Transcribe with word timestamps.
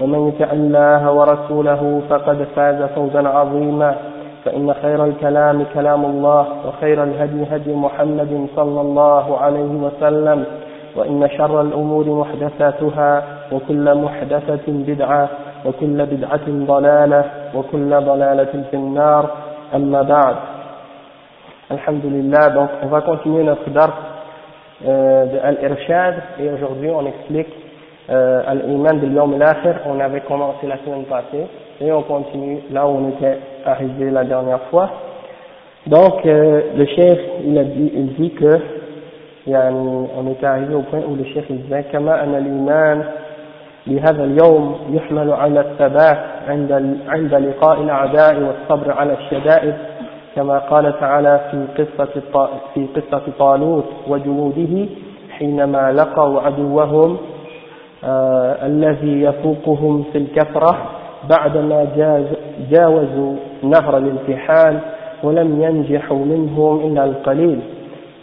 ومن 0.00 0.28
يطع 0.28 0.52
الله 0.52 1.12
ورسوله 1.12 2.02
فقد 2.08 2.46
فاز 2.56 2.82
فوزا 2.82 3.28
عظيما. 3.28 3.94
فإن 4.46 4.74
خير 4.82 5.04
الكلام 5.04 5.64
كلام 5.74 6.04
الله 6.04 6.46
وخير 6.66 7.02
الهدي 7.02 7.44
هدي 7.50 7.74
محمد 7.74 8.46
صلى 8.56 8.80
الله 8.80 9.38
عليه 9.38 9.72
وسلم 9.84 10.44
وإن 10.96 11.28
شر 11.38 11.60
الأمور 11.60 12.10
محدثاتها 12.10 13.22
وكل 13.52 13.94
محدثة 13.94 14.62
بدعة 14.68 15.28
وكل 15.66 16.06
بدعة 16.06 16.46
ضلالة 16.48 17.24
وكل 17.54 17.90
ضلالة 17.90 18.64
في 18.70 18.76
النار. 18.76 19.30
أما 19.74 20.02
بعد 20.02 20.36
Alhamdulillah, 21.68 22.50
donc 22.50 22.70
on 22.80 22.86
va 22.86 23.00
continuer 23.00 23.42
notre 23.42 23.68
dars 23.70 23.92
euh, 24.86 25.26
de 25.26 25.38
Al-Irshad. 25.38 26.14
Et 26.38 26.48
aujourd'hui 26.50 26.90
on 26.90 27.04
explique 27.06 27.52
euh, 28.09 28.43
Al-Iman 28.47 28.99
de 28.99 29.07
l'Yom 29.07 29.41
al 29.41 29.75
On 29.85 29.99
avait 29.99 30.21
commencé 30.21 30.67
la 30.67 30.77
semaine 30.79 31.03
passée 31.03 31.47
et 31.79 31.91
on 31.91 32.03
continue 32.03 32.59
là 32.71 32.87
où 32.87 32.91
on 32.91 33.09
était 33.09 33.37
arrivé 33.65 34.09
la 34.09 34.23
dernière 34.23 34.61
fois. 34.69 34.89
Donc 35.87 36.25
euh, 36.25 36.61
le 36.75 36.85
chef 36.85 37.19
il, 37.45 37.57
a 37.57 37.63
dit, 37.63 37.91
il 37.95 38.13
dit 38.13 38.31
que 38.31 38.59
يعني 39.47 40.07
on 40.17 40.31
était 40.31 40.45
arrivé 40.45 40.75
au 40.75 40.81
point 40.81 40.99
où 41.07 41.15
le 41.15 41.25
chef 41.33 41.45
il 41.49 41.63
disait 41.63 41.83
كما 41.91 42.23
أن 42.23 42.35
الإيمان 42.35 43.03
لهذا 43.87 44.23
اليوم 44.23 44.75
يحمل 44.91 45.31
على 45.31 45.59
الثبات 45.59 46.19
عند 46.47 46.97
عند 47.07 47.33
لقاء 47.33 47.81
الأعداء 47.81 48.35
والصبر 48.39 48.91
على 48.91 49.13
الشدائد 49.13 49.73
كما 50.35 50.59
قال 50.59 50.99
تعالى 50.99 51.41
في 51.51 51.83
قصة 51.83 52.21
في 52.73 52.87
قصة 52.95 53.21
طالوت 53.39 53.85
وجنوده 54.07 54.85
حينما 55.31 55.91
لقوا 55.91 56.41
عدوهم 56.41 57.17
آه 57.17 57.34
الذي 58.04 59.22
يفوقهم 59.22 60.04
في 60.12 60.18
الكثرة 60.18 60.76
بعدما 61.28 61.86
جاوزوا 62.70 63.34
نهر 63.62 63.96
الامتحان 63.96 64.80
ولم 65.22 65.62
ينجحوا 65.62 66.16
منهم 66.16 66.86
إلا 66.86 67.04
القليل. 67.04 67.60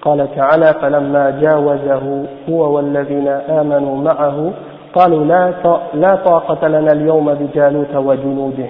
قال 0.02 0.28
تعالى 0.36 0.74
فلما 0.82 1.40
جاوزه 1.42 2.26
هو 2.50 2.76
والذين 2.76 3.28
آمنوا 3.28 3.98
معه 3.98 4.54
قالوا 4.94 5.26
لا 5.26 5.54
لا 5.94 6.16
طاقة 6.16 6.68
لنا 6.68 6.92
اليوم 6.92 7.34
بجالوت 7.34 7.96
وجنوده. 7.96 8.68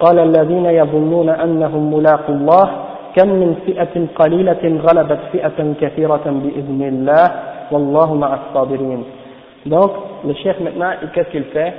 قال 0.00 0.18
الذين 0.18 0.66
يظنون 0.66 1.28
أنهم 1.28 1.94
ملاقوا 1.94 2.34
الله 2.34 2.70
كم 3.16 3.28
من 3.28 3.54
فئة 3.66 4.06
قليلة 4.16 4.80
غلبت 4.86 5.18
فئة 5.32 5.74
كثيرة 5.80 6.24
بإذن 6.26 6.82
الله 6.82 7.24
والله 7.72 8.14
مع 8.14 8.34
الصابرين. 8.34 9.04
Donc, 9.66 9.90
le 10.26 10.34
chef 10.34 10.58
maintenant, 10.60 10.90
qu'est-ce 11.14 11.30
qu'il 11.30 11.44
fait? 11.44 11.72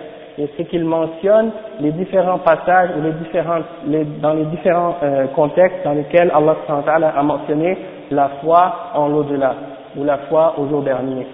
C'est 0.58 0.66
qu'il 0.66 0.84
mentionne 0.84 1.52
les 1.80 1.92
différents 1.92 2.40
passages 2.40 2.90
ou 2.98 3.04
les 3.04 3.12
différents, 3.12 3.60
les, 3.86 4.04
dans 4.04 4.34
les 4.34 4.46
différents 4.46 4.96
euh, 5.04 5.28
contextes 5.36 5.84
dans 5.84 5.94
lesquels 5.94 6.32
Allah 6.34 7.14
a 7.16 7.24
mentionné 7.24 7.78
la 8.10 8.30
foi 8.44 8.74
en 8.96 9.10
l'au-delà 9.10 9.54
ou 9.96 10.04
la 10.04 10.18
foi 10.30 10.56
au 10.58 10.68
jour 10.68 10.82
dernier. 10.82 11.28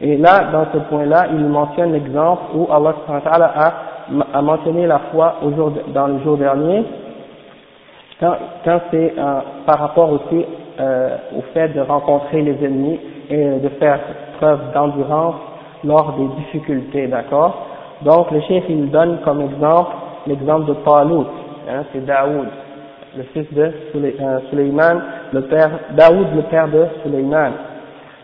Et 0.00 0.16
là, 0.16 0.50
dans 0.50 0.66
ce 0.72 0.78
point-là, 0.78 1.26
il 1.30 1.44
mentionne 1.46 1.92
l'exemple 1.92 2.42
où 2.54 2.66
Allah 2.72 2.94
a 3.54 3.72
a 4.34 4.42
mentionné 4.42 4.86
la 4.86 4.98
foi 5.12 5.36
au 5.42 5.50
jour, 5.52 5.72
dans 5.94 6.08
le 6.08 6.18
jour 6.20 6.36
dernier, 6.36 6.84
quand, 8.18 8.34
quand 8.64 8.80
c'est 8.90 9.14
euh, 9.16 9.40
par 9.66 9.78
rapport 9.78 10.10
aussi 10.12 10.44
euh, 10.80 11.16
au 11.36 11.42
fait 11.54 11.68
de 11.68 11.80
rencontrer 11.80 12.42
les 12.42 12.64
ennemis 12.64 12.98
et 13.30 13.58
de 13.60 13.68
faire 13.80 14.00
preuve 14.38 14.72
d'endurance 14.74 15.36
lors 15.84 16.14
des 16.16 16.28
difficultés, 16.42 17.06
d'accord? 17.06 17.66
Donc 18.02 18.30
le 18.30 18.40
chef 18.42 18.64
il 18.68 18.90
donne 18.90 19.18
comme 19.24 19.40
exemple 19.42 19.92
l'exemple 20.26 20.66
de 20.66 20.74
Talut, 20.74 21.26
hein, 21.68 21.84
c'est 21.92 22.04
Daoud, 22.04 22.48
le 23.16 23.22
fils 23.24 23.52
de 23.52 23.72
Suleiman, 24.50 25.00
le 25.32 25.42
père, 25.42 25.70
Daoud 25.96 26.26
le 26.34 26.42
père 26.42 26.68
de 26.68 26.86
Suleiman. 27.02 27.52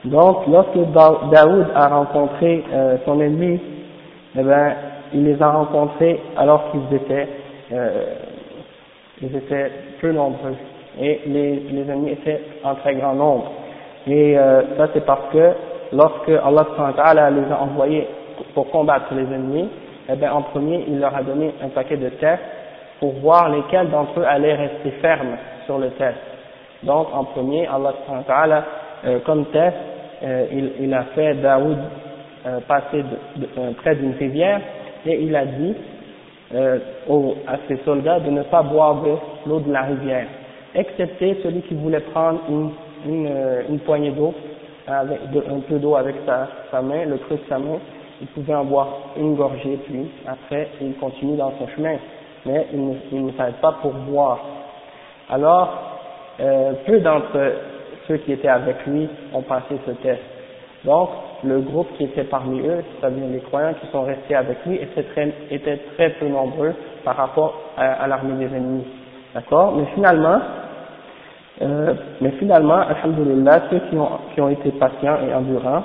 Donc 0.04 0.46
lorsque 0.48 0.78
Daoud 0.92 1.66
a 1.74 1.88
rencontré 1.88 2.64
euh, 2.72 2.96
son 3.04 3.20
ennemi, 3.20 3.60
eh 4.38 4.42
ben, 4.42 4.72
il 5.12 5.24
les 5.24 5.40
a 5.42 5.50
rencontrés 5.50 6.20
alors 6.36 6.70
qu'ils 6.70 6.96
étaient, 6.96 7.28
euh, 7.72 8.04
ils 9.20 9.34
étaient 9.36 9.70
peu 10.00 10.12
nombreux 10.12 10.54
et 11.00 11.20
les, 11.26 11.60
les 11.70 11.90
ennemis 11.90 12.12
étaient 12.12 12.40
en 12.64 12.74
très 12.76 12.94
grand 12.94 13.14
nombre. 13.14 13.50
Et 14.06 14.38
euh, 14.38 14.62
ça 14.76 14.88
c'est 14.94 15.04
parce 15.04 15.28
que 15.32 15.52
lorsque 15.92 16.28
Allah 16.28 17.30
les 17.30 17.52
a 17.52 17.60
envoyés 17.60 18.06
pour 18.54 18.70
combattre 18.70 19.14
les 19.14 19.22
ennemis, 19.22 19.68
eh 20.08 20.14
bien 20.16 20.32
en 20.32 20.42
premier 20.42 20.84
il 20.88 21.00
leur 21.00 21.14
a 21.14 21.22
donné 21.22 21.54
un 21.62 21.68
paquet 21.68 21.96
de 21.96 22.08
tests 22.10 22.42
pour 23.00 23.12
voir 23.14 23.48
lesquels 23.50 23.90
d'entre 23.90 24.20
eux 24.20 24.24
allaient 24.26 24.54
rester 24.54 24.90
fermes 25.02 25.36
sur 25.66 25.78
le 25.78 25.90
test. 25.90 26.16
Donc 26.82 27.08
en 27.12 27.24
premier, 27.24 27.66
Allah 27.66 28.64
euh, 29.04 29.18
comme 29.26 29.46
test, 29.46 29.76
euh, 30.22 30.46
il, 30.52 30.72
il, 30.80 30.94
a 30.94 31.04
fait 31.14 31.34
Daoud 31.34 31.76
euh, 32.46 32.60
passer 32.66 33.02
de, 33.02 33.40
de, 33.42 33.48
euh, 33.58 33.72
près 33.76 33.94
d'une 33.96 34.14
rivière 34.14 34.60
et 35.04 35.20
il 35.22 35.34
a 35.36 35.44
dit 35.44 35.74
euh, 36.54 36.78
aux, 37.08 37.34
à 37.46 37.56
ses 37.68 37.76
soldats 37.84 38.20
de 38.20 38.30
ne 38.30 38.42
pas 38.44 38.62
boire 38.62 39.02
de 39.02 39.10
l'eau 39.48 39.60
de 39.60 39.72
la 39.72 39.82
rivière, 39.82 40.26
excepté 40.74 41.38
celui 41.42 41.62
qui 41.62 41.74
voulait 41.74 42.00
prendre 42.00 42.40
une, 42.48 42.70
une, 43.06 43.26
euh, 43.26 43.62
une 43.68 43.80
poignée 43.80 44.10
d'eau, 44.12 44.32
un 44.88 45.60
peu 45.68 45.78
d'eau 45.78 45.96
avec 45.96 46.16
sa, 46.26 46.82
main, 46.82 47.04
le 47.04 47.18
creux 47.18 47.36
de 47.36 47.48
sa 47.48 47.58
main, 47.58 47.78
il 48.20 48.26
pouvait 48.28 48.54
en 48.54 48.64
boire 48.64 48.88
une 49.16 49.34
gorgée, 49.34 49.78
puis 49.86 50.10
après 50.26 50.68
il 50.80 50.94
continue 50.96 51.36
dans 51.36 51.52
son 51.58 51.68
chemin, 51.68 51.96
mais 52.44 52.66
il 52.72 52.88
ne, 52.88 52.94
il 53.12 53.36
s'arrête 53.36 53.60
pas 53.60 53.76
pour 53.82 53.92
boire. 53.92 54.40
Alors, 55.28 55.98
euh, 56.40 56.72
peu 56.86 57.00
d'entre 57.00 57.52
ceux 58.06 58.18
qui 58.18 58.32
étaient 58.32 58.48
avec 58.48 58.86
lui 58.86 59.08
ont 59.32 59.42
passé 59.42 59.76
ce 59.86 59.90
test. 59.92 60.22
Donc, 60.84 61.08
le 61.42 61.60
groupe 61.60 61.88
qui 61.96 62.04
était 62.04 62.24
parmi 62.24 62.60
eux, 62.60 62.84
c'est-à-dire 63.00 63.26
les 63.28 63.40
croyants 63.40 63.74
qui 63.74 63.86
sont 63.88 64.02
restés 64.02 64.36
avec 64.36 64.58
lui, 64.64 64.76
étaient 65.50 65.80
très, 65.96 66.10
peu 66.10 66.28
nombreux 66.28 66.74
par 67.04 67.16
rapport 67.16 67.60
à 67.76 68.06
l'armée 68.06 68.46
des 68.46 68.54
ennemis. 68.54 68.86
D'accord? 69.34 69.74
Mais 69.76 69.84
finalement, 69.94 70.40
euh, 71.62 71.94
mais 72.20 72.30
finalement, 72.32 72.80
alhamdulillah, 72.80 73.62
ceux 73.70 73.80
qui 73.90 73.96
ont, 73.96 74.08
qui 74.34 74.40
ont 74.40 74.48
été 74.48 74.70
patients 74.72 75.16
et 75.26 75.34
endurants, 75.34 75.82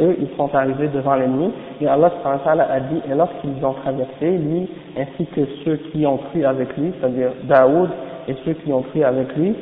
eux, 0.00 0.16
ils 0.18 0.36
sont 0.36 0.52
arrivés 0.54 0.88
devant 0.88 1.14
l'ennemi, 1.14 1.52
et 1.80 1.86
Allah 1.86 2.10
a 2.26 2.80
dit, 2.80 3.00
et 3.08 3.14
lorsqu'ils 3.14 3.64
ont 3.64 3.74
traversé, 3.74 4.30
lui, 4.38 4.68
ainsi 4.98 5.26
que 5.26 5.42
ceux 5.64 5.76
qui 5.92 6.04
ont 6.06 6.18
cru 6.18 6.44
avec 6.44 6.76
lui, 6.76 6.92
c'est-à-dire 6.98 7.30
Daoud 7.44 7.90
et 8.26 8.34
ceux 8.44 8.54
qui 8.54 8.72
ont 8.72 8.82
cru 8.82 9.04
avec 9.04 9.36
lui, 9.36 9.54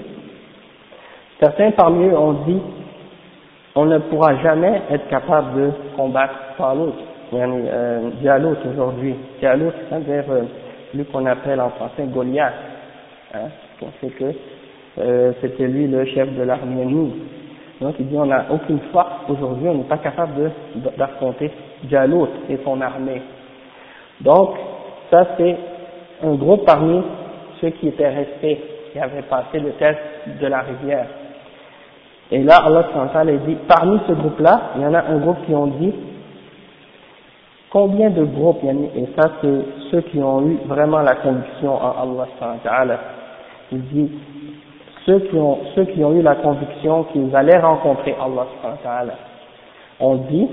certains 1.40 1.72
parmi 1.72 2.06
eux 2.06 2.16
ont 2.16 2.44
dit, 2.46 2.60
on 3.74 3.84
ne 3.84 3.98
pourra 3.98 4.36
jamais 4.36 4.82
être 4.90 5.08
capable 5.08 5.54
de 5.60 5.70
combattre 5.96 6.34
Talut, 6.56 6.92
yani, 7.32 7.68
euh, 7.68 8.10
Dialout 8.20 8.56
aujourd'hui. 8.70 9.14
Dialout, 9.38 9.72
c'est-à-dire 9.88 10.24
euh, 10.30 10.42
lui 10.94 11.04
qu'on 11.06 11.24
appelle 11.26 11.60
en 11.60 11.70
français 11.70 12.04
Goliath. 12.12 12.52
Hein, 13.34 13.48
sait 14.00 14.08
que 14.08 14.32
euh, 15.00 15.32
c'était 15.40 15.66
lui 15.66 15.86
le 15.86 16.04
chef 16.06 16.34
de 16.36 16.42
l'armée 16.42 16.82
ennemie. 16.82 17.14
Donc 17.80 17.94
il 17.98 18.08
dit 18.08 18.16
on 18.16 18.26
n'a 18.26 18.46
aucune 18.50 18.80
force 18.92 19.28
aujourd'hui, 19.28 19.68
on 19.68 19.74
n'est 19.74 19.84
pas 19.84 19.98
capable 19.98 20.52
d'affronter 20.98 21.50
Dialout 21.84 22.28
et 22.48 22.58
son 22.64 22.80
armée. 22.80 23.22
Donc 24.20 24.50
ça 25.10 25.26
c'est 25.36 25.56
un 26.22 26.34
groupe 26.34 26.66
parmi 26.66 27.02
ceux 27.60 27.70
qui 27.70 27.88
étaient 27.88 28.08
restés, 28.08 28.60
qui 28.92 28.98
avaient 28.98 29.22
passé 29.22 29.58
le 29.58 29.72
test 29.72 29.98
de 30.40 30.46
la 30.46 30.60
rivière. 30.60 31.06
Et 32.32 32.42
là, 32.44 32.58
Allah 32.64 32.86
a 33.12 33.24
dit, 33.24 33.56
parmi 33.66 33.98
ce 34.06 34.12
groupe-là, 34.12 34.72
il 34.76 34.82
y 34.82 34.86
en 34.86 34.94
a 34.94 35.02
un 35.02 35.18
groupe 35.18 35.44
qui 35.46 35.54
ont 35.54 35.66
dit, 35.66 35.92
combien 37.70 38.10
de 38.10 38.24
groupes, 38.24 38.62
et 38.62 39.06
ça 39.18 39.32
c'est 39.40 39.60
ceux 39.90 40.00
qui 40.02 40.22
ont 40.22 40.46
eu 40.46 40.58
vraiment 40.66 41.00
la 41.00 41.16
conviction 41.16 41.74
en 41.74 42.16
Allah 42.64 42.98
il 43.72 43.82
dit, 43.82 44.10
ceux 45.06 45.20
qui 45.20 45.36
ont, 45.36 45.58
ceux 45.74 45.84
qui 45.86 46.04
ont 46.04 46.12
eu 46.12 46.22
la 46.22 46.36
conviction 46.36 47.04
qu'ils 47.04 47.34
allaient 47.34 47.58
rencontrer 47.58 48.14
Allah 48.20 48.46
on 50.00 50.14
dit, 50.16 50.48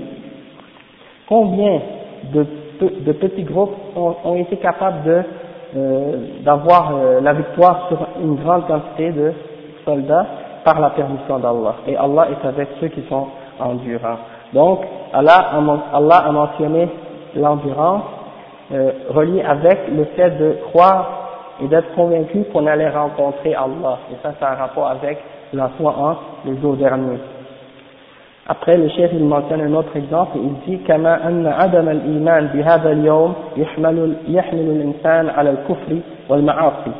combien 1.28 1.80
de, 2.32 2.46
de 2.80 3.12
petits 3.12 3.44
groupes 3.44 3.74
ont, 3.96 4.34
été 4.36 4.56
capables 4.56 5.02
de 5.04 5.22
euh, 5.76 6.16
d'avoir 6.44 6.94
euh, 6.94 7.20
la 7.20 7.34
victoire 7.34 7.88
sur 7.88 7.98
une 8.22 8.36
grande 8.36 8.66
quantité 8.66 9.12
de 9.12 9.32
soldats 9.84 10.26
par 10.64 10.80
la 10.80 10.90
permission 10.90 11.38
d'Allah. 11.38 11.76
Et 11.86 11.96
Allah 11.96 12.28
est 12.30 12.46
avec 12.46 12.68
ceux 12.80 12.88
qui 12.88 13.02
sont 13.08 13.26
endurants. 13.60 14.18
Donc, 14.54 14.80
Allah 15.12 15.50
Allah 15.92 16.16
a 16.26 16.32
mentionné 16.32 16.88
l'endurance 17.36 18.02
euh, 18.72 18.92
reliée 19.10 19.42
avec 19.42 19.88
le 19.94 20.04
fait 20.16 20.30
de 20.38 20.58
croire 20.70 21.27
et 21.61 21.67
d'être 21.67 21.93
convaincu 21.95 22.43
qu'on 22.51 22.65
allait 22.67 22.89
rencontrer 22.89 23.53
Allah. 23.55 23.99
Et 24.11 24.15
ça, 24.23 24.33
ça 24.39 24.47
a 24.47 24.53
un 24.53 24.55
rapport 24.55 24.87
avec 24.87 25.19
la 25.53 25.69
foi 25.77 25.95
en 25.97 26.49
le 26.49 26.57
jour 26.59 26.75
dernier. 26.75 27.19
Après, 28.47 28.75
le 28.75 28.89
chef 28.89 29.11
il 29.13 29.23
mentionne 29.23 29.61
un 29.61 29.73
autre 29.73 29.95
exemple, 29.95 30.37
il 30.37 30.53
dit 30.65 30.83
كما 30.87 31.27
أن 31.27 31.47
عدم 31.47 31.89
الإيمان 31.89 32.47
بهذا 32.47 32.91
اليوم 32.91 33.33
يحمل 33.57 34.15
يحمل 34.27 34.59
الإنسان 34.59 35.29
على 35.29 35.49
الكفر 35.49 35.97
والمعاصي 36.29 36.91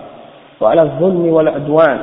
وعلى 0.61 0.81
الظلم 0.81 1.33
والعدوان 1.33 1.99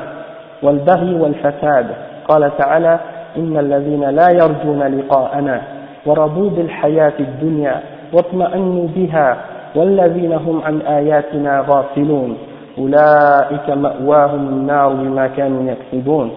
والبغي 0.62 1.14
والفساد 1.14 1.86
قال 2.28 2.56
تعالى 2.58 3.00
إن 3.36 3.58
الذين 3.58 4.10
لا 4.10 4.30
يرجون 4.30 4.82
لقاءنا 4.82 5.62
ورضوا 6.06 6.50
بالحياة 6.50 7.12
الدنيا 7.20 7.80
واطمأنوا 8.12 8.88
بها 8.96 9.36
والذين 9.74 10.32
هم 10.32 10.62
عن 10.64 10.80
آياتنا 10.80 11.64
غافلون 11.68 12.38
أولئك 12.78 13.70
مأواهم 13.70 14.48
النار 14.48 14.92
بما 14.92 15.26
كانوا 15.26 15.72
يكسبون 15.72 16.30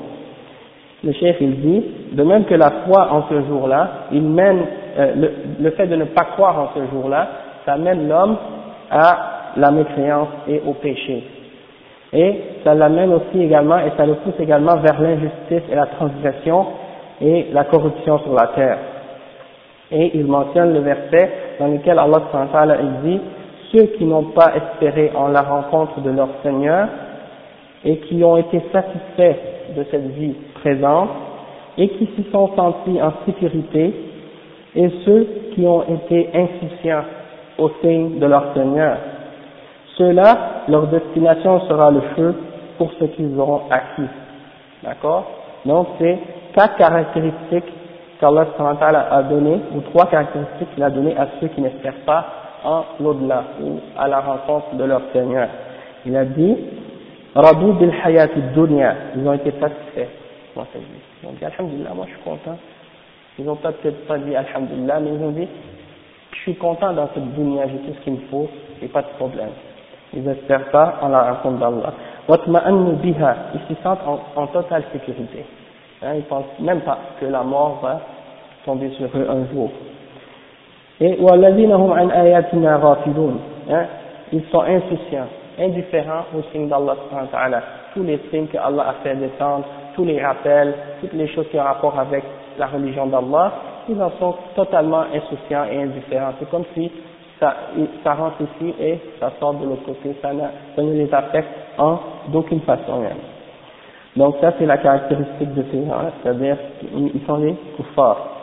le 1.04 1.12
chef 1.12 1.36
il 1.42 1.60
dit, 1.60 1.84
de 2.14 2.24
même 2.24 2.46
que 2.46 2.56
la 2.56 2.72
foi 2.86 3.12
en 3.12 3.24
ce 3.28 3.42
jour-là, 3.48 3.90
il 4.14 4.22
mène, 4.22 4.62
euh, 4.98 5.14
le, 5.16 5.32
le, 5.60 5.72
fait 5.72 5.88
de 5.88 5.98
ne 5.98 6.06
pas 6.06 6.24
croire 6.24 6.58
en 6.58 6.70
ce 6.74 6.92
jour-là, 6.92 7.28
ça 7.66 7.76
mène 7.76 8.08
l'homme 8.08 8.38
à 8.90 9.52
la 9.58 9.72
mécréance 9.72 10.30
et 10.48 10.62
au 10.66 10.74
péché. 10.74 11.24
Et 12.14 12.42
ça 12.64 12.74
l'amène 12.74 13.12
aussi 13.14 13.44
également, 13.44 13.80
et 13.80 13.92
ça 13.98 14.06
le 14.06 14.14
pousse 14.16 14.40
également 14.40 14.78
vers 14.78 15.02
l'injustice 15.02 15.64
et 15.70 15.76
la 15.76 15.88
transgression 15.88 16.68
et 17.20 17.48
la 17.52 17.66
corruption 17.66 18.20
sur 18.20 18.34
la 18.34 18.48
terre. 18.56 18.78
Et 19.92 20.12
il 20.18 20.26
mentionne 20.26 20.74
le 20.74 20.80
verset 20.80 21.32
dans 21.59 21.69
lequel 21.69 21.99
Allah 21.99 22.21
dit, 23.05 23.21
ceux 23.73 23.87
qui 23.99 24.05
n'ont 24.05 24.31
pas 24.31 24.53
espéré 24.57 25.13
en 25.15 25.29
la 25.29 25.43
rencontre 25.43 26.01
de 26.01 26.11
leur 26.11 26.29
Seigneur 26.43 26.89
et 27.85 27.99
qui 27.99 28.23
ont 28.25 28.37
été 28.37 28.63
satisfaits 28.73 29.37
de 29.77 29.85
cette 29.91 30.09
vie 30.13 30.35
présente 30.63 31.11
et 31.77 31.89
qui 31.91 32.07
s'y 32.17 32.31
sont 32.33 32.51
sentis 32.57 33.01
en 33.01 33.13
sécurité, 33.25 33.95
et 34.75 34.91
ceux 35.05 35.27
qui 35.55 35.65
ont 35.65 35.83
été 35.85 36.29
insouciants 36.35 37.05
au 37.57 37.71
sein 37.81 38.11
de 38.19 38.27
leur 38.27 38.53
Seigneur. 38.53 38.99
Ceux-là, 39.97 40.65
leur 40.69 40.89
destination 40.89 41.61
sera 41.69 41.91
le 41.91 42.01
feu 42.17 42.35
pour 42.77 42.93
ce 42.99 43.05
qu'ils 43.05 43.39
auront 43.39 43.63
acquis. 43.71 44.09
D'accord? 44.83 45.25
Donc 45.65 45.87
c'est 45.99 46.19
quatre 46.55 46.77
caractéristiques 46.77 47.73
qu'Allah 48.21 48.47
a 49.11 49.23
données, 49.23 49.61
ou 49.75 49.81
trois 49.81 50.07
caractéristiques 50.07 50.75
qu'il 50.75 50.83
a 50.83 50.91
données 50.91 51.17
à 51.17 51.29
ceux 51.41 51.49
qui 51.49 51.61
n'espèrent 51.61 52.05
pas 52.07 52.27
en 52.65 52.85
l'au-delà, 53.01 53.45
ou 53.63 53.81
à 53.97 54.09
la 54.09 54.21
rencontre 54.21 54.75
de 54.75 54.85
leur 54.85 55.03
Seigneur. 55.13 55.49
Il 56.05 56.17
a 56.17 56.25
dit, 56.25 56.57
Rabou 57.35 57.75
bil 57.75 57.93
hayati 58.05 58.41
dunya, 58.55 58.95
ils 59.17 59.27
ont 59.27 59.33
été 59.33 59.53
satisfaits 59.53 60.09
dans 60.57 60.67
cette 60.73 60.83
vie. 60.83 61.01
Ils 61.23 61.29
ont 61.29 61.33
dit 61.33 61.45
Alhamdulillah, 61.45 61.91
moi 61.95 62.07
je 62.09 62.15
suis 62.15 62.23
content. 62.23 62.57
Ils 63.39 63.45
n'ont 63.45 63.57
peut-être 63.57 64.07
pas 64.07 64.19
dit 64.19 64.35
Alhamdulillah, 64.35 65.01
mais 65.01 65.11
ils 65.15 65.23
ont 65.23 65.31
dit 65.31 65.47
je 66.33 66.39
suis 66.41 66.55
content 66.57 66.93
dans 66.93 67.09
cette 67.15 67.35
dunya, 67.35 67.67
j'ai 67.67 67.79
tout 67.79 67.95
ce 67.99 68.05
qu'il 68.05 68.15
me 68.15 68.21
faut, 68.31 68.49
et 68.83 68.87
pas 68.87 69.03
de 69.03 69.09
problème. 69.19 69.51
Ils 70.15 70.23
n'espèrent 70.23 70.71
pas 70.71 70.99
en 71.03 71.09
la 71.09 71.33
rencontre 71.33 71.59
d'Allah. 71.59 71.93
Watma'annu 72.29 72.93
biha, 72.95 73.37
ils 73.55 73.75
se 73.77 73.83
sentent 73.83 74.01
en, 74.07 74.21
en 74.35 74.47
totale 74.47 74.85
sécurité. 74.93 75.45
Hein, 76.03 76.15
ils 76.15 76.19
ne 76.19 76.23
pensent 76.23 76.59
même 76.61 76.81
pas 76.81 76.99
que 77.21 77.27
la 77.27 77.43
mort 77.43 77.81
va 77.83 78.01
tomber 78.65 78.91
sur 78.91 79.07
eux 79.07 79.27
un 79.29 79.53
jour. 79.53 79.71
Et 81.01 81.19
hein, 83.71 83.85
ils 84.33 84.45
sont 84.51 84.61
insouciants, 84.61 85.27
indifférents 85.59 86.25
aux 86.37 86.43
signes 86.53 86.69
d'Allah 86.69 86.97
tous 87.95 88.03
les 88.03 88.21
signes 88.31 88.47
que 88.47 88.59
Allah 88.59 88.91
a 88.91 88.93
fait 89.03 89.17
descendre, 89.17 89.65
tous 89.95 90.05
les 90.05 90.23
rappels, 90.25 90.75
toutes 91.01 91.15
les 91.15 91.27
choses 91.29 91.47
qui 91.51 91.59
ont 91.59 91.65
rapport 91.65 91.99
avec 91.99 92.23
la 92.59 92.67
religion 92.67 93.07
d'Allah, 93.07 93.53
ils 93.89 94.01
en 94.01 94.11
sont 94.19 94.35
totalement 94.55 95.05
insouciants 95.15 95.65
et 95.71 95.83
indifférents. 95.83 96.35
C'est 96.39 96.51
comme 96.51 96.65
si 96.75 96.93
ça, 97.41 97.55
ça 98.05 98.15
rentre 98.15 98.43
ici 98.43 98.75
et 98.81 98.99
ça 99.19 99.33
sort 99.41 99.55
de 99.55 99.65
l'autre 99.65 99.85
côté, 99.85 100.15
ça, 100.21 100.31
ça 100.77 100.83
ne 100.83 100.93
les 100.93 101.13
affecte 101.13 101.49
en 101.79 101.99
d'aucune 102.29 102.61
façon 102.61 103.01
même. 103.01 103.38
Donc 104.19 104.35
ça 104.41 104.53
c'est 104.59 104.67
la 104.67 104.79
caractéristique 104.79 105.55
de 105.55 105.65
ces 105.71 105.87
gens 105.87 106.11
c'est-à-dire 106.23 106.57
qu'ils 106.81 107.21
sont 107.27 107.37
les 107.39 107.55
forts. 107.95 108.39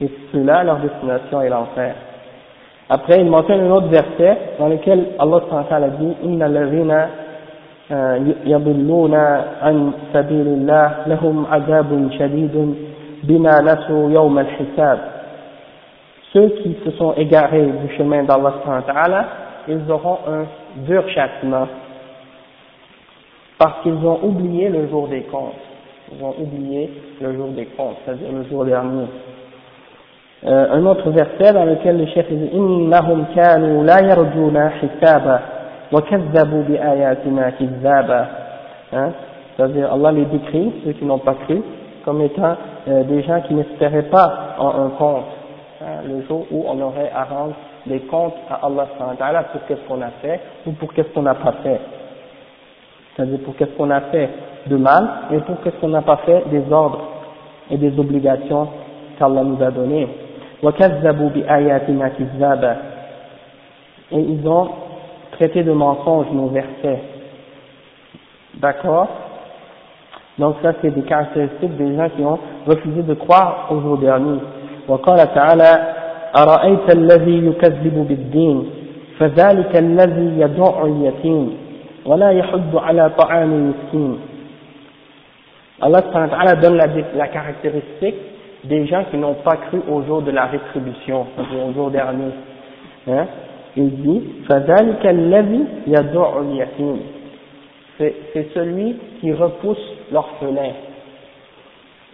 Et 0.00 0.10
ceux-là, 0.32 0.64
leur 0.64 0.78
destination 0.78 1.42
est 1.42 1.50
l'enfer. 1.50 1.94
Après, 2.88 3.20
il 3.20 3.30
mentionne 3.30 3.60
un 3.60 3.70
autre 3.70 3.88
verset 3.88 4.36
dans 4.58 4.68
lequel 4.68 5.08
Allah 5.18 5.40
a 5.70 5.88
dit 5.88 6.16
«Inna 6.24 6.46
euh, 7.90 8.18
an 9.62 9.92
lahum 11.06 11.46
adabun 11.50 12.10
shadidun 12.18 12.68
bima 13.22 13.60
nasu 13.62 14.10
yawm 14.10 14.38
al-hisab» 14.38 14.98
Ceux 16.32 16.48
qui 16.62 16.76
se 16.84 16.90
sont 16.92 17.12
égarés 17.16 17.66
du 17.66 17.94
chemin 17.96 18.24
d'Allah, 18.24 19.26
ils 19.68 19.90
auront 19.90 20.18
un 20.28 20.44
dur 20.84 21.08
châtiment 21.10 21.68
parce 23.57 23.81
qu'ils 23.83 24.05
ont 24.05 24.19
oublié 24.23 24.69
le 24.69 24.87
jour 24.87 25.07
des 25.07 25.21
comptes. 25.23 25.53
Ils 26.11 26.23
ont 26.23 26.33
oublié 26.39 26.89
le 27.21 27.35
jour 27.35 27.49
des 27.49 27.65
comptes, 27.65 27.97
c'est-à-dire 28.05 28.31
le 28.31 28.43
jour 28.49 28.65
dernier. 28.65 29.05
Euh, 30.45 30.67
un 30.71 30.85
autre 30.85 31.09
verset 31.11 31.53
dans 31.53 31.65
lequel 31.65 31.97
le 31.97 32.05
chef 32.07 32.27
dit 32.29 32.49
إنهم 32.53 33.25
كانوا 33.35 33.83
لا 33.83 33.99
يرجون 33.99 34.69
حسابا 34.69 35.39
وكذبوا 35.91 36.63
بآياتنا 36.63 37.49
كذابا 37.49 38.27
hein? 38.93 39.11
c'est-à-dire 39.59 39.91
Allah 39.91 40.13
les 40.13 40.25
décrit, 40.25 40.71
ceux 40.85 40.93
qui 40.93 41.03
n'ont 41.03 41.19
pas 41.19 41.33
cru, 41.33 41.61
comme 42.05 42.21
étant 42.21 42.55
euh, 42.87 43.03
des 43.03 43.21
gens 43.23 43.41
qui 43.41 43.53
n'espéraient 43.53 44.03
pas 44.09 44.55
en 44.57 44.85
un 44.85 44.89
compte, 44.91 45.25
hein, 45.81 46.01
le 46.07 46.21
jour 46.27 46.45
où 46.49 46.63
on 46.65 46.79
aurait 46.79 47.11
à 47.13 47.25
rendre 47.25 47.55
des 47.85 47.99
comptes 48.01 48.35
à 48.49 48.65
Allah 48.65 49.43
pour 49.51 49.65
qu'est-ce 49.67 49.85
qu'on 49.87 50.01
a 50.01 50.11
fait 50.21 50.39
ou 50.65 50.71
pour 50.71 50.93
qu'est-ce 50.93 51.09
qu'on 51.09 51.23
n'a 51.23 51.35
pas 51.35 51.55
fait. 51.63 51.79
C'est-à-dire 53.15 53.39
pour 53.39 53.55
qu'est-ce 53.55 53.71
qu'on 53.71 53.89
a 53.89 54.01
fait 54.01 54.29
de 54.67 54.77
mal 54.77 55.09
et 55.31 55.39
pour 55.39 55.61
qu'est-ce 55.61 55.75
qu'on 55.77 55.89
n'a 55.89 56.01
pas 56.01 56.17
fait 56.25 56.43
des 56.49 56.63
ordres 56.71 57.01
et 57.69 57.77
des 57.77 57.97
obligations 57.99 58.67
qu'Allah 59.17 59.43
nous 59.43 59.61
a 59.63 59.71
données. 59.71 60.07
Et 64.11 64.19
ils 64.19 64.47
ont 64.47 64.69
traité 65.31 65.63
de 65.63 65.71
mensonges 65.71 66.31
nos 66.33 66.47
versets. 66.47 67.01
D'accord 68.55 69.07
Donc 70.37 70.55
ça 70.61 70.73
c'est 70.81 70.91
des 70.91 71.03
caractéristiques 71.03 71.77
des 71.77 71.95
gens 71.95 72.09
qui 72.09 72.23
ont 72.23 72.39
refusé 72.65 73.03
de 73.03 73.13
croire 73.13 73.67
au 73.71 73.79
jour 73.81 73.97
dernier. 73.97 74.39
وقال 74.89 75.33
تعالى 75.35 75.71
أرأيت 76.37 76.89
الذي 76.95 77.47
يكذب 77.47 78.07
بالدين 78.09 78.69
فذلك 79.19 79.77
الذي 79.77 80.39
يدع 80.41 80.83
اليتيم 80.85 81.57
ولا 82.05 82.31
يحد 82.31 82.75
على 82.75 83.09
طعام 83.17 83.51
المسكين 83.53 84.19
Allah 85.81 86.01
donne 86.61 86.75
la, 86.75 86.87
la 87.15 87.27
caractéristique 87.29 88.15
des 88.65 88.85
gens 88.87 89.05
qui 89.09 89.17
n'ont 89.17 89.35
pas 89.35 89.55
cru 89.55 89.81
au 89.89 90.03
jour 90.03 90.21
de 90.21 90.31
la 90.31 90.45
rétribution, 90.45 91.25
au 91.37 91.71
jour 91.73 91.89
dernier. 91.89 92.31
Hein? 93.07 93.25
Il 93.77 94.01
dit, 94.01 94.23
c'est 97.97 98.53
celui 98.53 98.97
qui 99.21 99.31
repousse 99.31 99.77
l'orphelin. 100.11 100.71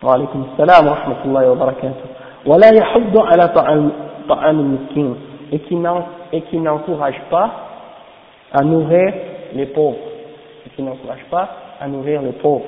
Wa 0.04 0.14
alaykum 0.14 0.46
salam 0.58 0.86
wa 0.86 0.94
rahmatullahi 0.94 1.50
wa 1.50 1.56
barakatuh. 1.56 2.08
ولا 2.46 2.70
يحض 2.70 3.18
على 3.18 3.48
طعام 3.48 3.92
طعام 4.30 4.60
المسكين 4.60 5.16
et 5.52 6.42
qui 6.42 6.58
n'encourage 6.58 7.20
pas 7.32 7.50
à 8.54 8.64
nourrir 8.64 9.14
les 9.55 9.67
pauvres, 9.67 9.99
et 10.67 10.71
qui 10.71 10.83
n'encourage 10.83 11.25
pas 11.31 11.49
à 11.81 11.89
nourrir 11.89 12.23
les 12.23 12.33
pauvres. 12.33 12.67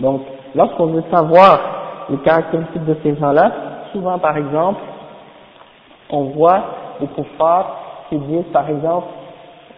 Donc, 0.00 0.22
lorsqu'on 0.54 0.86
veut 0.86 1.04
savoir 1.10 2.06
les 2.10 2.18
caractéristiques 2.18 2.84
de 2.84 2.96
ces 3.02 3.16
gens-là, 3.16 3.52
souvent 3.92 4.18
par 4.18 4.36
exemple, 4.36 4.80
on 6.10 6.24
voit 6.24 6.62
les 7.00 7.06
kuffars 7.08 8.06
qui 8.08 8.18
disent 8.18 8.52
par 8.52 8.68
exemple, 8.68 9.06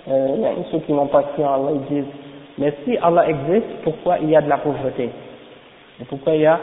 euh, 0.09 0.55
ceux 0.71 0.79
qui 0.81 0.93
n'ont 0.93 1.07
pas 1.07 1.23
cru 1.23 1.45
en 1.45 1.55
Allah, 1.55 1.73
ils 1.75 1.95
disent, 1.95 2.13
mais 2.59 2.75
si 2.85 2.97
Allah 2.99 3.29
existe, 3.29 3.83
pourquoi 3.83 4.19
il 4.19 4.31
y 4.31 4.37
a 4.37 4.41
de 4.41 4.49
la 4.49 4.59
pauvreté? 4.59 5.11
Et 6.01 6.05
pourquoi 6.05 6.35
il 6.35 6.43
y 6.43 6.47
a 6.47 6.59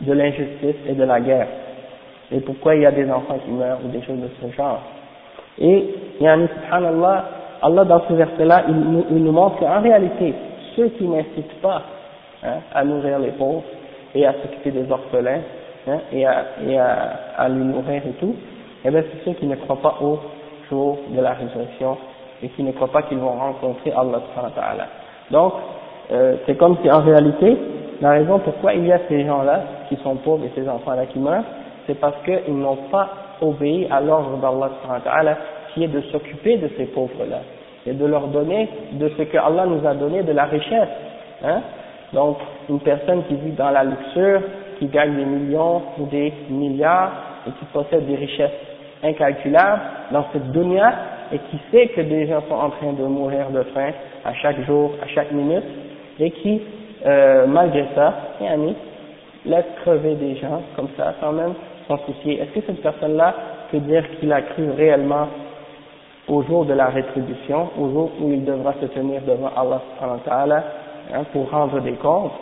de 0.00 0.12
l'injustice 0.12 0.76
et 0.88 0.94
de 0.94 1.04
la 1.04 1.20
guerre? 1.20 1.48
Et 2.30 2.40
pourquoi 2.40 2.74
il 2.74 2.82
y 2.82 2.86
a 2.86 2.92
des 2.92 3.10
enfants 3.10 3.38
qui 3.44 3.50
meurent 3.50 3.78
ou 3.84 3.88
des 3.88 4.02
choses 4.02 4.18
de 4.18 4.28
ce 4.40 4.56
genre 4.56 4.80
Et, 5.58 5.94
yani, 6.20 6.48
subhanallah, 6.48 7.24
Allah 7.62 7.84
dans 7.84 8.02
ce 8.08 8.12
verset-là, 8.14 8.64
il, 8.68 9.04
il, 9.10 9.24
nous 9.24 9.32
montre 9.32 9.58
qu'en 9.58 9.80
réalité, 9.80 10.34
ceux 10.74 10.88
qui 10.88 11.06
n'incitent 11.06 11.60
pas 11.62 11.82
hein, 12.42 12.56
à 12.74 12.84
nourrir 12.84 13.18
les 13.20 13.30
pauvres 13.30 13.62
et 14.14 14.26
à 14.26 14.32
s'occuper 14.32 14.72
des 14.72 14.90
orphelins 14.90 15.40
hein, 15.88 15.98
et, 16.12 16.26
à, 16.26 16.44
et 16.66 16.78
à, 16.78 17.20
à, 17.38 17.48
les 17.48 17.54
nourrir 17.64 18.02
et 18.06 18.12
tout, 18.18 18.34
eh 18.84 18.90
bien 18.90 19.02
c'est 19.02 19.24
ceux 19.24 19.36
qui 19.38 19.46
ne 19.46 19.54
croient 19.56 19.80
pas 19.80 19.96
au 20.00 20.18
jour 20.68 20.98
de 21.08 21.20
la 21.20 21.34
résurrection 21.34 21.96
et 22.42 22.48
qui 22.48 22.64
ne 22.64 22.72
croient 22.72 22.90
pas 22.90 23.02
qu'ils 23.02 23.18
vont 23.18 23.38
rencontrer 23.38 23.92
Allah 23.92 24.20
ta'ala. 24.54 24.86
Donc, 25.30 25.52
euh, 26.10 26.36
c'est 26.46 26.56
comme 26.56 26.76
si 26.82 26.90
en 26.90 27.00
réalité, 27.00 27.56
la 28.00 28.10
raison 28.10 28.40
pourquoi 28.40 28.74
il 28.74 28.86
y 28.86 28.92
a 28.92 28.98
ces 29.08 29.24
gens-là 29.24 29.60
qui 29.88 29.96
sont 30.02 30.16
pauvres 30.16 30.44
et 30.44 30.50
ces 30.56 30.68
enfants-là 30.68 31.06
qui 31.06 31.20
meurent, 31.20 31.44
c'est 31.86 31.98
parce 32.00 32.16
qu'ils 32.24 32.58
n'ont 32.58 32.78
pas 32.90 33.08
obéi 33.40 33.86
à 33.90 34.00
l'ordre 34.00 34.36
d'Allah 34.38 35.36
qui 35.72 35.84
est 35.84 35.88
de 35.88 36.00
s'occuper 36.12 36.56
de 36.58 36.68
ces 36.76 36.86
pauvres-là 36.86 37.40
et 37.86 37.92
de 37.92 38.06
leur 38.06 38.28
donner 38.28 38.68
de 38.92 39.08
ce 39.16 39.22
que 39.22 39.36
Allah 39.36 39.66
nous 39.66 39.86
a 39.86 39.94
donné 39.94 40.22
de 40.22 40.32
la 40.32 40.44
richesse. 40.44 40.88
Hein. 41.44 41.62
Donc, 42.12 42.38
une 42.68 42.80
personne 42.80 43.24
qui 43.24 43.34
vit 43.34 43.52
dans 43.52 43.70
la 43.70 43.84
luxure, 43.84 44.42
qui 44.78 44.86
gagne 44.86 45.16
des 45.16 45.24
millions 45.24 45.82
ou 45.98 46.06
des 46.06 46.32
milliards 46.50 47.12
et 47.46 47.50
qui 47.50 47.64
possède 47.72 48.06
des 48.06 48.16
richesses 48.16 48.50
incalculables 49.02 49.80
dans 50.12 50.24
cette 50.32 50.52
dunya 50.52 50.94
et 51.32 51.38
qui 51.38 51.58
sait 51.70 51.88
que 51.88 52.02
des 52.02 52.26
gens 52.26 52.42
sont 52.48 52.54
en 52.54 52.70
train 52.70 52.92
de 52.92 53.02
mourir 53.02 53.50
de 53.50 53.62
faim 53.74 53.90
à 54.24 54.34
chaque 54.34 54.64
jour, 54.66 54.92
à 55.02 55.08
chaque 55.08 55.32
minute 55.32 55.64
et 56.20 56.30
qui, 56.30 56.60
euh, 57.06 57.46
malgré 57.46 57.86
ça, 57.94 58.14
laisse 59.44 59.64
crever 59.82 60.14
des 60.14 60.36
gens 60.36 60.62
comme 60.76 60.88
ça 60.96 61.14
sans 61.20 61.32
même 61.32 61.54
s'en 61.88 61.98
soucier. 61.98 62.40
Est-ce 62.40 62.60
que 62.60 62.66
cette 62.66 62.82
personne-là 62.82 63.34
peut 63.70 63.80
dire 63.80 64.04
qu'il 64.20 64.32
a 64.32 64.42
cru 64.42 64.70
réellement 64.70 65.26
au 66.28 66.42
jour 66.42 66.64
de 66.64 66.72
la 66.72 66.86
rétribution, 66.86 67.68
au 67.78 67.90
jour 67.90 68.10
où 68.20 68.32
il 68.32 68.44
devra 68.44 68.74
se 68.80 68.86
tenir 68.86 69.20
devant 69.22 69.50
Allah 69.56 70.64
hein, 71.12 71.24
pour 71.32 71.50
rendre 71.50 71.80
des 71.80 71.94
comptes. 71.94 72.32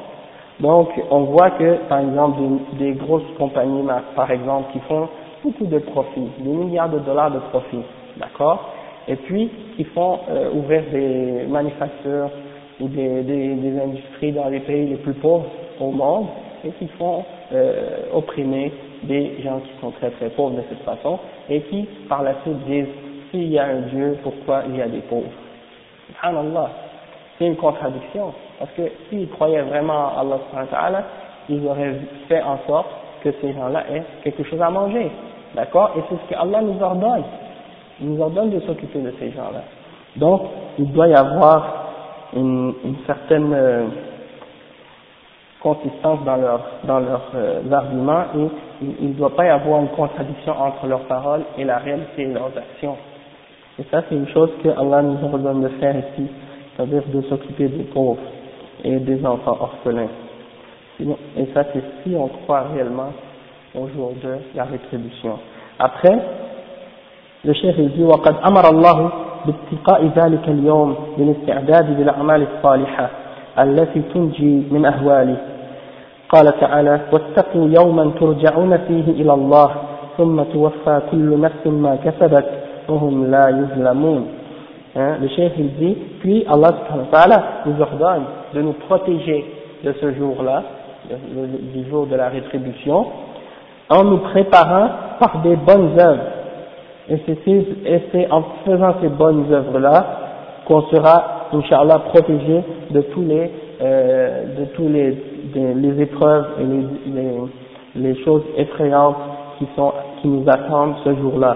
Donc, 0.60 0.88
on 1.10 1.20
voit 1.22 1.52
que, 1.52 1.76
par 1.88 2.00
exemple, 2.00 2.38
des, 2.78 2.84
des, 2.84 2.92
grosses 2.92 3.22
compagnies, 3.38 3.82
par 4.14 4.30
exemple, 4.30 4.72
qui 4.72 4.80
font 4.80 5.08
beaucoup 5.42 5.64
de 5.64 5.78
profits, 5.78 6.28
des 6.38 6.50
milliards 6.50 6.90
de 6.90 6.98
dollars 6.98 7.30
de 7.30 7.38
profits, 7.50 7.82
d'accord? 8.18 8.70
Et 9.08 9.16
puis, 9.16 9.50
qui 9.76 9.84
font 9.84 10.20
euh, 10.28 10.50
ouvrir 10.52 10.82
des 10.92 11.46
manufactures 11.48 12.30
ou 12.78 12.88
des, 12.88 13.22
des, 13.22 13.54
des, 13.54 13.80
industries 13.80 14.32
dans 14.32 14.48
les 14.48 14.60
pays 14.60 14.86
les 14.88 14.96
plus 14.96 15.14
pauvres 15.14 15.46
au 15.80 15.90
monde 15.90 16.26
et 16.64 16.70
qui 16.72 16.86
font 16.98 17.24
euh, 17.52 18.02
opprimer 18.12 18.70
des 19.04 19.40
gens 19.42 19.60
qui 19.60 19.70
sont 19.80 19.90
très 19.92 20.10
très 20.10 20.28
pauvres 20.28 20.56
de 20.56 20.62
cette 20.68 20.82
façon 20.82 21.18
et 21.48 21.62
qui, 21.62 21.88
par 22.08 22.22
la 22.22 22.34
suite, 22.42 22.58
disent 22.66 22.86
s'il 23.30 23.48
y 23.48 23.58
a 23.58 23.66
un 23.66 23.80
Dieu, 23.92 24.18
pourquoi 24.22 24.62
il 24.68 24.76
y 24.76 24.82
a 24.82 24.88
des 24.88 25.00
pauvres? 25.00 25.30
Subhanallah, 26.08 26.70
c'est 27.38 27.46
une 27.46 27.56
contradiction. 27.56 28.32
Parce 28.58 28.70
que 28.72 28.82
s'ils 29.08 29.28
croyaient 29.30 29.62
vraiment 29.62 30.08
à 30.08 30.20
Allah, 30.20 31.04
ils 31.48 31.64
auraient 31.66 31.94
fait 32.28 32.42
en 32.42 32.58
sorte 32.66 32.88
que 33.22 33.32
ces 33.40 33.52
gens-là 33.52 33.84
aient 33.90 34.04
quelque 34.22 34.44
chose 34.44 34.60
à 34.60 34.70
manger. 34.70 35.10
D'accord? 35.54 35.92
Et 35.96 36.00
c'est 36.08 36.16
ce 36.16 36.34
que 36.34 36.40
Allah 36.40 36.60
nous 36.62 36.80
ordonne. 36.82 37.24
Il 38.00 38.10
nous 38.10 38.22
ordonne 38.22 38.50
de 38.50 38.60
s'occuper 38.60 39.00
de 39.00 39.12
ces 39.18 39.30
gens-là. 39.30 39.62
Donc, 40.16 40.42
il 40.78 40.90
doit 40.92 41.08
y 41.08 41.14
avoir 41.14 41.86
une, 42.34 42.74
certaine 43.06 43.52
euh, 43.52 43.86
consistance 45.60 46.24
dans 46.24 46.36
leurs 46.36 46.64
dans 46.84 47.00
leurs 47.00 47.30
euh, 47.34 47.60
arguments 47.70 48.24
et 48.36 48.48
il 49.00 49.08
ne 49.08 49.14
doit 49.14 49.34
pas 49.34 49.44
y 49.44 49.48
avoir 49.48 49.80
une 49.80 49.88
contradiction 49.88 50.52
entre 50.58 50.86
leurs 50.86 51.04
paroles 51.04 51.42
et 51.58 51.64
la 51.64 51.78
réalité 51.78 52.26
de 52.26 52.34
leurs 52.34 52.52
actions. 52.56 52.96
Et 53.79 53.83
ça, 53.91 54.03
c'est 54.07 54.15
une 54.15 54.27
chose 54.29 54.49
que 54.63 54.69
Allah 54.69 55.01
nous 55.01 55.17
ordonne 55.23 55.61
de 55.63 55.67
faire 55.79 55.95
ici, 55.95 56.27
c'est-à-dire 56.75 57.03
de 57.13 57.21
s'occuper 57.23 57.67
des 57.67 57.83
pauvres 57.83 58.21
et 58.83 58.97
des 58.99 59.25
enfants 59.25 59.57
orphelins. 59.59 60.07
Et 60.99 61.47
ça, 61.53 61.63
c'est 61.73 61.83
si 62.03 62.15
on 62.15 62.27
croit 62.27 62.67
réellement 62.73 63.11
au 63.75 63.87
jour 63.89 64.13
de 64.23 64.37
la 64.55 64.63
rétribution. 64.63 65.37
Après, 65.77 66.17
le 67.43 67.53
chef 67.53 67.75
il 67.77 67.91
dit 67.91 68.03
وقد 68.03 68.35
أمر 68.47 68.69
الله 68.69 69.11
باتقاء 69.45 70.05
ذلك 70.17 70.49
اليوم 70.49 70.95
بالاستعداد 71.17 71.97
بالأعمال 71.97 72.47
الصالحة 72.47 73.09
التي 73.59 74.01
تنجي 74.13 74.63
من 74.71 74.85
أهواله 74.85 75.37
قال 76.29 76.59
تعالى 76.59 76.99
واتقوا 77.13 77.69
يوما 77.79 78.11
ترجعون 78.19 78.77
فيه 78.77 79.11
إلى 79.21 79.33
الله 79.33 79.69
ثم 80.17 80.43
توفى 80.43 81.01
كل 81.11 81.41
نفس 81.41 81.67
ما 81.67 81.95
كسبت 81.95 82.45
وهم 82.89 83.31
لا 83.31 83.49
يظلمون 83.49 84.25
hein, 84.95 85.17
le 85.21 85.27
chef 85.29 85.53
il 85.57 85.73
dit 85.75 85.97
puis 86.21 86.45
Allah 86.47 86.69
subhanahu 86.79 87.07
wa 87.11 87.17
ta'ala 87.17 87.43
nous 87.65 87.81
ordonne 87.81 88.23
de 88.53 88.61
nous 88.61 88.73
protéger 88.73 89.45
de 89.83 89.93
ce 90.01 90.13
jour-là, 90.13 90.63
du 91.73 91.87
jour 91.89 92.07
de 92.07 92.15
la 92.15 92.29
rétribution, 92.29 93.05
en 93.89 94.03
nous 94.03 94.17
préparant 94.17 94.89
par 95.19 95.41
des 95.43 95.55
bonnes 95.55 95.99
œuvres. 95.99 96.23
Et 97.09 97.19
c'est 98.11 98.31
en 98.31 98.43
faisant 98.65 98.95
ces 99.01 99.09
bonnes 99.09 99.45
œuvres-là 99.51 100.05
qu'on 100.65 100.81
sera, 100.83 101.47
Inch'Allah, 101.53 101.99
protégé 102.09 102.63
de 102.89 103.01
tous 103.01 103.21
les, 103.21 103.51
euh, 103.81 104.59
de 104.59 104.65
tous 104.73 104.87
les, 104.87 105.15
les 105.53 106.01
épreuves 106.01 106.47
et 106.59 106.63
les, 106.63 107.13
les, 107.13 107.31
les, 107.95 108.23
choses 108.23 108.41
effrayantes 108.57 109.17
qui 109.59 109.67
sont, 109.75 109.93
qui 110.21 110.27
nous 110.27 110.43
attendent 110.47 110.95
ce 111.03 111.13
jour-là. 111.15 111.55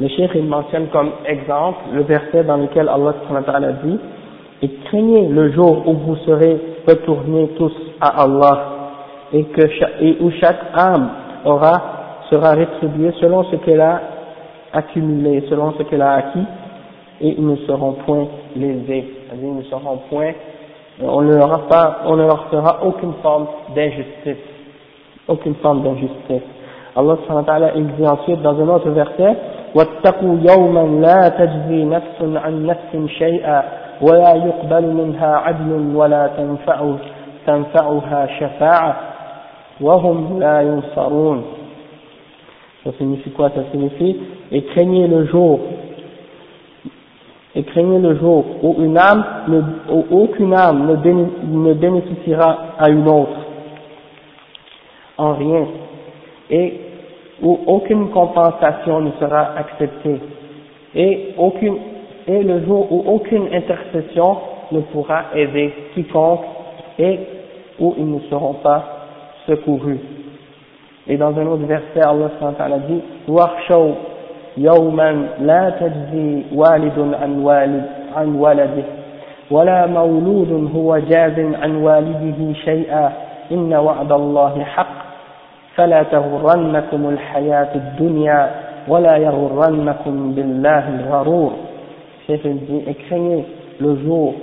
Le 0.00 0.08
cheikh, 0.08 0.30
il 0.34 0.44
mentionne 0.44 0.86
comme 0.88 1.10
exemple 1.26 1.80
le 1.92 2.02
verset 2.04 2.42
dans 2.44 2.56
lequel 2.56 2.88
Allah 2.88 3.72
dit 3.84 3.98
et 4.62 4.68
craignez 4.86 5.28
le 5.28 5.52
jour 5.52 5.86
où 5.86 5.92
vous 5.92 6.16
serez 6.24 6.58
retournés 6.88 7.48
tous 7.58 7.72
à 8.00 8.22
Allah 8.22 8.80
et, 9.34 9.44
où 10.20 10.30
chaque 10.40 10.60
âme 10.74 11.10
aura, 11.44 11.82
sera 12.30 12.52
rétribuée 12.52 13.12
selon 13.20 13.44
ce 13.44 13.56
qu'elle 13.56 13.82
a 13.82 14.00
accumulé, 14.72 15.44
selon 15.50 15.72
ce 15.72 15.82
qu'elle 15.82 16.02
a 16.02 16.12
acquis, 16.12 16.44
et 17.20 17.34
ils 17.36 17.46
ne 17.46 17.56
seront 17.66 17.92
point 18.06 18.26
lésés, 18.56 19.04
ils 19.34 19.54
ne 19.54 19.62
seront 19.64 19.98
point, 20.08 20.32
on 21.02 21.20
ne 21.20 21.34
leur, 21.34 21.68
on 22.06 22.16
ne 22.16 22.22
leur 22.22 22.48
fera 22.48 22.84
aucune 22.86 23.12
forme 23.22 23.46
d'injustice, 23.74 24.44
aucune 25.28 25.56
forme 25.56 25.82
d'injustice. 25.82 26.48
Allah 26.95 27.71
il 27.75 27.87
dit 27.95 28.07
ensuite 28.07 28.41
dans 28.41 28.57
un 28.59 28.69
autre 28.69 28.89
verset, 28.89 29.35
واتقوا 29.75 30.37
يوما 30.51 31.01
لا 31.01 31.29
تجزي 31.29 31.85
نفس 31.85 32.19
عن 32.21 32.65
نفس 32.65 33.09
شيئا 33.17 33.63
ولا 34.01 34.33
يقبل 34.33 34.85
منها 34.85 35.35
عدل 35.35 35.95
ولا 35.95 36.29
تنفع 36.37 36.95
تنفعها 37.47 38.27
شفاعة 38.39 38.95
وهم 39.81 40.39
لا 40.39 40.61
ينصرون 40.61 41.43
Ça 42.85 42.91
signifie 42.99 43.31
quoi 43.31 43.49
Ça 43.49 43.63
signifie 43.71 44.15
et 44.51 44.61
craignez 44.63 45.07
le 45.07 45.25
jour 45.25 45.59
et 47.55 47.63
craignez 47.63 47.99
le 47.99 48.15
jour 48.15 48.45
où 48.61 48.75
une 48.79 48.97
âme 48.97 49.23
ne, 49.47 49.61
où 49.91 50.05
aucune 50.11 50.53
âme 50.53 50.87
ne, 50.87 51.67
ne 51.67 51.73
bénéficiera 51.73 52.57
à 52.79 52.89
une 52.89 53.07
autre 53.07 53.39
en 55.17 55.33
rien 55.33 55.65
et 56.49 56.73
où 57.41 57.59
aucune 57.67 58.09
compensation 58.09 59.01
ne 59.01 59.11
sera 59.19 59.49
acceptée 59.57 60.19
et 60.95 61.33
aucune 61.37 61.77
et 62.27 62.41
le 62.41 62.65
jour 62.65 62.91
où 62.91 63.03
aucune 63.07 63.47
intercession 63.53 64.37
ne 64.71 64.79
pourra 64.79 65.25
aider 65.35 65.73
quiconque 65.93 66.41
et 66.97 67.19
où 67.79 67.93
ils 67.97 68.09
ne 68.09 68.19
seront 68.31 68.53
pas 68.55 68.83
secourus. 69.45 69.99
Et 71.07 71.17
dans 71.17 71.37
un 71.37 71.45
autre 71.45 71.65
verset, 71.65 72.01
Allah 72.01 72.29
a 72.57 72.79
dit 72.79 73.01
وَاخْشَوْا 73.27 73.93
يَوْمًا 74.57 75.27
لَا 75.41 75.69
تَجْزِي 75.69 76.45
وَالِدٌ 76.53 77.13
عن 77.21 77.39
والد 77.43 77.85
عن 78.15 78.35
ولده 78.35 78.83
ولا 79.51 79.85
مولود 79.85 80.71
هو 80.75 80.97
جاز 80.97 81.39
عن 81.39 81.75
والده 81.75 82.53
شيئا 82.53 83.11
إن 83.51 83.73
وعد 83.73 84.11
الله 84.11 84.63
حق 84.63 85.05
فلا 85.79 86.03
تغرنكم 86.03 87.09
الحياة 87.09 87.75
الدنيا 87.75 88.49
ولا 88.87 89.17
يغرنكم 89.17 90.31
بالله 90.31 90.89
الغرور 90.89 91.51
Cheikh 92.27 92.41
dit, 92.41 92.83
et 92.87 92.95
craignez 92.95 93.45
le 93.79 93.97
jour 93.97 94.33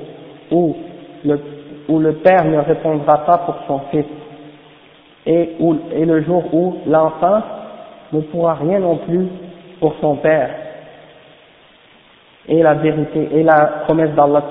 où 0.53 0.77
le, 1.25 1.41
où 1.89 1.99
le 1.99 2.13
père 2.13 2.45
ne 2.45 2.59
répondra 2.59 3.19
pas 3.25 3.39
pour 3.39 3.57
son 3.67 3.81
fils, 3.91 4.07
et, 5.27 5.57
où, 5.59 5.77
et 5.93 6.05
le 6.05 6.23
jour 6.23 6.45
où 6.55 6.77
l'enfant 6.87 7.43
ne 8.13 8.21
pourra 8.21 8.55
rien 8.55 8.79
non 8.79 8.99
plus 8.99 9.27
pour 9.81 9.95
son 10.01 10.17
père. 10.17 10.51
Et 12.49 12.63
la 12.63 12.75
vérité, 12.75 13.29
et 13.33 13.43
la 13.43 13.67
promesse 13.85 14.11
d'Allah 14.15 14.43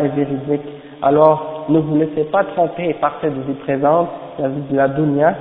est 0.00 0.08
véridique. 0.08 0.68
Alors, 1.02 1.66
ne 1.68 1.78
vous 1.78 1.96
laissez 1.96 2.24
pas 2.24 2.44
tromper 2.44 2.94
par 2.94 3.16
cette 3.20 3.34
vie 3.34 3.54
présente, 3.64 4.08
la 4.38 4.48
vie 4.48 4.62
de 4.70 4.76
la 4.76 4.88
dunya, 4.88 5.34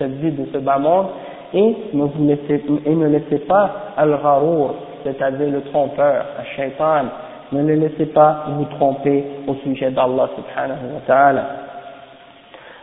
cette, 0.00 0.12
vie 0.12 0.32
de 0.32 0.46
ce 0.52 0.58
bas 0.58 0.78
monde, 0.78 1.06
et 1.54 1.76
ne 1.92 2.04
vous 2.04 2.26
laissez, 2.26 2.64
et 2.86 2.94
ne 2.94 3.06
laissez 3.06 3.38
pas 3.46 3.70
al-gharour, 3.96 4.74
c'est-à-dire 5.04 5.50
le 5.50 5.60
trompeur, 5.62 6.24
le 6.38 6.44
shaitan, 6.56 7.04
ne 7.52 7.62
les 7.62 7.76
laissez 7.76 8.06
pas 8.06 8.46
vous 8.48 8.64
tromper 8.76 9.24
au 9.46 9.54
sujet 9.64 9.90
d'Allah 9.90 10.28
subhanahu 10.36 10.94
wa 10.94 11.00
ta'ala. 11.06 11.44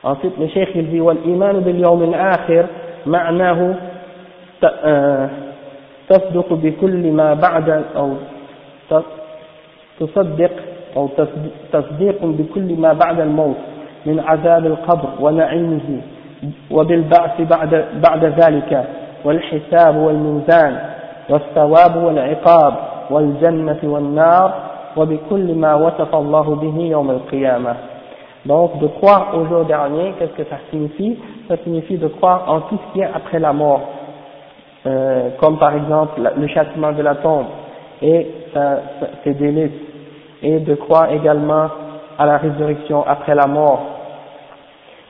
Ensuite, 0.04 0.38
le 0.38 0.48
cheikh 0.48 0.70
il 0.76 0.90
dit, 0.90 1.02
وَالْإِيمَانُ 1.02 1.60
بِالْيَوْمِ 1.60 2.04
الْآخِرِ 2.04 2.66
معناه 3.08 3.76
تصدق 6.10 6.54
بكل 6.54 7.12
ما 7.12 7.34
بعد 7.34 7.84
أو 7.96 8.14
تصدق 10.00 10.52
أو 10.98 11.10
تصديق 11.72 12.26
بكل 12.26 12.76
ما 12.76 12.94
بعد 12.94 13.20
الموت 13.20 13.56
من 14.06 14.20
عذاب 14.20 14.66
القبر 14.66 15.10
ونعيمه 15.20 16.02
وبالبعث 16.71 17.41
بعد, 17.41 17.85
بعد 18.09 18.25
ذلك 18.25 18.85
والحساب 19.25 19.97
والميزان 19.97 20.77
والثواب 21.31 21.97
والعقاب 21.97 22.75
والجنة 23.11 23.79
والنار 23.83 24.55
وبكل 24.97 25.55
ما 25.55 25.75
وصف 25.75 26.15
الله 26.15 26.55
به 26.55 26.79
يوم 26.83 27.11
القيامة 27.11 27.75
Donc, 28.45 28.81
de 28.81 28.89
croire 28.89 29.29
au 29.37 29.47
jour 29.47 29.65
dernier, 29.67 30.15
qu'est-ce 30.19 30.33
que 30.33 30.43
ça 30.51 30.57
signifie 30.71 31.17
Ça 31.47 31.57
signifie 31.63 31.97
de 31.97 32.09
croire 32.09 32.43
en 32.49 32.63
tout 32.63 32.77
ce 32.77 32.93
qui 32.93 33.01
est 33.01 33.09
après 33.15 33.39
la 33.39 33.53
mort, 33.53 33.83
euh, 34.85 35.29
comme 35.39 35.59
par 35.59 35.73
exemple 35.77 36.21
le 36.37 36.47
châtiment 36.49 36.91
de 36.91 37.03
la 37.03 37.15
tombe 37.17 37.47
et 38.03 38.27
ses 39.23 39.35
délices, 39.35 39.71
et 40.43 40.59
de 40.59 40.75
croire 40.75 41.13
également 41.13 41.69
à 42.19 42.27
la 42.27 42.39
résurrection 42.39 43.05
après 43.07 43.37
la 43.37 43.47
mort, 43.47 43.81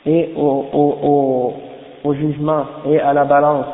et 0.06 0.30
au, 0.36 0.66
au, 0.72 1.54
au, 2.04 2.14
jugement, 2.14 2.64
et 2.88 3.00
à 3.00 3.12
la 3.12 3.24
balance, 3.24 3.66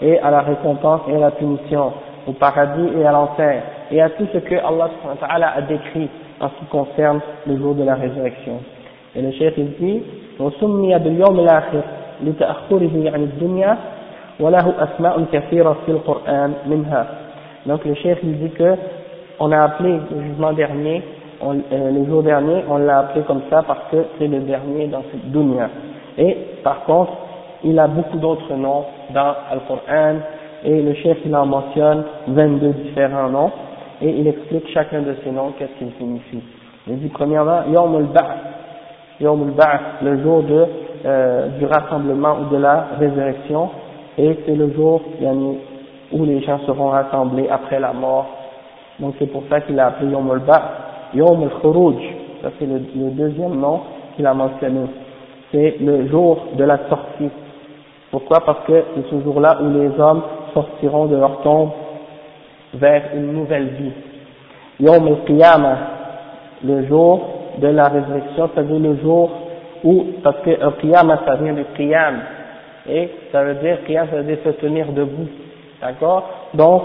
et 0.00 0.18
à 0.18 0.30
la 0.30 0.40
récompense 0.40 1.02
et 1.08 1.16
à 1.16 1.18
la 1.18 1.30
punition, 1.30 1.92
au 2.26 2.32
paradis 2.32 2.88
et 2.98 3.04
à 3.04 3.12
l'enfer, 3.12 3.62
et 3.90 4.00
à 4.00 4.10
tout 4.10 4.26
ce 4.32 4.38
que 4.38 4.54
Allah 4.54 5.52
a 5.56 5.60
décrit 5.62 6.08
en 6.40 6.48
ce 6.48 6.54
qui 6.60 6.64
concerne 6.66 7.20
le 7.46 7.56
jour 7.58 7.74
de 7.74 7.84
la 7.84 7.94
résurrection. 7.94 8.60
Et 9.14 9.22
le 9.22 9.30
chef 9.32 9.54
il 9.58 9.72
dit 9.78 10.02
وسمي 10.40 10.98
باليوم 10.98 11.40
الآخر 11.40 11.80
لتأخره 12.22 13.10
عن 13.10 13.22
الدنيا 13.22 13.78
وله 14.40 14.74
أسماء 14.78 15.24
كثيرة 15.32 15.76
في 15.86 15.92
القرآن 15.92 16.54
منها 16.66 17.06
donc 17.66 17.84
le 17.86 17.94
chef 17.94 18.18
il 18.22 18.38
dit 18.38 18.50
que 18.50 18.74
on 19.40 19.50
a 19.50 19.62
appelé 19.62 19.98
le 20.10 20.22
jugement 20.22 20.52
dernier 20.52 21.02
on, 21.41 21.55
euh, 21.55 21.91
le 21.91 22.05
jour 22.05 22.23
dernier 22.23 22.63
on 22.69 22.77
l'a 22.77 22.99
appelé 22.99 23.23
comme 23.25 23.41
ça 23.49 23.63
parce 23.63 23.89
que 23.91 23.97
c'est 24.17 24.27
le 24.27 24.39
dernier 24.39 24.87
dans 24.87 25.03
cette 25.11 25.31
dunya. 25.31 25.69
Et 26.17 26.35
par 26.63 26.83
contre 26.85 27.11
il 27.63 27.77
a 27.79 27.87
beaucoup 27.87 28.17
d'autres 28.17 28.53
noms 28.55 28.85
dans 29.13 29.35
le 29.53 29.59
Coran 29.67 30.15
et 30.63 30.81
le 30.81 30.93
chef 30.95 31.17
il 31.25 31.35
en 31.35 31.45
mentionne 31.45 32.03
22 32.27 32.69
différents 32.83 33.29
noms. 33.29 33.51
Et 34.01 34.09
il 34.09 34.27
explique 34.27 34.67
chacun 34.73 35.01
de 35.01 35.15
ces 35.23 35.31
noms 35.31 35.51
qu'est-ce 35.57 35.77
qu'il 35.77 35.91
signifie 35.97 36.41
il 36.89 36.99
dit 36.99 37.09
premièrement 37.09 37.61
Yom 37.71 37.95
al-Ba'th. 37.95 38.37
Le 40.01 40.23
jour 40.23 40.43
de, 40.43 40.65
euh, 41.05 41.47
du 41.59 41.65
rassemblement 41.65 42.37
ou 42.39 42.45
de 42.53 42.57
la 42.57 42.87
résurrection, 42.97 43.69
et 44.17 44.37
c'est 44.45 44.55
le 44.55 44.71
jour 44.73 45.01
où 46.11 46.25
les 46.25 46.41
gens 46.41 46.59
seront 46.65 46.89
rassemblés 46.89 47.47
après 47.49 47.79
la 47.79 47.93
mort. 47.93 48.25
Donc 48.99 49.15
c'est 49.19 49.27
pour 49.27 49.43
ça 49.49 49.61
qu'il 49.61 49.79
a 49.79 49.87
appelé 49.87 50.11
Yom 50.11 50.29
al-Ba'th. 50.31 50.63
Yom 51.14 51.42
al-Khuruj, 51.42 51.96
ça 52.42 52.50
c'est 52.58 52.66
le, 52.66 52.80
deuxième 53.10 53.60
nom 53.60 53.80
qu'il 54.16 54.26
a 54.26 54.34
mentionné. 54.34 54.80
C'est 55.52 55.76
le 55.80 56.08
jour 56.08 56.38
de 56.56 56.64
la 56.64 56.78
sortie. 56.88 57.30
Pourquoi 58.10 58.40
Parce 58.44 58.64
que 58.66 58.84
c'est 58.94 59.10
ce 59.10 59.22
jour-là 59.22 59.58
où 59.62 59.68
les 59.70 60.00
hommes 60.00 60.22
sortiront 60.52 61.06
de 61.06 61.16
leur 61.16 61.40
tombe 61.42 61.70
vers 62.74 63.02
une 63.14 63.32
nouvelle 63.32 63.68
vie. 63.68 63.92
Yom 64.80 65.06
al-Qiyamah, 65.06 65.78
le 66.64 66.86
jour 66.86 67.20
de 67.58 67.68
la 67.68 67.88
résurrection, 67.88 68.50
c'est-à-dire 68.54 68.78
le 68.78 68.96
jour 68.96 69.30
où, 69.84 70.06
parce 70.22 70.38
que 70.40 70.62
un 70.62 70.72
qiyam, 70.72 71.16
ça 71.26 71.34
vient 71.36 71.52
du 71.52 71.64
qiyam, 71.76 72.14
et 72.88 73.10
ça 73.30 73.44
veut 73.44 73.54
dire, 73.54 73.78
qiyam, 73.86 74.08
ça 74.10 74.16
veut 74.16 74.24
dire 74.24 74.38
se 74.44 74.50
tenir 74.50 74.86
debout, 74.92 75.28
d'accord 75.80 76.24
Donc, 76.54 76.82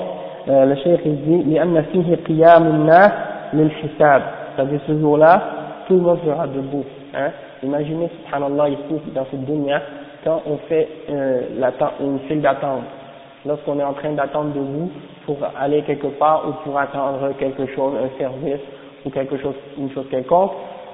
euh, 0.48 0.66
le 0.66 0.76
cheikh 0.76 1.02
il 1.06 1.22
dit, 1.22 1.44
لأن 1.54 1.82
فيه 1.82 2.16
قيام 2.28 2.68
الناس 2.68 3.12
l'hisab, 3.63 4.23
c'est-à-dire 4.55 4.81
ce 4.87 4.99
jour-là, 4.99 5.43
tout 5.87 5.95
le 5.95 6.01
monde 6.01 6.19
sera 6.25 6.47
debout. 6.47 6.85
Hein. 7.15 7.31
Imaginez, 7.63 8.11
subhanallah, 8.25 8.71
ici, 8.71 9.01
dans 9.15 9.27
cette 9.31 9.45
dunya, 9.45 9.81
quand 10.25 10.43
on 10.47 10.57
fait 10.69 10.89
euh, 11.11 11.43
une 12.01 12.19
file 12.21 12.41
d'attente, 12.41 12.85
lorsqu'on 13.47 13.79
est 13.79 13.85
en 13.85 13.93
train 13.93 14.13
d'attendre 14.13 14.55
debout 14.55 14.91
pour 15.27 15.39
aller 15.59 15.83
quelque 15.83 16.07
part 16.19 16.45
ou 16.49 16.53
pour 16.65 16.79
attendre 16.79 17.33
quelque 17.39 17.67
chose, 17.75 17.95
un 18.03 18.19
service 18.19 18.61
ou 19.05 19.11
quelque 19.11 19.37
chose, 19.39 19.55
une 19.79 19.91
chose 19.93 20.07
quelconque, 20.11 20.53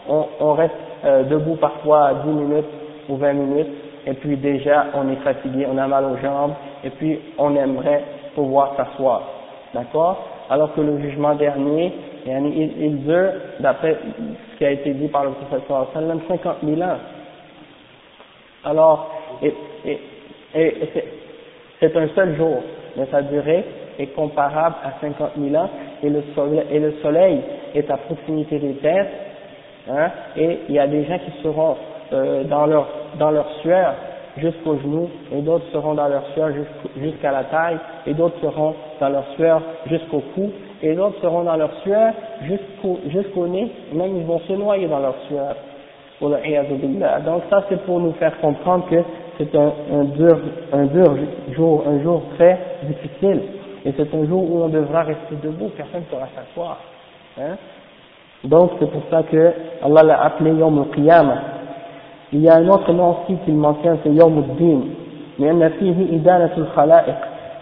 on, 0.08 0.26
on 0.40 0.52
reste 0.54 0.74
euh, 1.04 1.24
debout 1.24 1.56
parfois 1.56 2.12
10 2.26 2.30
minutes 2.30 2.66
ou 3.08 3.16
20 3.16 3.32
minutes, 3.32 3.68
et 4.06 4.14
puis 4.14 4.36
déjà 4.36 4.86
on 4.94 5.08
est 5.10 5.16
fatigué, 5.16 5.66
on 5.70 5.78
a 5.78 5.86
mal 5.86 6.04
aux 6.04 6.16
jambes, 6.16 6.52
et 6.84 6.90
puis 6.90 7.18
on 7.38 7.54
aimerait 7.54 8.04
pouvoir 8.34 8.74
s'asseoir. 8.76 9.22
D'accord? 9.74 10.24
Alors 10.48 10.74
que 10.74 10.80
le 10.80 10.98
jugement 11.00 11.34
dernier, 11.34 11.92
il, 12.26 12.82
il 12.82 13.02
dure, 13.04 13.32
d'après 13.60 13.96
ce 14.52 14.58
qui 14.58 14.64
a 14.64 14.70
été 14.70 14.92
dit 14.92 15.08
par 15.08 15.24
le 15.24 15.30
professeur 15.30 15.88
sallam, 15.92 16.20
50 16.28 16.56
000 16.64 16.80
ans. 16.82 16.98
Alors, 18.64 19.10
et, 19.42 19.54
et, 19.86 19.98
et 20.54 20.88
c'est 21.80 21.96
un 21.96 22.08
seul 22.08 22.36
jour, 22.36 22.62
mais 22.96 23.06
sa 23.10 23.22
durée 23.22 23.64
est 23.98 24.14
comparable 24.14 24.76
à 24.84 25.00
50 25.00 25.32
000 25.38 25.54
ans, 25.62 25.70
et 26.02 26.10
le 26.10 26.22
soleil, 26.34 26.62
et 26.70 26.78
le 26.78 26.92
soleil 27.02 27.40
est 27.74 27.90
à 27.90 27.96
proximité 27.96 28.58
des 28.58 28.74
têtes, 28.74 29.08
hein, 29.90 30.10
et 30.36 30.58
il 30.68 30.74
y 30.74 30.78
a 30.78 30.86
des 30.86 31.04
gens 31.04 31.18
qui 31.18 31.42
seront 31.42 31.76
euh, 32.12 32.44
dans 32.44 32.66
leur 32.66 32.88
dans 33.18 33.30
leur 33.30 33.48
sueur 33.62 33.94
jusqu'aux 34.40 34.76
genoux, 34.78 35.08
et 35.32 35.40
d'autres 35.40 35.66
seront 35.72 35.94
dans 35.94 36.08
leur 36.08 36.26
sueur 36.34 36.50
jusqu'à 36.96 37.32
la 37.32 37.44
taille, 37.44 37.78
et 38.06 38.14
d'autres 38.14 38.40
seront 38.40 38.74
dans 39.00 39.08
leur 39.08 39.24
sueur 39.36 39.62
jusqu'au 39.86 40.22
cou, 40.34 40.50
et 40.82 40.94
d'autres 40.94 41.20
seront 41.20 41.44
dans 41.44 41.56
leur 41.56 41.72
sueur 41.82 42.12
jusqu'au 42.42 43.46
nez, 43.46 43.70
même 43.92 44.16
ils 44.16 44.24
vont 44.24 44.40
se 44.40 44.52
noyer 44.52 44.86
dans 44.88 45.00
leur 45.00 45.16
sueur. 45.28 45.54
Donc 46.20 47.42
ça 47.48 47.64
c'est 47.68 47.80
pour 47.84 48.00
nous 48.00 48.12
faire 48.12 48.38
comprendre 48.40 48.86
que 48.90 49.02
c'est 49.38 49.54
un, 49.54 49.72
un, 49.92 50.04
dur, 50.04 50.38
un 50.72 50.84
dur 50.84 51.16
jour, 51.52 51.84
un 51.86 52.02
jour 52.02 52.22
très 52.36 52.58
difficile, 52.82 53.40
et 53.84 53.92
c'est 53.96 54.14
un 54.14 54.26
jour 54.26 54.50
où 54.50 54.62
on 54.62 54.68
devra 54.68 55.02
rester 55.02 55.36
debout, 55.42 55.70
personne 55.76 56.00
ne 56.00 56.06
pourra 56.06 56.28
s'asseoir. 56.34 56.78
Hein? 57.38 57.56
Donc 58.44 58.72
c'est 58.78 58.90
pour 58.90 59.02
ça 59.10 59.22
que 59.22 59.52
Allah 59.82 60.02
l'a 60.02 60.24
appelé 60.24 60.52
Yom 60.52 60.78
al-Qiyamah. 60.78 61.42
Il 62.33 62.41
y 62.41 62.49
a 62.49 62.55
un 62.55 62.67
autre 62.67 62.91
nom 62.91 63.11
aussi 63.17 63.37
qu'il 63.45 63.55
mentionne, 63.55 63.97
c'est 64.03 64.11
Yom 64.11 64.37
al-Din. 64.37 64.81
لأن 65.39 65.69
فيه 65.69 66.15
إدانة 66.15 66.51
الخلائق 66.57 67.15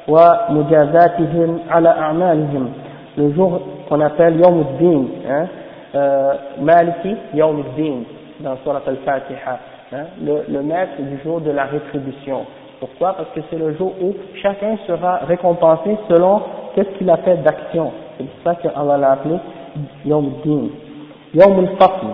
ومجازاتهم 0.08 1.60
على 1.70 1.90
أعمالهم 1.90 2.70
le 3.18 3.32
jour 3.34 3.62
qu'on 3.90 4.00
appelle 4.02 4.40
Yom 4.40 4.60
al-Din 4.60 5.06
hein, 5.28 5.46
euh, 5.96 6.34
Maliki 6.62 7.16
Yom 7.34 7.64
al-Din 7.66 8.04
dans 8.42 8.56
Surat 8.64 8.82
al-Fatiha 8.88 9.60
hein, 9.94 10.06
le, 10.24 10.44
le 10.50 10.62
maître 10.62 11.00
du 11.00 11.20
jour 11.24 11.42
de 11.42 11.52
la 11.52 11.66
rétribution 11.66 12.46
pourquoi 12.80 13.14
Parce 13.14 13.30
que 13.30 13.42
c'est 13.50 13.58
le 13.58 13.74
jour 13.74 13.94
où 14.02 14.14
chacun 14.42 14.78
sera 14.86 15.18
récompensé 15.28 15.98
selon 16.10 16.42
qu'est-ce 16.76 16.98
qu'il 16.98 17.10
a 17.10 17.18
fait 17.18 17.38
d'action 17.38 17.92
c'est 18.18 18.26
pour 18.26 18.44
ça 18.44 18.56
qu'Allah 18.56 18.98
l'a 18.98 19.12
appelé 19.14 19.36
Yom 20.06 20.32
Din. 20.46 20.68
Yom 21.34 21.60
al-Fasl, 21.60 22.06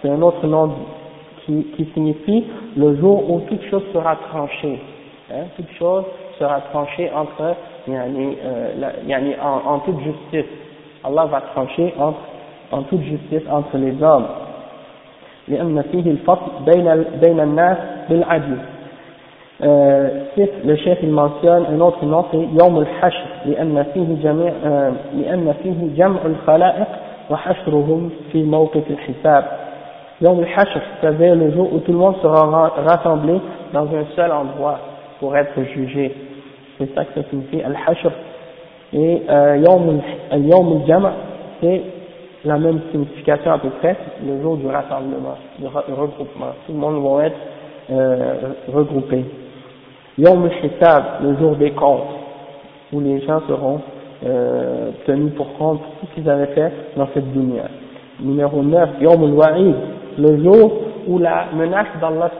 c'est 0.00 0.10
un 0.10 0.22
autre 0.22 0.46
nom 0.46 0.70
qui, 1.46 1.64
qui, 1.76 1.84
signifie 1.94 2.44
le 2.76 2.96
jour 2.96 3.30
où 3.30 3.40
toute 3.40 3.62
chose 3.70 3.82
sera 3.92 4.16
tranchée. 4.30 4.78
Hein, 5.30 5.44
toute 5.56 5.70
chose 5.78 6.04
sera 6.38 6.60
tranchée 6.72 7.10
entre, 7.14 7.56
yani, 7.88 8.36
euh, 8.44 8.90
yani, 9.06 9.34
en, 9.42 9.72
en, 9.72 9.78
toute 9.80 10.00
justice. 10.00 10.50
Allah 11.04 11.26
va 11.26 11.40
trancher 11.52 11.94
entre, 11.98 12.18
en 12.70 12.82
toute 12.82 13.02
justice 13.02 13.42
entre 13.50 13.76
les 13.78 14.02
hommes. 14.02 14.26
لأن 15.48 15.82
فيه 15.82 16.10
الفصل 16.10 16.50
بين 16.66 17.04
بين 17.20 17.40
الناس 17.40 17.76
بالعدل 18.08 18.58
le 20.64 20.76
chef 20.76 20.98
il 21.02 21.10
mentionne 21.10 21.66
un 21.66 21.80
autre 21.80 22.04
nom 22.04 22.24
c'est 22.30 22.62
يوم 22.62 22.78
الحشر 22.78 23.26
لأن 23.46 23.82
فيه 23.94 24.22
جميع 24.22 24.52
لأن 25.14 25.54
فيه 25.62 25.96
جمع 25.96 26.18
الخلائق 26.24 26.86
وحشرهم 27.30 28.10
في 28.32 28.42
موقف 28.42 28.90
الحساب 28.90 29.44
Yom 30.21 30.39
al-Hashr, 30.39 30.79
c'est-à-dire 30.99 31.35
le 31.35 31.51
jour 31.51 31.71
où 31.71 31.79
tout 31.79 31.91
le 31.91 31.97
monde 31.97 32.15
sera 32.21 32.69
rassemblé 32.85 33.39
dans 33.71 33.85
un 33.85 34.05
seul 34.15 34.31
endroit 34.31 34.79
pour 35.19 35.35
être 35.37 35.61
jugé. 35.75 36.13
C'est 36.77 36.93
ça 36.95 37.05
que 37.05 37.21
ça 37.21 37.29
signifie 37.29 37.61
al-Hashr. 37.61 38.11
Et 38.93 39.21
euh, 39.29 39.57
Yom 39.57 39.89
euh, 39.89 40.71
al-Jam, 40.71 41.11
c'est 41.61 41.81
la 42.45 42.57
même 42.57 42.79
signification 42.91 43.51
à 43.51 43.59
peu 43.59 43.69
près, 43.81 43.95
le 44.25 44.41
jour 44.41 44.57
du 44.57 44.65
rassemblement, 44.67 45.37
du 45.59 45.67
regroupement. 45.67 46.53
Tout 46.65 46.73
le 46.73 46.79
monde 46.79 47.03
va 47.03 47.27
être 47.27 47.37
euh, 47.91 48.33
regroupé. 48.73 49.23
Yom 50.17 50.45
al-Hisab, 50.45 51.03
le 51.21 51.37
jour 51.37 51.55
des 51.57 51.71
comptes, 51.71 52.09
où 52.91 53.01
les 53.01 53.21
gens 53.21 53.41
seront 53.47 53.81
euh, 54.25 54.91
tenus 55.05 55.33
pour 55.35 55.53
compte 55.57 55.79
tout 55.99 56.07
ce 56.07 56.15
qu'ils 56.15 56.29
avaient 56.29 56.55
fait 56.55 56.71
dans 56.95 57.07
cette 57.13 57.31
dunya. 57.33 57.65
Numéro 58.19 58.63
9, 58.63 58.89
Yom 59.01 59.23
al-Wa'id, 59.23 59.75
le 60.17 60.43
jour 60.43 60.71
où 61.07 61.19
la 61.19 61.47
menace 61.53 61.87
d'Allah 62.01 62.31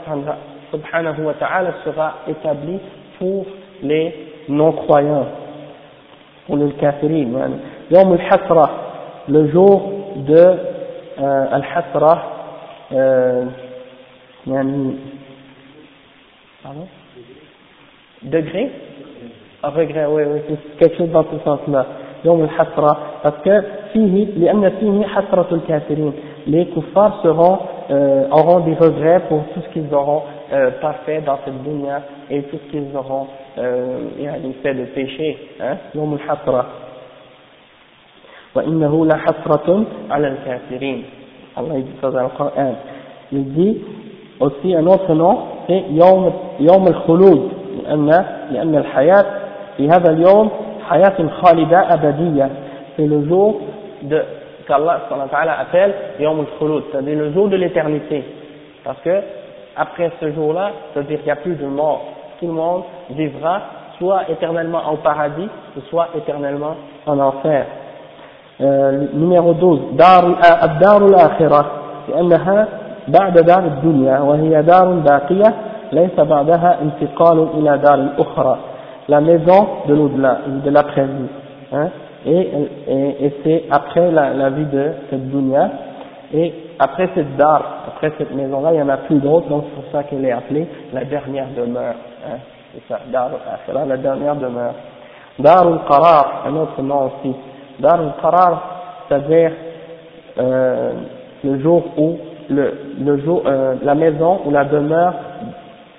subhanahu 0.71 1.23
wa 1.23 1.33
ta'ala 1.33 1.73
sera 1.85 2.15
établie 2.27 2.79
pour 3.19 3.45
les 3.83 4.13
non-croyants, 4.49 5.27
pour 6.45 6.57
les 6.57 6.71
kafirin. 6.73 7.51
Yom 7.91 8.13
al-Hasra, 8.13 8.69
le 9.29 9.47
jour 9.51 9.91
de 10.17 10.35
euh, 11.19 11.45
al-Hasra, 11.51 12.23
euh, 12.93 13.45
degré 18.23 18.71
regret, 19.63 20.05
oui, 20.09 20.23
oui, 20.25 20.39
c'est 20.47 20.77
quelque 20.77 20.97
chose 20.97 21.11
dans 21.11 21.23
ce 21.23 21.43
sens-là. 21.43 21.85
يوم 22.25 22.43
الحسرة 22.43 22.97
parce 23.23 23.37
que 23.45 23.61
فيه 23.93 24.25
لأن 24.37 24.69
فيه 24.69 25.07
حسرة 25.07 25.47
الكافرين 25.51 26.13
les 26.46 26.66
kuffars 26.66 27.20
seront 27.22 27.59
euh, 27.90 28.28
auront 28.31 28.61
des 28.61 28.74
regrets 28.74 29.20
pour 29.28 29.42
tout 29.55 29.61
ce 29.61 29.68
qu'ils 29.72 29.92
auront 29.92 30.22
euh, 30.52 30.70
pas 30.81 30.94
fait 31.05 31.20
dans 31.20 31.38
cette 31.44 31.62
dunya 31.62 32.02
et 32.31 32.42
tout 32.42 32.57
ce 32.66 32.70
qu'ils 32.70 32.96
auront 32.96 33.26
euh, 33.59 34.09
fait 34.62 34.74
de 34.74 34.85
péché 34.87 35.38
hein 35.61 35.76
يوم 35.94 36.14
الحسرة 36.14 36.66
وإنه 38.55 39.07
لحسرة 39.07 39.85
على 40.11 40.28
الكافرين 40.28 41.05
Allah 41.57 41.74
dit 41.81 41.92
ça 42.00 42.11
dans 42.11 42.22
le 42.22 42.28
Coran 42.31 42.74
il 43.31 43.52
dit 43.52 43.81
aussi 44.40 44.74
un 44.74 44.87
autre 44.87 45.14
nom 45.14 45.38
c'est 45.68 45.85
يوم 45.90 46.33
يوم 46.61 46.87
الخلود 46.88 47.50
لأن 47.85 48.24
لأن 48.50 48.76
الحياة 48.76 49.24
في 49.76 49.88
هذا 49.88 50.11
اليوم 50.11 50.50
حياة 50.88 51.28
خالدة 51.42 51.94
أبدية 51.94 52.48
c'est 52.96 53.07
le 53.07 53.26
jour 53.28 53.61
de 54.02 54.22
qu'Allah 54.66 55.00
appelle 55.61 55.94
Yom 56.20 56.40
al-Khulud, 56.40 56.85
c'est-à-dire 56.90 57.18
le 57.18 57.33
jour 57.33 57.48
de 57.48 57.57
l'éternité. 57.57 58.24
Parce 58.85 58.98
que 59.00 59.20
après 59.76 60.11
ce 60.20 60.33
jour-là, 60.33 60.70
c'est-à-dire 60.92 61.18
qu'il 61.18 61.26
n'y 61.26 61.33
a 61.33 61.37
plus 61.37 61.55
de 61.55 61.66
mort. 61.66 62.02
Tout 62.38 62.46
le 62.46 62.52
monde 62.52 62.83
vivra 63.11 63.61
soit 63.98 64.28
éternellement 64.28 64.83
au 64.92 64.96
paradis, 64.96 65.48
soit 65.88 66.09
éternellement 66.16 66.76
en 67.07 67.18
enfer. 67.18 67.66
Euh, 68.61 69.07
numéro 69.14 69.55
12 69.55 69.81
دار 69.96 70.37
الدار 70.62 71.07
الآخرة 71.07 71.70
لأنها 72.09 72.68
بعد 73.09 73.38
دار 73.38 73.64
الدنيا 73.64 74.20
وهي 74.20 74.62
دار 74.62 74.85
باقية 74.85 75.55
ليس 75.92 76.20
بعدها 76.20 76.78
انتقال 76.83 77.48
إلى 77.59 77.78
دار 77.78 78.09
أخرى 78.18 78.59
la 79.09 79.20
maison 79.20 79.68
de 79.88 79.94
l'au-delà, 79.94 80.38
de 80.64 80.70
l'après-vie. 80.70 81.28
Hein, 81.72 81.88
Et, 82.27 82.49
et, 82.87 83.25
et 83.25 83.33
c'est 83.43 83.63
après 83.71 84.11
la, 84.11 84.33
la, 84.33 84.49
vie 84.49 84.65
de 84.65 84.91
cette 85.09 85.29
dunya. 85.29 85.71
Et 86.33 86.53
après 86.77 87.09
cette 87.15 87.37
dar, 87.37 87.85
après 87.87 88.11
cette 88.17 88.35
maison-là, 88.35 88.73
il 88.73 88.75
n'y 88.75 88.81
en 88.81 88.89
a 88.89 88.97
plus 88.97 89.19
d'autres, 89.19 89.47
donc 89.47 89.63
c'est 89.65 89.81
pour 89.81 89.91
ça 89.91 90.03
qu'elle 90.03 90.25
est 90.25 90.31
appelée 90.31 90.67
la 90.93 91.05
dernière 91.05 91.47
demeure. 91.55 91.95
Hein, 92.25 92.37
c'est 92.73 92.93
ça, 92.93 92.99
dar 93.11 93.29
al 93.73 93.87
la 93.87 93.97
dernière 93.97 94.35
demeure. 94.35 94.73
Dar 95.39 95.65
al-Qarar, 95.65 96.43
un 96.47 96.55
autre 96.57 96.81
nom 96.81 97.05
aussi. 97.05 97.33
Dar 97.79 97.99
al-Qarar, 98.01 99.05
c'est-à-dire 99.07 99.51
euh, 100.37 100.91
le 101.45 101.59
jour 101.59 101.83
où, 101.97 102.17
le, 102.49 102.73
le 102.99 103.17
jour, 103.19 103.43
euh, 103.45 103.75
la 103.81 103.95
maison 103.95 104.41
ou 104.45 104.51
la 104.51 104.65
demeure 104.65 105.13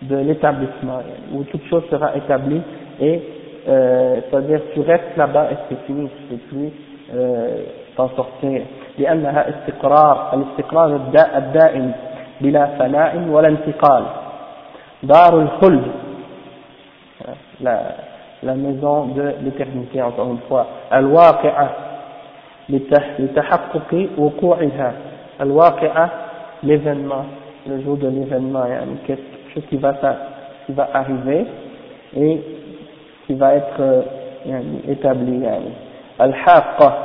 de 0.02 0.16
l'établissement, 0.16 0.98
où 1.32 1.42
toute 1.44 1.64
chose 1.70 1.84
sera 1.90 2.14
établie 2.16 2.60
et 3.00 3.22
euh, 3.67 4.19
c'est-à-dire 4.29 4.61
tu 4.73 4.81
restes 4.81 5.15
là-bas 5.17 5.47
et 5.51 5.55
c'est 5.69 5.85
fini, 5.85 6.09
tu 6.09 6.33
ne 6.33 6.37
peux 6.37 6.43
plus 6.47 6.71
euh, 7.15 7.63
t'en 7.95 8.09
sortir. 8.09 8.61
لأنها 8.97 9.49
استقرار 9.49 10.33
الاستقرار 10.33 10.95
الدائم 11.37 11.91
بلا 12.41 12.65
فناء 12.65 13.17
ولا 13.29 13.47
انتقال 13.47 14.03
دار 15.03 15.41
الخلد 15.41 15.83
la, 17.61 17.79
la 18.43 18.55
maison 18.55 19.05
de 19.05 19.33
l'éternité 19.43 20.01
encore 20.01 20.31
une 20.31 20.43
fois 20.49 20.65
الواقعة 20.93 21.69
لتحقق 23.19 24.09
وقوعها 24.17 24.93
الواقعة 25.41 26.09
l'événement 26.63 27.25
le 27.67 27.81
jour 27.81 27.97
de 27.97 28.07
l'événement 28.07 28.65
يعني 28.65 28.95
quelque 29.07 29.53
chose 29.53 29.63
qui 29.69 29.77
va, 29.77 29.93
qui 30.65 30.73
va 30.73 30.89
arriver 30.93 31.45
et 32.15 32.41
qui 33.27 33.33
va 33.33 33.55
être 33.55 33.79
euh, 33.79 34.01
établi. 34.89 35.43
Al-Haqqa, 36.19 36.97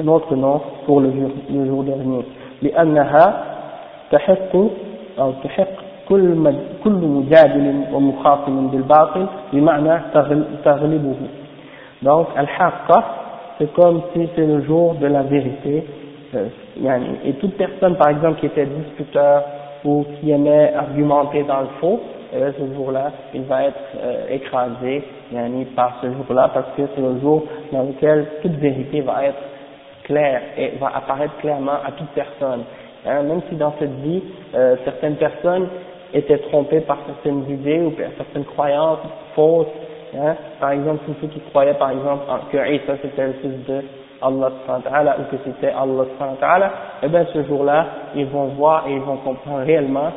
un 0.00 0.08
autre 0.08 0.34
nom 0.36 0.60
pour 0.84 1.00
le 1.00 1.10
jour, 1.12 1.30
le 1.50 1.66
jour 1.66 1.84
dernier. 1.84 2.24
لأنها 2.62 3.44
تحق 4.10 4.56
أو 5.18 5.32
تحق 5.44 5.74
كل 6.08 6.52
كل 6.84 6.90
مجادل 6.90 7.84
ومخاصم 7.92 8.66
بالباطل 8.68 9.26
بمعنى 9.52 10.00
تغلبه. 10.64 11.16
Donc 12.02 12.28
Al-Haqqa, 12.36 13.04
c'est 13.58 13.72
comme 13.74 14.02
si 14.12 14.28
c'est 14.34 14.46
le 14.46 14.62
jour 14.62 14.94
de 14.94 15.06
la 15.06 15.22
vérité. 15.22 15.84
Euh, 16.34 16.48
et 17.24 17.32
toute 17.34 17.56
personne, 17.56 17.96
par 17.96 18.10
exemple, 18.10 18.40
qui 18.40 18.46
était 18.46 18.66
disputeur 18.66 19.42
ou 19.84 20.04
qui 20.20 20.30
aimait 20.30 20.74
argumenter 20.74 21.42
dans 21.44 21.60
le 21.60 21.68
faux, 21.80 22.00
et 22.33 22.39
là, 22.39 22.51
ce 22.57 22.73
jour-là, 22.73 23.11
il 23.33 23.43
va 23.43 23.65
être 23.65 23.79
euh, 24.01 24.27
écrasé 24.29 25.03
yani, 25.31 25.65
par 25.65 25.99
ce 26.01 26.07
jour-là, 26.07 26.49
parce 26.53 26.67
que 26.75 26.81
c'est 26.95 27.01
le 27.01 27.19
jour 27.19 27.43
dans 27.71 27.83
lequel 27.83 28.25
toute 28.41 28.53
vérité 28.53 29.01
va 29.01 29.25
être 29.25 29.37
claire 30.03 30.41
et 30.57 30.73
va 30.79 30.91
apparaître 30.95 31.35
clairement 31.37 31.77
à 31.85 31.91
toute 31.91 32.09
personne. 32.09 32.63
Hein, 33.05 33.23
même 33.23 33.41
si 33.49 33.55
dans 33.55 33.73
cette 33.79 33.93
vie, 34.01 34.23
euh, 34.55 34.75
certaines 34.83 35.15
personnes 35.15 35.67
étaient 36.13 36.39
trompées 36.39 36.81
par 36.81 36.97
certaines 37.05 37.49
idées 37.49 37.81
ou 37.81 37.91
par 37.91 38.07
certaines 38.17 38.45
croyances 38.45 38.99
fausses, 39.35 39.67
hein, 40.17 40.35
par 40.59 40.71
exemple 40.71 41.03
tous 41.05 41.15
ceux 41.21 41.27
qui 41.27 41.39
croyaient 41.51 41.73
par 41.73 41.91
exemple 41.91 42.23
que 42.51 42.57
Isa 42.57 42.93
c'était 43.01 43.27
le 43.27 43.33
fils 43.33 43.65
de 43.67 43.81
Allah 44.21 45.17
ou 45.19 45.35
que 45.35 45.41
c'était 45.43 45.71
Allah 45.71 46.71
et 47.01 47.05
eh 47.05 47.07
bien 47.09 47.25
ce 47.33 47.43
jour-là, 47.43 47.87
ils 48.15 48.27
vont 48.27 48.45
voir 48.45 48.87
et 48.87 48.93
ils 48.93 49.01
vont 49.01 49.17
comprendre 49.17 49.65
réellement 49.65 50.11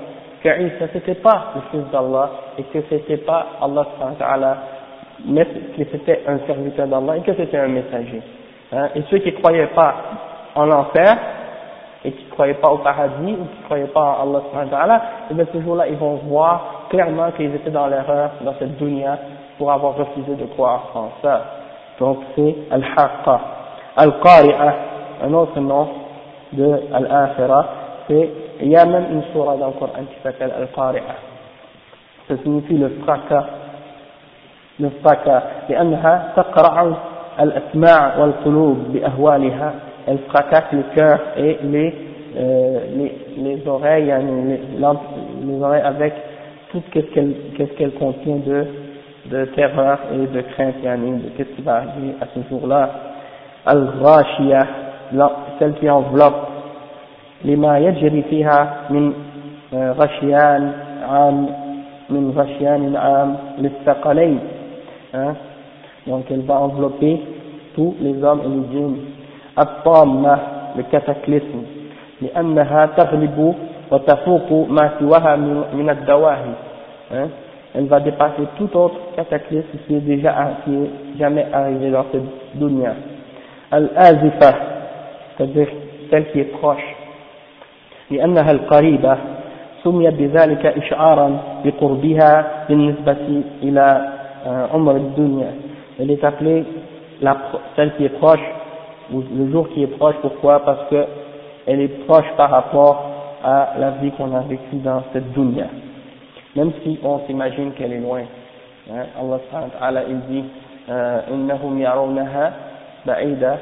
que 0.47 0.63
Isa 0.63 0.87
c'était 0.93 1.15
pas 1.15 1.53
le 1.55 1.61
fils 1.71 1.91
d'Allah 1.91 2.31
et 2.59 2.63
que 2.65 2.79
c'était 2.89 3.17
pas 3.17 3.47
Allah 3.61 4.57
mais 5.25 5.45
que 5.45 5.85
c'était 5.91 6.23
un 6.27 6.39
serviteur 6.47 6.87
d'Allah 6.87 7.17
et 7.17 7.21
que 7.23 7.35
c'était 7.35 7.59
un 7.59 7.69
messager. 7.69 8.23
Hein. 8.73 8.89
Et 8.95 9.03
ceux 9.11 9.19
qui 9.19 9.33
ne 9.33 9.39
croyaient 9.39 9.67
pas 9.69 9.95
en 10.55 10.67
l'enfer 10.67 11.17
et 12.05 12.13
qui 12.13 12.25
ne 12.27 12.31
croyaient 12.31 12.55
pas 12.55 12.71
au 12.71 12.79
paradis 12.79 13.33
ou 13.33 13.45
qui 13.45 13.61
ne 13.61 13.65
croyaient 13.65 13.85
pas 13.87 14.19
en 14.23 14.35
Allah 14.73 15.03
et 15.31 15.35
bien 15.35 15.47
ce 15.53 15.61
jour-là 15.61 15.89
ils 15.89 15.97
vont 15.97 16.17
voir 16.29 16.87
clairement 16.91 17.31
qu'ils 17.33 17.55
étaient 17.55 17.71
dans 17.71 17.89
l'erreur 17.89 18.31
dans 18.43 18.55
cette 18.59 18.77
dunya 18.77 19.19
pour 19.59 19.73
avoir 19.73 19.97
refusé 19.97 20.35
de 20.35 20.45
croire 20.47 20.91
en 20.95 21.11
ça. 21.23 21.43
Donc 21.99 22.19
c'est 22.37 22.55
Al-Haqqa. 22.71 23.41
Al-Qari'ah, 23.97 24.75
un 25.25 25.33
autre 25.33 25.59
nom 25.59 25.89
de 26.53 26.81
Al-Akhirah, 26.93 27.67
c'est 28.07 28.46
il 28.62 28.70
y 28.70 28.76
a 28.78 28.86
même 28.86 29.06
une 29.12 29.24
surah 29.32 29.58
dans 29.58 29.68
le 29.68 29.74
Coran 29.74 30.04
qui 30.10 30.22
s'appelle 30.24 30.52
Al-Qari'a. 30.58 31.16
Ça 32.28 32.36
signifie 32.44 32.78
le 32.78 32.90
fracas. 33.04 33.46
Le 34.80 34.90
fracas. 35.02 35.44
لأنها 35.70 36.34
تقرع 36.36 36.94
الأسماع 37.40 38.18
والقلوب 38.18 38.78
بأهوالها. 38.94 39.74
Elle 40.08 40.20
fracasse 40.30 40.72
le 40.74 40.84
cœur 40.96 41.20
et 41.38 41.60
les, 41.64 41.96
euh, 42.36 42.80
les, 42.96 43.12
les 43.38 43.68
oreilles, 43.68 44.12
les, 44.48 44.60
les 45.46 45.62
oreilles 45.64 45.82
avec 45.82 46.14
tout 46.72 46.82
ce 46.94 47.00
qu'elle 47.00 47.34
qu 47.56 47.66
qu 47.66 47.90
contient 48.00 48.38
de, 48.38 48.66
de 49.26 49.46
terreur 49.46 50.00
et 50.14 50.26
de 50.28 50.42
crainte, 50.42 50.76
yani, 50.84 51.20
de 51.20 51.30
qu'est-ce 51.38 51.50
qui 51.56 51.62
va 51.62 51.76
arriver 51.76 52.16
à 52.22 52.26
ce 52.34 52.40
jour-là. 52.50 52.90
Al-Ghashiyah, 53.66 54.68
celle 55.60 55.74
qui 55.76 55.90
enveloppe 55.90 56.55
لما 57.47 57.79
يجري 57.79 58.23
فيها 58.23 58.77
من 58.91 59.13
غشيان 59.73 60.73
عام 61.09 61.47
من 62.11 62.33
غشيان 62.37 62.97
عام 62.97 63.37
للثقلين 63.59 64.39
donc 66.07 66.31
elle 66.31 66.43
va 66.43 66.61
envelopper 66.61 67.21
tous 67.75 67.95
les 68.01 68.23
hommes 68.23 68.43
et 68.45 68.49
les 68.49 68.65
djinns 68.73 68.99
الطامة 69.59 70.39
cataclysme 70.93 71.63
لأنها 72.23 72.87
تغلب 72.87 73.55
وتفوق 73.91 74.69
ما 74.69 74.91
سواها 75.01 75.37
من 75.73 75.91
الدواهي 75.91 76.53
elle 77.75 77.87
va 77.87 78.01
dépasser 78.01 78.47
tout 78.59 78.75
autre 78.77 78.97
cataclysme 79.17 79.79
qui 79.87 79.97
est 79.97 80.01
déjà 80.01 80.33
qui 80.65 80.75
est 80.75 81.19
jamais 81.19 81.47
arrivé 81.53 81.91
dans 81.91 82.05
cette 82.13 82.23
dunya 82.55 82.95
al-azifa 83.71 84.53
c'est-à-dire 85.37 85.69
celle 86.11 86.31
qui 86.31 86.41
est 86.41 86.53
proche 86.61 86.96
لأنها 88.11 88.51
القريبة 88.51 89.17
سميت 89.85 90.15
بذلك 90.15 90.67
إشعارا 90.67 91.39
بقربها 91.65 92.65
بالنسبة 92.69 93.43
إلى 93.63 94.09
عمر 94.73 94.97
الدنيا 94.97 95.51
elle 95.99 96.11
est 96.11 96.25
appelée 96.25 96.63
la, 97.23 97.39
celle 97.75 97.95
qui 97.97 98.05
est 98.05 98.19
proche 98.21 98.47
ou 99.11 99.23
le 99.35 99.51
jour 99.51 99.67
qui 99.71 99.83
est 99.83 99.87
proche 99.99 100.17
pourquoi 100.21 100.61
parce 100.61 100.91
que 100.91 101.07
elle 101.67 101.81
est 101.81 102.07
proche 102.07 102.27
par 102.37 102.51
rapport 102.51 103.03
à 103.43 103.71
la 103.79 103.91
vie 103.93 104.11
qu'on 104.11 104.35
a 104.35 104.41
vécue 104.41 104.77
dans 104.85 105.03
cette 105.13 105.33
dunya 105.33 105.69
même 106.55 106.73
si 106.83 106.99
on 107.03 107.21
s'imagine 107.27 107.73
qu'elle 107.73 107.95
est 107.95 108.01
loin 108.01 108.23
hein, 108.93 109.05
Allah 109.19 109.39
subhanahu 109.49 109.95
wa 109.97 110.03
il 110.09 110.21
dit 110.29 110.45
إنهم 110.89 111.83
يرونها 111.83 112.53
بعيدة 113.07 113.57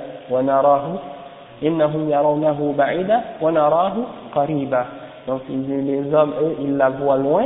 Donc 5.27 5.41
les 5.49 6.15
hommes, 6.15 6.35
eux, 6.43 6.57
ils 6.61 6.77
la 6.77 6.91
voient 6.91 7.17
loin, 7.17 7.45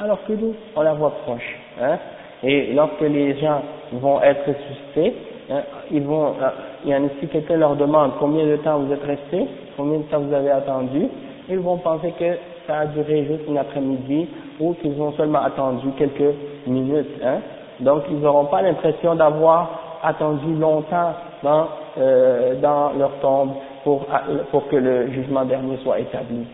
alors 0.00 0.18
que 0.26 0.32
nous, 0.32 0.54
on 0.74 0.80
la 0.80 0.94
voit 0.94 1.12
proche. 1.24 1.56
Hein. 1.80 1.98
Et 2.42 2.72
lorsque 2.72 3.00
les 3.00 3.38
gens 3.38 3.60
vont 3.92 4.20
être 4.22 4.46
ressuscités, 4.46 5.14
hein, 5.50 5.60
euh, 5.92 6.50
il 6.84 6.90
y 6.90 6.94
en 6.94 7.04
a 7.04 7.08
si 7.20 7.26
quelqu'un 7.28 7.56
leur 7.56 7.76
demande 7.76 8.12
combien 8.18 8.46
de 8.46 8.56
temps 8.56 8.78
vous 8.78 8.92
êtes 8.92 9.04
restés, 9.04 9.46
combien 9.76 9.98
de 9.98 10.04
temps 10.04 10.20
vous 10.20 10.32
avez 10.32 10.50
attendu, 10.50 11.08
ils 11.48 11.58
vont 11.58 11.78
penser 11.78 12.12
que 12.18 12.36
ça 12.66 12.80
a 12.80 12.86
duré 12.86 13.24
juste 13.24 13.48
une 13.48 13.58
après-midi 13.58 14.28
ou 14.60 14.74
qu'ils 14.74 15.00
ont 15.00 15.12
seulement 15.12 15.42
attendu 15.42 15.88
quelques 15.98 16.34
minutes. 16.66 17.20
Hein. 17.24 17.38
Donc 17.80 18.02
ils 18.10 18.18
n'auront 18.18 18.46
pas 18.46 18.62
l'impression 18.62 19.14
d'avoir 19.14 19.98
attendu 20.02 20.54
longtemps 20.54 21.12
dans 21.42 21.66
euh, 21.98 22.54
dans 22.60 22.92
leur 22.92 23.12
tombe 23.20 23.52
pour, 23.84 24.06
pour 24.50 24.68
que 24.68 24.76
le 24.76 25.10
jugement 25.10 25.44
dernier 25.44 25.76
soit 25.78 26.00
établi. 26.00 26.46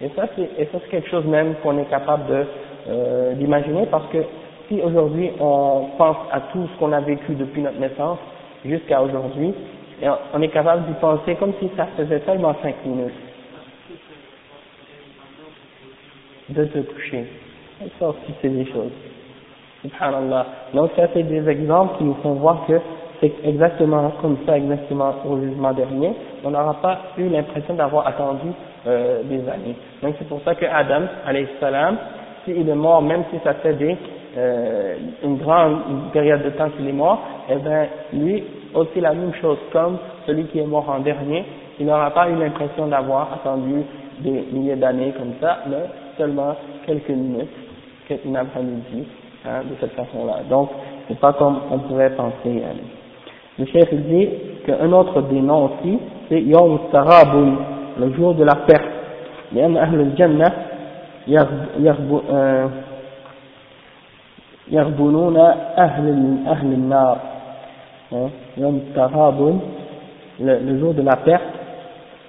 Et 0.00 0.08
ça, 0.16 0.26
c'est 0.36 0.90
quelque 0.90 1.08
chose 1.08 1.24
même 1.24 1.54
qu'on 1.62 1.78
est 1.78 1.88
capable 1.90 2.46
euh, 2.88 3.34
d'imaginer 3.34 3.86
parce 3.86 4.06
que 4.08 4.18
si 4.68 4.80
aujourd'hui 4.80 5.30
on 5.40 5.88
pense 5.96 6.16
à 6.32 6.40
tout 6.52 6.68
ce 6.72 6.78
qu'on 6.78 6.92
a 6.92 7.00
vécu 7.00 7.34
depuis 7.34 7.62
notre 7.62 7.78
naissance 7.78 8.18
jusqu'à 8.64 9.02
aujourd'hui, 9.02 9.54
on 10.32 10.42
est 10.42 10.48
capable 10.48 10.86
d'y 10.86 10.94
penser 10.94 11.34
comme 11.36 11.52
si 11.58 11.70
ça 11.76 11.86
faisait 11.96 12.22
seulement 12.26 12.54
cinq 12.62 12.76
minutes 12.84 13.14
de 16.50 16.64
te 16.64 16.78
coucher. 16.78 17.26
Et 17.84 17.88
ça 17.98 18.08
aussi 18.08 18.34
c'est 18.40 18.48
des 18.48 18.66
choses. 18.66 18.92
Subhanallah. 19.82 20.46
Donc 20.74 20.90
ça 20.96 21.08
c'est 21.14 21.22
des 21.22 21.48
exemples 21.48 21.98
qui 21.98 22.04
nous 22.04 22.16
font 22.22 22.34
voir 22.34 22.64
que 22.66 22.80
c'est 23.20 23.32
exactement 23.44 24.12
comme 24.20 24.36
ça, 24.46 24.56
exactement 24.56 25.12
au 25.28 25.38
jugement 25.40 25.72
dernier, 25.72 26.14
on 26.44 26.50
n'aura 26.50 26.74
pas 26.74 26.98
eu 27.18 27.28
l'impression 27.28 27.74
d'avoir 27.74 28.06
attendu 28.06 28.48
euh, 28.86 29.22
des 29.24 29.48
années. 29.48 29.76
Donc 30.02 30.14
c'est 30.18 30.28
pour 30.28 30.40
ça 30.42 30.54
que 30.54 30.64
Adam, 30.66 31.02
alayhi 31.26 31.48
salam, 31.60 31.96
s'il 32.44 32.68
est 32.68 32.74
mort, 32.74 33.02
même 33.02 33.24
si 33.32 33.38
ça 33.42 33.54
fait 33.54 33.74
des, 33.74 33.96
euh, 34.36 34.94
une 35.24 35.38
grande 35.38 36.12
période 36.12 36.44
de 36.44 36.50
temps 36.50 36.70
qu'il 36.70 36.88
est 36.88 36.92
mort, 36.92 37.18
eh 37.50 37.56
bien 37.56 37.86
lui 38.12 38.44
aussi 38.74 39.00
la 39.00 39.12
même 39.14 39.34
chose, 39.34 39.58
comme 39.72 39.98
celui 40.26 40.44
qui 40.44 40.60
est 40.60 40.66
mort 40.66 40.88
en 40.88 41.00
dernier, 41.00 41.44
il 41.80 41.86
n'aura 41.86 42.10
pas 42.10 42.28
eu 42.28 42.36
l'impression 42.36 42.86
d'avoir 42.86 43.32
attendu 43.32 43.82
des 44.20 44.44
milliers 44.52 44.76
d'années 44.76 45.12
comme 45.16 45.32
ça, 45.40 45.58
mais 45.68 45.76
seulement 46.16 46.54
quelques 46.86 47.08
minutes, 47.08 47.50
quelques 48.06 48.34
après-midi, 48.34 49.06
hein, 49.46 49.62
de 49.68 49.74
cette 49.80 49.92
façon-là. 49.92 50.40
Donc, 50.48 50.70
c'est 51.06 51.18
pas 51.18 51.32
comme 51.32 51.60
on 51.70 51.78
pourrait 51.78 52.10
penser. 52.10 52.62
Hein. 52.64 52.97
Le 53.59 53.65
chef 53.65 53.93
dit 53.93 54.29
qu'un 54.65 54.91
autre 54.91 55.21
des 55.23 55.41
noms 55.41 55.65
aussi, 55.65 55.99
c'est 56.29 56.41
Yom 56.41 56.79
Sarabun, 56.91 57.55
le 57.99 58.13
jour 58.13 58.33
de 58.33 58.43
la 58.43 58.55
perte. 58.55 58.93
لأن 59.53 59.77
أهل 59.77 59.99
الجنة 59.99 60.51
يغبنون 64.71 65.37
أهل 65.77 66.37
أهل 66.47 66.73
النار 66.73 67.17
يوم 68.57 68.75
التغابن 68.75 69.59
le, 70.39 70.79
jour 70.79 70.95
de 70.95 71.03
la 71.03 71.15
perte 71.17 71.43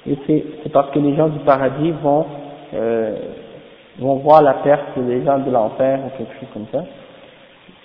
et 0.06 0.18
c'est 0.26 0.72
parce 0.72 0.90
que 0.90 0.98
les 0.98 1.16
gens 1.16 1.28
du 1.28 1.38
paradis 1.38 1.90
vont 2.02 2.26
euh, 2.74 3.16
vont 3.98 4.16
voir 4.16 4.42
la 4.42 4.54
perte 4.54 4.98
des 4.98 5.24
gens 5.24 5.38
de 5.38 5.50
l'enfer 5.50 6.00
ou 6.04 6.10
quelque 6.18 6.34
chose 6.38 6.48
comme 6.52 6.66
ça. 6.70 6.84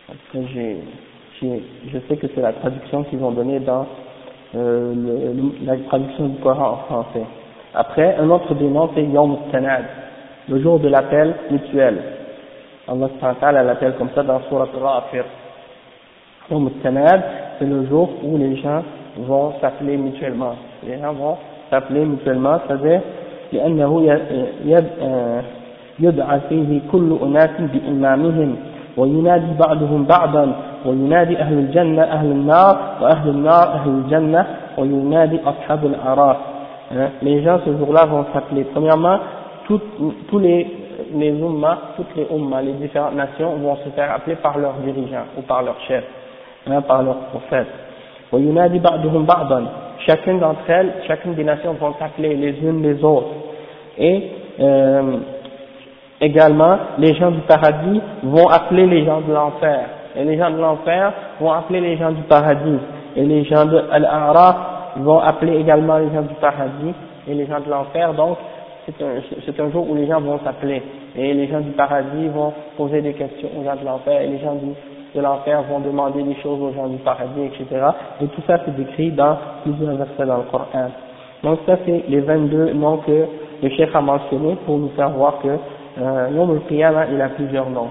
Après 0.10 0.46
j'ai 0.54 0.78
je 1.44 2.00
sais 2.08 2.18
que 2.18 2.28
c'est 2.34 2.42
la 2.42 2.54
traduction 2.54 3.04
qu'ils 3.04 3.24
ont 3.24 3.32
donnée 3.32 3.60
dans 3.60 3.86
euh, 4.56 4.94
le, 4.94 5.66
la 5.66 5.78
traduction 5.88 6.28
du 6.28 6.38
Coran 6.38 6.72
en 6.72 6.78
français. 6.78 7.26
Après, 7.74 8.16
un 8.18 8.30
autre 8.30 8.54
des 8.56 8.68
noms, 8.68 8.90
c'est 8.96 9.04
Yom 9.04 9.38
Tanad, 9.52 9.86
le 10.50 10.62
jour 10.62 10.80
de 10.80 10.90
l'appel 10.90 11.34
mutuel. 11.52 11.98
Allah 12.88 13.64
l'appelle 13.64 13.94
comme 13.98 14.10
ça 14.16 14.24
dans 14.24 14.42
Surat 14.50 14.68
Rafir. 14.82 15.24
Yom 16.52 16.70
Tanad, 16.82 17.22
c'est 17.60 17.66
le 17.66 17.86
jour 17.86 18.10
où 18.24 18.38
les 18.38 18.56
gens 18.58 18.84
vont 19.18 19.54
s'appeler 19.62 19.98
mutuellement. 19.98 20.56
Les 20.86 21.00
gens 21.00 21.14
vont 21.14 21.38
s'appeler 21.70 22.06
mutuellement, 22.06 22.60
c'est-à-dire 22.68 23.02
لأنه 23.54 24.20
يدعى 26.00 26.40
فيه 26.50 26.80
كل 26.92 27.18
أناس 27.22 27.50
بإمامهم 27.60 28.56
وينادي 28.98 29.54
بعضهم 29.60 30.04
بعضا 30.04 30.56
وينادي 30.86 31.40
أهل 31.40 31.54
الجنة 31.54 32.04
أهل 32.04 32.32
النار 32.32 32.80
وأهل 33.02 33.30
النار 33.30 33.74
أهل 33.74 33.90
الجنة 33.90 34.46
وينادي 34.78 35.40
أصحاب 35.46 35.86
الأعراف 35.86 36.38
les 37.22 37.44
gens 37.44 37.60
ce 37.66 37.78
jour-là 37.78 38.06
vont 38.06 38.26
s'appeler 38.34 38.64
premièrement 38.64 39.20
tous 39.68 40.40
les 40.40 40.68
les 41.14 41.30
ummas, 41.30 41.78
toutes 41.96 42.16
les 42.16 42.28
ummas, 42.36 42.62
les 42.62 42.74
différentes 42.74 43.16
nations 43.16 43.56
vont 43.56 43.76
se 43.78 43.90
faire 43.90 44.12
appeler 44.12 44.36
par 44.36 44.58
leurs 44.58 44.74
dirigeants 44.86 45.26
ou 45.38 45.42
par 45.42 45.64
leurs 45.64 45.80
chefs, 45.88 46.04
hein, 46.68 46.82
par 46.82 47.04
leurs 47.04 47.20
prophètes. 47.32 47.68
وينادي 48.32 48.80
بعضهم 48.80 49.26
بعضا 49.26 49.66
chacune 50.08 50.40
d'entre 50.40 50.70
elles, 50.70 50.94
chacune 51.08 51.34
des 51.34 51.44
nations 51.44 51.74
vont 51.74 51.94
s'appeler 52.00 52.36
les 52.36 52.52
unes 52.62 52.82
les 52.82 53.04
autres. 53.04 53.34
Et 53.98 54.32
euh, 54.60 55.18
également, 56.22 56.78
les 56.98 57.16
gens 57.16 57.32
du 57.32 57.42
paradis 57.42 58.02
vont 58.24 58.48
appeler 58.48 58.86
les 58.86 59.06
gens 59.06 59.22
de 59.22 59.34
l'enfer 59.34 59.86
et 60.17 60.25
les 60.25 60.37
gens 60.37 60.51
de 60.51 60.59
l'enfer 60.59 61.13
vont 61.41 61.53
appeler 61.53 61.81
les 61.81 61.97
gens 61.97 62.13
du 62.13 62.23
paradis, 62.23 62.79
et 63.17 63.25
les 63.25 63.45
gens 63.45 63.67
de 63.67 63.77
l'Araf 63.99 64.57
vont 64.97 65.19
appeler 65.21 65.57
également 65.61 65.99
les 65.99 66.13
gens 66.13 66.23
du 66.23 66.35
paradis 66.35 66.95
et 67.29 67.35
les 67.35 67.47
gens 67.47 67.61
de 67.61 67.71
l'enfer, 67.71 68.13
donc 68.15 68.37
c'est 68.87 69.03
un, 69.03 69.65
un 69.67 69.71
jour 69.71 69.89
où 69.89 69.95
les 69.95 70.07
gens 70.07 70.21
vont 70.21 70.39
s'appeler, 70.45 70.83
et 71.17 71.33
les 71.33 71.49
gens 71.49 71.61
du 71.61 71.71
paradis 71.71 72.29
vont 72.29 72.53
poser 72.77 73.01
des 73.01 73.15
questions 73.15 73.49
aux 73.59 73.65
gens 73.65 73.77
de 73.77 73.85
l'enfer, 73.85 74.21
et 74.21 74.27
les 74.27 74.39
gens 74.39 74.55
de 75.15 75.21
l'enfer 75.21 75.63
vont 75.71 75.81
demander 75.81 76.23
des 76.23 76.35
choses 76.37 76.61
aux 76.61 76.73
gens 76.75 76.89
du 76.89 76.99
paradis, 76.99 77.45
etc. 77.45 77.67
Et 78.21 78.27
tout 78.27 78.43
ça 78.47 78.59
c'est 78.65 78.77
décrit 78.77 79.11
dans 79.11 79.37
plusieurs 79.63 79.97
versets 79.97 80.27
dans 80.27 80.39
le 80.39 80.43
Coran. 80.51 80.91
Donc 81.43 81.61
ça 81.67 81.77
c'est 81.87 82.05
les 82.09 82.21
22 82.21 82.73
noms 82.73 82.99
que 82.99 83.27
le 83.63 83.69
chef 83.71 83.95
a 83.95 84.01
mentionnés 84.01 84.57
pour 84.67 84.79
nous 84.79 84.91
faire 84.97 85.11
voir 85.11 85.39
que 85.41 85.49
euh, 86.01 86.29
Yom 86.35 86.51
al 86.51 87.09
il 87.13 87.21
a 87.21 87.29
plusieurs 87.29 87.71
noms. 87.71 87.89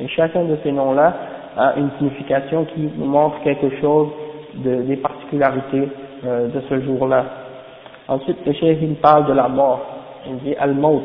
Et 0.00 0.08
chacun 0.08 0.44
de 0.44 0.56
ces 0.62 0.72
noms-là 0.72 1.14
a 1.57 1.73
une 1.77 1.89
signification 1.97 2.65
qui 2.65 2.89
nous 2.97 3.05
montre 3.05 3.41
quelque 3.43 3.69
chose 3.81 4.07
de, 4.55 4.81
des 4.83 4.97
particularités 4.97 5.87
euh, 6.25 6.47
de 6.47 6.61
ce 6.69 6.81
jour-là. 6.81 7.25
Ensuite, 8.07 8.37
le 8.45 8.53
chef 8.53 8.77
il 8.81 8.95
parle 8.95 9.25
de 9.27 9.33
la 9.33 9.47
mort. 9.47 9.81
Il 10.27 10.37
dit 10.39 10.55
Al-Maut. 10.55 11.03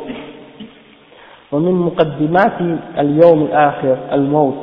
ومن 1.53 1.73
مقدمات 1.73 2.61
اليوم 2.99 3.43
الآخر 3.43 3.97
الموت 4.13 4.59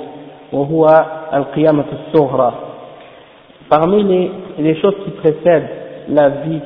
وهو 0.54 1.06
القيامة 1.34 1.86
الصغرى 1.94 2.54
parmi 3.70 4.04
les, 4.04 4.32
les 4.60 4.76
choses 4.82 4.96
qui 5.04 5.12
précèdent 5.12 5.70
la 6.10 6.30
vie 6.30 6.60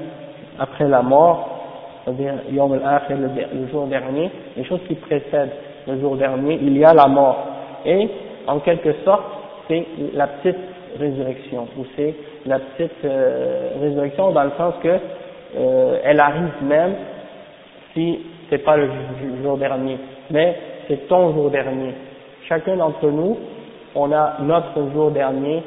après 0.59 0.87
la 0.87 1.01
mort 1.03 1.49
c'est-à-dire 2.03 2.33
Yom 2.51 2.73
al-Akhir, 2.73 3.17
le 3.17 3.67
jour 3.67 3.85
dernier 3.85 4.31
les 4.57 4.63
choses 4.63 4.79
qui 4.87 4.95
précèdent 4.95 5.53
le 5.87 5.99
jour 6.01 6.17
dernier 6.17 6.59
il 6.61 6.75
y 6.75 6.83
a 6.83 6.93
la 6.93 7.07
mort 7.07 7.37
et 7.85 8.09
en 8.46 8.60
quelque 8.60 8.92
sorte, 9.04 9.24
c'est 9.68 9.86
la 10.14 10.26
petite 10.26 10.58
résurrection, 10.98 11.68
ou 11.78 11.84
c'est 11.96 12.14
la 12.46 12.58
petite 12.58 13.04
euh, 13.04 13.70
résurrection 13.80 14.32
dans 14.32 14.44
le 14.44 14.50
sens 14.56 14.74
que 14.82 14.98
euh, 15.56 15.98
elle 16.04 16.20
arrive 16.20 16.52
même 16.62 16.94
si 17.94 18.20
c'est 18.48 18.58
pas 18.58 18.76
le 18.76 18.88
jour 19.42 19.56
dernier, 19.56 19.98
mais 20.30 20.56
c'est 20.88 21.08
ton 21.08 21.32
jour 21.32 21.50
dernier. 21.50 21.94
chacun 22.48 22.76
d'entre 22.76 23.06
nous, 23.06 23.38
on 23.94 24.12
a 24.12 24.36
notre 24.40 24.90
jour 24.92 25.10
dernier 25.10 25.62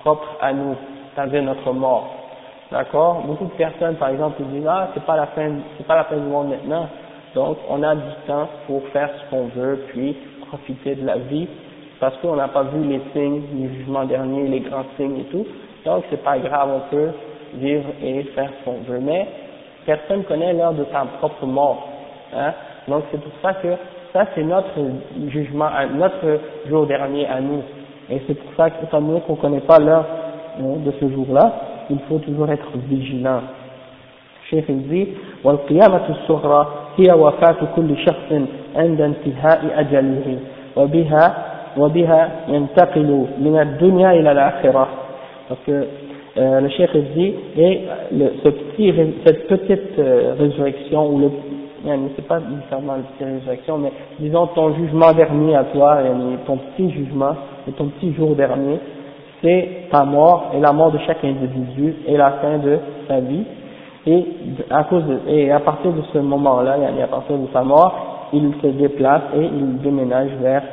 propre 0.00 0.36
à 0.40 0.52
nous, 0.52 0.76
c'est-à-dire 1.14 1.42
notre 1.42 1.72
mort. 1.72 2.14
D'accord? 2.70 3.22
Beaucoup 3.24 3.44
de 3.44 3.50
personnes, 3.50 3.94
par 3.94 4.08
exemple, 4.08 4.42
disent 4.42 4.66
ah 4.68 4.88
c'est 4.94 5.04
pas 5.04 5.16
la 5.16 5.26
fin, 5.26 5.50
c'est 5.76 5.86
pas 5.86 5.96
la 5.96 6.04
fin 6.04 6.16
du 6.16 6.26
monde 6.26 6.50
maintenant. 6.50 6.88
Donc 7.34 7.58
on 7.68 7.82
a 7.82 7.94
du 7.94 8.12
temps 8.26 8.48
pour 8.66 8.82
faire 8.88 9.10
ce 9.18 9.30
qu'on 9.30 9.46
veut, 9.46 9.84
puis 9.88 10.16
profiter 10.48 10.94
de 10.94 11.06
la 11.06 11.18
vie, 11.18 11.48
parce 11.99 12.17
qu'on 12.17 12.35
n'a 12.35 12.47
pas 12.47 12.63
vu 12.63 12.83
les 12.83 13.01
signes 13.13 13.41
du 13.53 13.77
jugement 13.77 14.05
dernier, 14.05 14.47
les 14.47 14.61
grands 14.61 14.85
signes 14.97 15.19
et 15.19 15.25
tout. 15.25 15.45
Donc 15.85 16.03
c'est 16.09 16.23
pas 16.23 16.37
grave, 16.39 16.69
on 16.75 16.89
peut 16.89 17.09
vivre 17.55 17.89
et 18.03 18.23
faire 18.35 18.49
ce 18.59 18.65
qu'on 18.65 18.79
veut. 18.87 18.99
Mais 18.99 19.27
personne 19.85 20.23
connaît 20.23 20.53
l'heure 20.53 20.73
de 20.73 20.85
sa 20.91 21.05
propre 21.19 21.45
mort. 21.45 21.87
Hein 22.35 22.53
Donc 22.87 23.03
c'est 23.11 23.21
pour 23.21 23.33
ça 23.41 23.53
que 23.53 23.69
ça 24.13 24.25
c'est 24.33 24.43
notre 24.43 24.79
jugement, 25.29 25.69
notre 25.93 26.39
jour 26.67 26.85
dernier 26.87 27.27
à 27.27 27.39
nous. 27.39 27.61
Et 28.09 28.21
c'est 28.27 28.33
pour 28.33 28.51
ça 28.55 28.69
qu'étant 28.69 29.01
donné 29.01 29.21
qu'on 29.21 29.35
ne 29.35 29.41
connaît 29.41 29.61
pas 29.61 29.79
l'heure 29.79 30.05
euh, 30.59 30.75
de 30.77 30.91
ce 30.99 31.07
jour-là, 31.09 31.53
il 31.89 31.99
faut 32.09 32.19
toujours 32.19 32.49
être 32.49 32.69
vigilant. 32.89 33.41
الشيخ 34.51 34.65
dit 34.67 35.07
والقيامة 35.43 36.09
الصغرى 36.09 36.67
هي 36.97 37.13
وفاة 37.13 37.57
كل 37.75 37.97
شخص 37.97 38.29
عند 38.75 39.01
انتهاء 39.01 39.79
أجله 39.79 40.39
وبها 40.75 41.51
وبها 41.77 42.29
ينتقل 42.47 43.25
من 43.39 43.59
الدنيا 43.59 44.11
إلى 44.11 44.31
الآخرة 44.31 44.87
parce 45.49 45.59
que 45.65 45.85
euh, 46.37 46.61
le 46.61 46.69
cheikh 46.69 46.91
dit 47.13 47.33
et 47.57 47.81
le, 48.13 48.33
ce 48.41 48.49
petit, 48.49 48.93
cette 49.25 49.47
petite 49.47 49.99
euh, 49.99 50.33
résurrection 50.39 51.09
ou 51.09 51.19
le 51.19 51.31
c'est 52.15 52.27
pas 52.27 52.39
nécessairement 52.39 52.93
la 53.19 53.25
résurrection 53.25 53.77
mais 53.79 53.91
disons 54.19 54.47
ton 54.47 54.73
jugement 54.75 55.11
dernier 55.13 55.55
à 55.55 55.63
toi 55.63 55.97
ton 56.45 56.57
petit 56.57 56.91
jugement 56.91 57.35
et 57.67 57.71
ton 57.71 57.85
petit 57.87 58.13
jour 58.13 58.35
dernier 58.35 58.79
c'est 59.41 59.87
ta 59.91 60.03
mort 60.03 60.51
et 60.55 60.59
la 60.59 60.71
mort 60.71 60.91
de 60.91 60.99
chaque 60.99 61.23
individu 61.23 61.95
et 62.07 62.15
la 62.17 62.31
fin 62.33 62.59
de 62.59 62.77
sa 63.07 63.19
vie 63.19 63.43
et 64.05 64.25
à 64.69 64.83
cause 64.85 65.03
de, 65.05 65.19
et 65.27 65.51
à 65.51 65.59
partir 65.59 65.91
de 65.91 66.01
ce 66.13 66.17
moment-là, 66.17 66.77
à 67.03 67.07
partir 67.07 67.37
de 67.37 67.47
sa 67.53 67.63
mort, 67.63 68.29
il 68.33 68.51
se 68.61 68.67
déplace 68.67 69.21
et 69.35 69.43
il 69.43 69.77
déménage 69.79 70.31
vers 70.41 70.63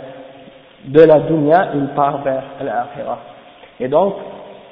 de 0.86 1.02
la 1.02 1.20
dunya, 1.20 1.70
il 1.76 1.88
part 1.96 2.22
vers 2.24 2.44
l'akhirah. 2.62 3.20
Et 3.80 3.88
donc, 3.88 4.16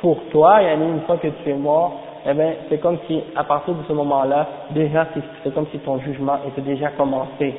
pour 0.02 0.17
toi, 0.32 0.62
une 0.62 1.02
fois 1.02 1.17
que 1.17 1.28
tu 1.28 1.50
es 1.50 1.54
mort, 1.54 1.93
eh 2.26 2.34
bien, 2.34 2.54
c'est 2.69 2.80
comme 2.80 2.97
si, 3.08 3.21
à 3.36 3.43
partir 3.43 3.74
de 3.74 3.84
ce 3.88 3.93
moment-là, 3.93 4.47
déjà, 4.71 5.08
c'est 5.43 5.54
comme 5.54 5.67
si 5.71 5.80
ton 5.80 6.00
jugement 6.00 6.38
était 6.47 6.62
déjà 6.62 6.89
commencé. 6.89 7.56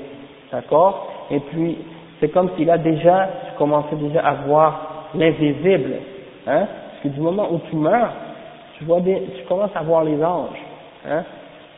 D'accord? 0.53 1.09
Et 1.31 1.41
puis, 1.41 1.79
c'est 2.21 2.29
comme 2.29 2.51
s'il 2.57 2.71
a 2.71 2.79
déjà, 2.79 3.29
tu 3.47 3.59
commençais 3.59 3.97
déjà 3.97 4.21
à 4.21 4.35
voir 4.47 5.09
l'invisible. 5.15 5.95
Hein? 6.47 6.67
Parce 6.67 7.03
que 7.03 7.09
du 7.09 7.21
moment 7.21 7.49
où 7.51 7.61
tu 7.71 7.77
meurs, 7.77 8.13
tu 8.79 8.85
vois 8.85 9.01
des, 9.01 9.21
tu 9.37 9.45
commences 9.45 9.75
à 9.75 9.83
voir 9.83 10.05
les 10.05 10.23
anges. 10.23 10.63
Hein? 11.09 11.25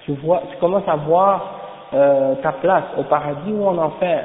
Tu 0.05 0.13
vois, 0.13 0.43
tu 0.51 0.57
commences 0.59 0.87
à 0.87 0.97
voir 0.97 1.61
euh, 1.95 2.35
ta 2.43 2.53
place 2.53 2.85
au 2.99 3.05
paradis 3.05 3.53
ou 3.53 3.67
en 3.67 3.79
enfer. 3.79 4.25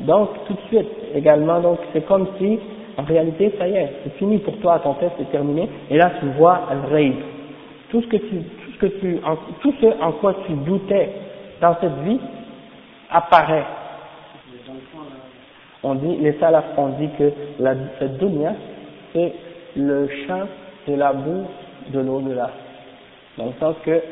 Donc 0.00 0.28
tout 0.46 0.54
de 0.54 0.60
suite 0.68 0.88
également, 1.14 1.60
donc 1.60 1.78
c'est 1.92 2.06
comme 2.06 2.26
si 2.38 2.58
en 2.98 3.04
réalité 3.04 3.52
ça 3.58 3.66
y 3.68 3.74
est, 3.76 3.92
c'est 4.04 4.14
fini 4.18 4.38
pour 4.38 4.56
toi, 4.58 4.78
ton 4.80 4.94
test 4.94 5.12
est 5.20 5.30
terminé, 5.30 5.68
et 5.90 5.96
là 5.96 6.12
tu 6.20 6.26
vois 6.38 6.62
rêve. 6.90 7.14
Tout 7.90 8.02
ce 8.02 8.06
que 8.08 8.16
tu, 8.16 8.36
tout 8.36 8.72
ce 8.72 8.78
que 8.78 8.86
tu, 9.00 9.18
en, 9.24 9.36
tout 9.60 9.72
ce 9.80 10.02
en 10.02 10.12
quoi 10.12 10.34
tu 10.46 10.52
doutais 10.52 11.10
dans 11.60 11.76
cette 11.80 11.96
vie 12.04 12.20
apparaît. 13.10 13.64
On 15.82 15.94
dit, 15.94 16.16
les 16.16 16.32
salafs 16.40 16.76
ont 16.76 16.88
dit 16.98 17.08
que 17.16 17.32
la, 17.60 17.74
cette 17.98 18.18
dunya, 18.18 18.54
c'est 19.12 19.32
le 19.76 20.08
champ 20.26 20.46
de 20.88 20.94
la 20.94 21.12
boue 21.12 21.44
de 21.88 22.00
l'au-delà. 22.00 22.50
Dans 23.38 23.46
le 23.46 23.52
sens 23.60 23.76
que 23.84 24.02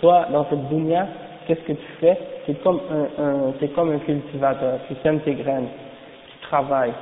toi, 0.00 0.26
dans 0.32 0.46
cette 0.50 0.68
dunya, 0.68 1.06
qu'est-ce 1.46 1.60
que 1.60 1.72
tu 1.72 1.92
fais? 2.00 2.18
C'est 2.46 2.62
comme 2.62 2.80
un, 2.90 3.52
c'est 3.60 3.68
comme 3.74 3.92
un 3.92 3.98
cultivateur, 3.98 4.78
tu 4.88 4.94
sèmes 5.02 5.20
tes 5.20 5.34
graines, 5.34 5.68
tu 6.30 6.46
travailles. 6.48 6.92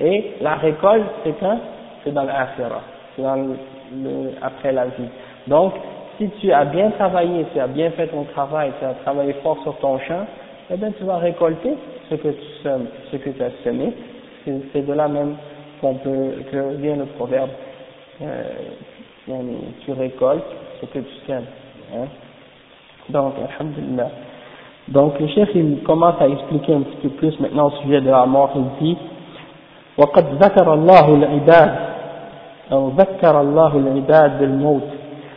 Et 0.00 0.34
la 0.40 0.56
récolte, 0.56 1.06
c'est 1.24 1.38
quand? 1.40 1.58
C'est 2.04 2.12
dans 2.12 2.24
l'akhirah, 2.24 2.82
c'est 3.16 3.22
dans 3.22 3.36
le, 3.36 4.30
après 4.42 4.72
la 4.72 4.86
vie. 4.86 5.08
Donc, 5.46 5.74
si 6.18 6.28
tu 6.40 6.52
as 6.52 6.64
bien 6.64 6.90
travaillé, 6.90 7.46
tu 7.52 7.60
as 7.60 7.66
bien 7.66 7.90
fait 7.92 8.08
ton 8.08 8.24
travail, 8.24 8.72
tu 8.78 8.84
as 8.84 8.94
travaillé 9.04 9.32
fort 9.42 9.60
sur 9.62 9.76
ton 9.78 9.98
champ, 10.00 10.26
eh 10.70 10.76
bien 10.76 10.90
tu 10.92 11.04
vas 11.04 11.18
récolter 11.18 11.74
ce 12.10 12.14
que 12.16 12.28
tu 12.28 12.62
sèmes, 12.62 12.86
ce 13.10 13.16
que 13.16 13.30
tu 13.30 13.42
as 13.42 13.50
semé. 13.64 13.92
C'est 14.72 14.86
de 14.86 14.92
là 14.92 15.08
même 15.08 15.36
qu'on 15.80 15.94
peut, 15.94 16.32
que 16.50 16.74
vient 16.76 16.96
le 16.96 17.04
proverbe, 17.04 17.50
euh, 18.22 18.42
tu 19.84 19.92
récoltes 19.92 20.44
ce 20.80 20.86
que 20.86 20.98
tu 21.00 21.14
sèmes. 21.26 21.44
Hein. 21.94 22.06
Donc, 23.10 23.34
alhamdulillah. 23.50 24.10
Donc, 24.88 25.18
le 25.20 25.28
chef, 25.28 25.48
il 25.54 25.82
commence 25.82 26.14
à 26.20 26.28
expliquer 26.28 26.74
un 26.74 26.80
petit 26.80 26.96
peu 27.02 27.08
plus 27.10 27.40
maintenant 27.40 27.66
au 27.68 27.70
sujet 27.82 28.00
de 28.00 28.10
la 28.10 28.26
mort. 28.26 28.50
Il 28.54 28.64
dit, 28.80 28.96
وقد 29.98 30.24
ذكر 30.42 30.74
الله 30.74 31.14
العباد 31.14 31.74
أو 32.72 32.88
ذكر 32.88 33.40
الله 33.40 33.76
العباد 33.76 34.38
بالموت 34.38 34.88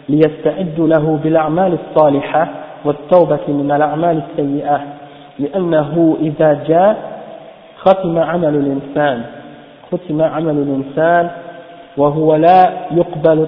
ليستعدوا 0.10 0.88
له 0.88 1.20
بالأعمال 1.24 1.78
الصالحة 1.80 2.48
والتوبة 2.86 3.40
من 3.48 3.72
الأعمال 3.72 4.22
السيئة 4.30 4.82
لأنه 5.40 6.18
إذا 6.22 6.64
جاء 6.68 6.98
ختم 7.78 8.18
عمل 8.20 8.56
الإنسان 8.56 9.22
ختم 9.92 10.22
عمل 10.22 10.58
الإنسان 10.58 11.30
وهو 11.98 12.36
لا 12.36 12.72
يقبل 12.92 13.48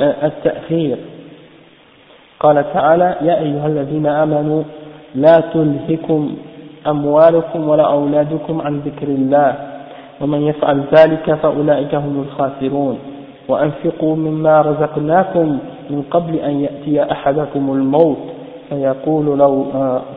التأخير 0.00 0.96
قال 2.42 2.64
تعالى 2.72 3.16
يا 3.22 3.40
أيها 3.40 3.66
الذين 3.66 4.06
آمنوا 4.06 4.62
لا 5.14 5.40
تلهكم 5.40 6.34
أموالكم 6.86 7.68
ولا 7.68 7.92
أولادكم 7.92 8.60
عن 8.60 8.78
ذكر 8.78 9.08
الله 9.08 9.54
ومن 10.20 10.42
يفعل 10.42 10.82
ذلك 10.98 11.34
فأولئك 11.34 11.94
هم 11.94 12.24
الخاسرون. 12.28 12.98
وأنفقوا 13.48 14.16
مما 14.16 14.60
رزقناكم 14.60 15.58
من 15.90 16.02
قبل 16.10 16.34
أن 16.34 16.60
يأتي 16.60 17.12
أحدكم 17.12 17.72
الموت. 17.72 18.16
فيقول, 18.68 19.38
لو 19.38 19.66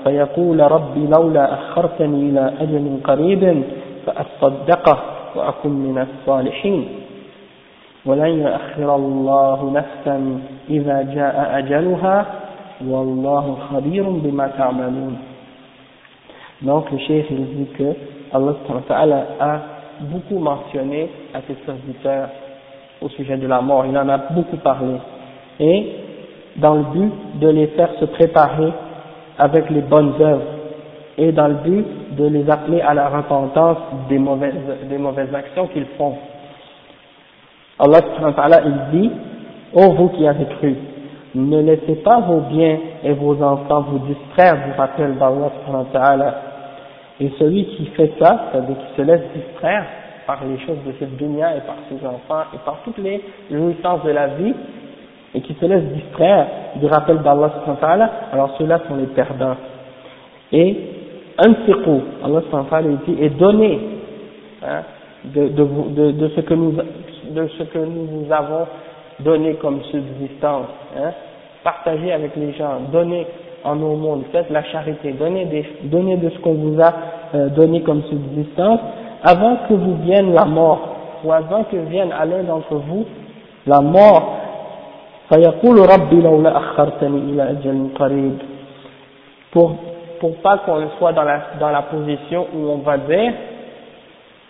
فيقول 0.03 0.71
ربي 0.71 1.07
لولا 1.07 1.53
أخرتني 1.53 2.29
إلى 2.29 2.53
أجل 2.61 2.97
قريب 3.03 3.63
فأصدقه 4.05 4.97
وأكن 5.35 5.69
من 5.69 6.05
الصالحين. 6.07 6.85
ولن 8.06 8.40
يؤخر 8.40 8.96
الله 8.96 9.70
نفسا 9.74 10.40
إذا 10.70 11.02
جاء 11.02 11.58
أجلها 11.58 12.26
والله 12.86 13.56
خبير 13.70 14.04
بما 14.08 14.46
تعملون 14.58 15.16
Donc 16.62 16.90
le 16.90 16.98
cheikh 16.98 17.26
il 17.30 17.44
dit 17.56 17.66
que 17.78 17.94
Allah 18.32 19.24
a 19.40 19.58
beaucoup 20.00 20.38
mentionné 20.38 21.08
à 21.34 21.40
ses 21.46 21.56
serviteurs 21.64 22.28
au 23.00 23.08
sujet 23.08 23.36
de 23.38 23.46
la 23.46 23.60
mort, 23.62 23.86
il 23.86 23.96
en 23.96 24.08
a 24.08 24.18
beaucoup 24.18 24.58
parlé. 24.58 24.96
Et 25.58 25.86
dans 26.56 26.74
le 26.74 26.82
but 26.84 27.12
de 27.40 27.48
les 27.48 27.66
faire 27.68 27.90
se 27.98 28.04
préparer 28.04 28.72
avec 29.38 29.70
les 29.70 29.80
bonnes 29.80 30.14
œuvres 30.20 30.42
et 31.16 31.32
dans 31.32 31.48
le 31.48 31.54
but 31.54 31.86
de 32.16 32.26
les 32.26 32.48
appeler 32.50 32.80
à 32.80 32.94
la 32.94 33.08
repentance 33.08 33.78
des 34.08 34.18
mauvaises, 34.18 34.54
des 34.88 34.98
mauvaises 34.98 35.34
actions 35.34 35.66
qu'ils 35.68 35.86
font. 35.96 36.14
Allah 37.79 38.61
il 38.65 38.99
dit, 38.99 39.11
ô 39.73 39.91
vous 39.93 40.09
qui 40.09 40.27
avez 40.27 40.45
cru, 40.45 40.75
ne 41.35 41.61
laissez 41.61 41.95
pas 41.95 42.19
vos 42.21 42.39
biens 42.41 42.77
et 43.03 43.13
vos 43.13 43.41
enfants 43.41 43.81
vous 43.89 43.99
distraire 43.99 44.55
du 44.65 44.71
rappel 44.77 45.15
d'Allah 45.17 46.35
et 47.19 47.31
celui 47.39 47.65
qui 47.65 47.85
fait 47.87 48.11
ça, 48.19 48.47
c'est-à-dire 48.51 48.75
qui 48.77 48.95
se 48.97 49.01
laisse 49.01 49.21
distraire 49.33 49.85
par 50.27 50.39
les 50.45 50.57
choses 50.65 50.77
de 50.85 50.93
cette 50.99 51.15
dunya 51.17 51.55
et 51.55 51.61
par 51.61 51.75
ses 51.89 52.05
enfants 52.05 52.43
et 52.53 52.57
par 52.65 52.79
toutes 52.83 52.97
les 52.97 53.21
jouissances 53.49 54.03
de 54.03 54.11
la 54.11 54.27
vie 54.27 54.53
et 55.33 55.41
qui 55.41 55.53
se 55.53 55.65
laisse 55.65 55.83
distraire 55.93 56.47
du 56.75 56.87
rappel 56.87 57.19
d'Allah 57.19 57.51
alors 58.31 58.55
ceux-là 58.57 58.81
sont 58.87 58.95
les 58.95 59.07
perdants. 59.07 59.55
Et 60.51 60.77
anfiqu, 61.45 62.01
Allah 62.23 62.41
dit, 63.05 63.15
et 63.19 63.29
donnez 63.29 63.79
hein, 64.63 64.81
de, 65.25 65.47
de, 65.49 66.11
de, 66.11 66.27
ce 66.29 66.41
que 66.41 66.53
nous 66.53 66.73
de 67.31 67.47
ce 67.57 67.63
que 67.63 67.79
nous 67.79 68.05
vous 68.05 68.31
avons 68.31 68.67
donné 69.19 69.55
comme 69.55 69.81
subsistance. 69.83 70.67
Hein. 70.97 71.11
Partagez 71.63 72.11
avec 72.11 72.35
les 72.35 72.53
gens, 72.53 72.81
donnez 72.91 73.25
en 73.63 73.81
au 73.81 73.95
monde, 73.95 74.23
faites 74.31 74.49
la 74.51 74.63
charité, 74.65 75.13
donnez, 75.13 75.45
des, 75.45 75.65
donnez 75.83 76.17
de 76.17 76.29
ce 76.29 76.37
qu'on 76.39 76.53
vous 76.53 76.79
a 76.79 76.93
euh, 77.33 77.49
donné 77.49 77.81
comme 77.81 78.03
subsistance 78.03 78.79
avant 79.23 79.57
que 79.67 79.73
vous 79.73 79.95
vienne 80.03 80.33
la 80.33 80.45
mort, 80.45 80.95
ou 81.23 81.31
avant 81.31 81.63
que 81.63 81.77
vienne 81.77 82.11
à 82.11 82.25
l'un 82.25 82.43
d'entre 82.43 82.75
vous 82.75 83.05
la 83.65 83.81
mort. 83.81 84.37
pour 89.51 89.75
pour 90.19 90.35
pas 90.37 90.57
qu'on 90.59 90.89
soit 90.99 91.13
dans 91.13 91.23
la 91.23 91.41
dans 91.59 91.69
la 91.69 91.81
position 91.83 92.47
où 92.53 92.69
on 92.69 92.77
va 92.77 92.97
dire 92.99 93.33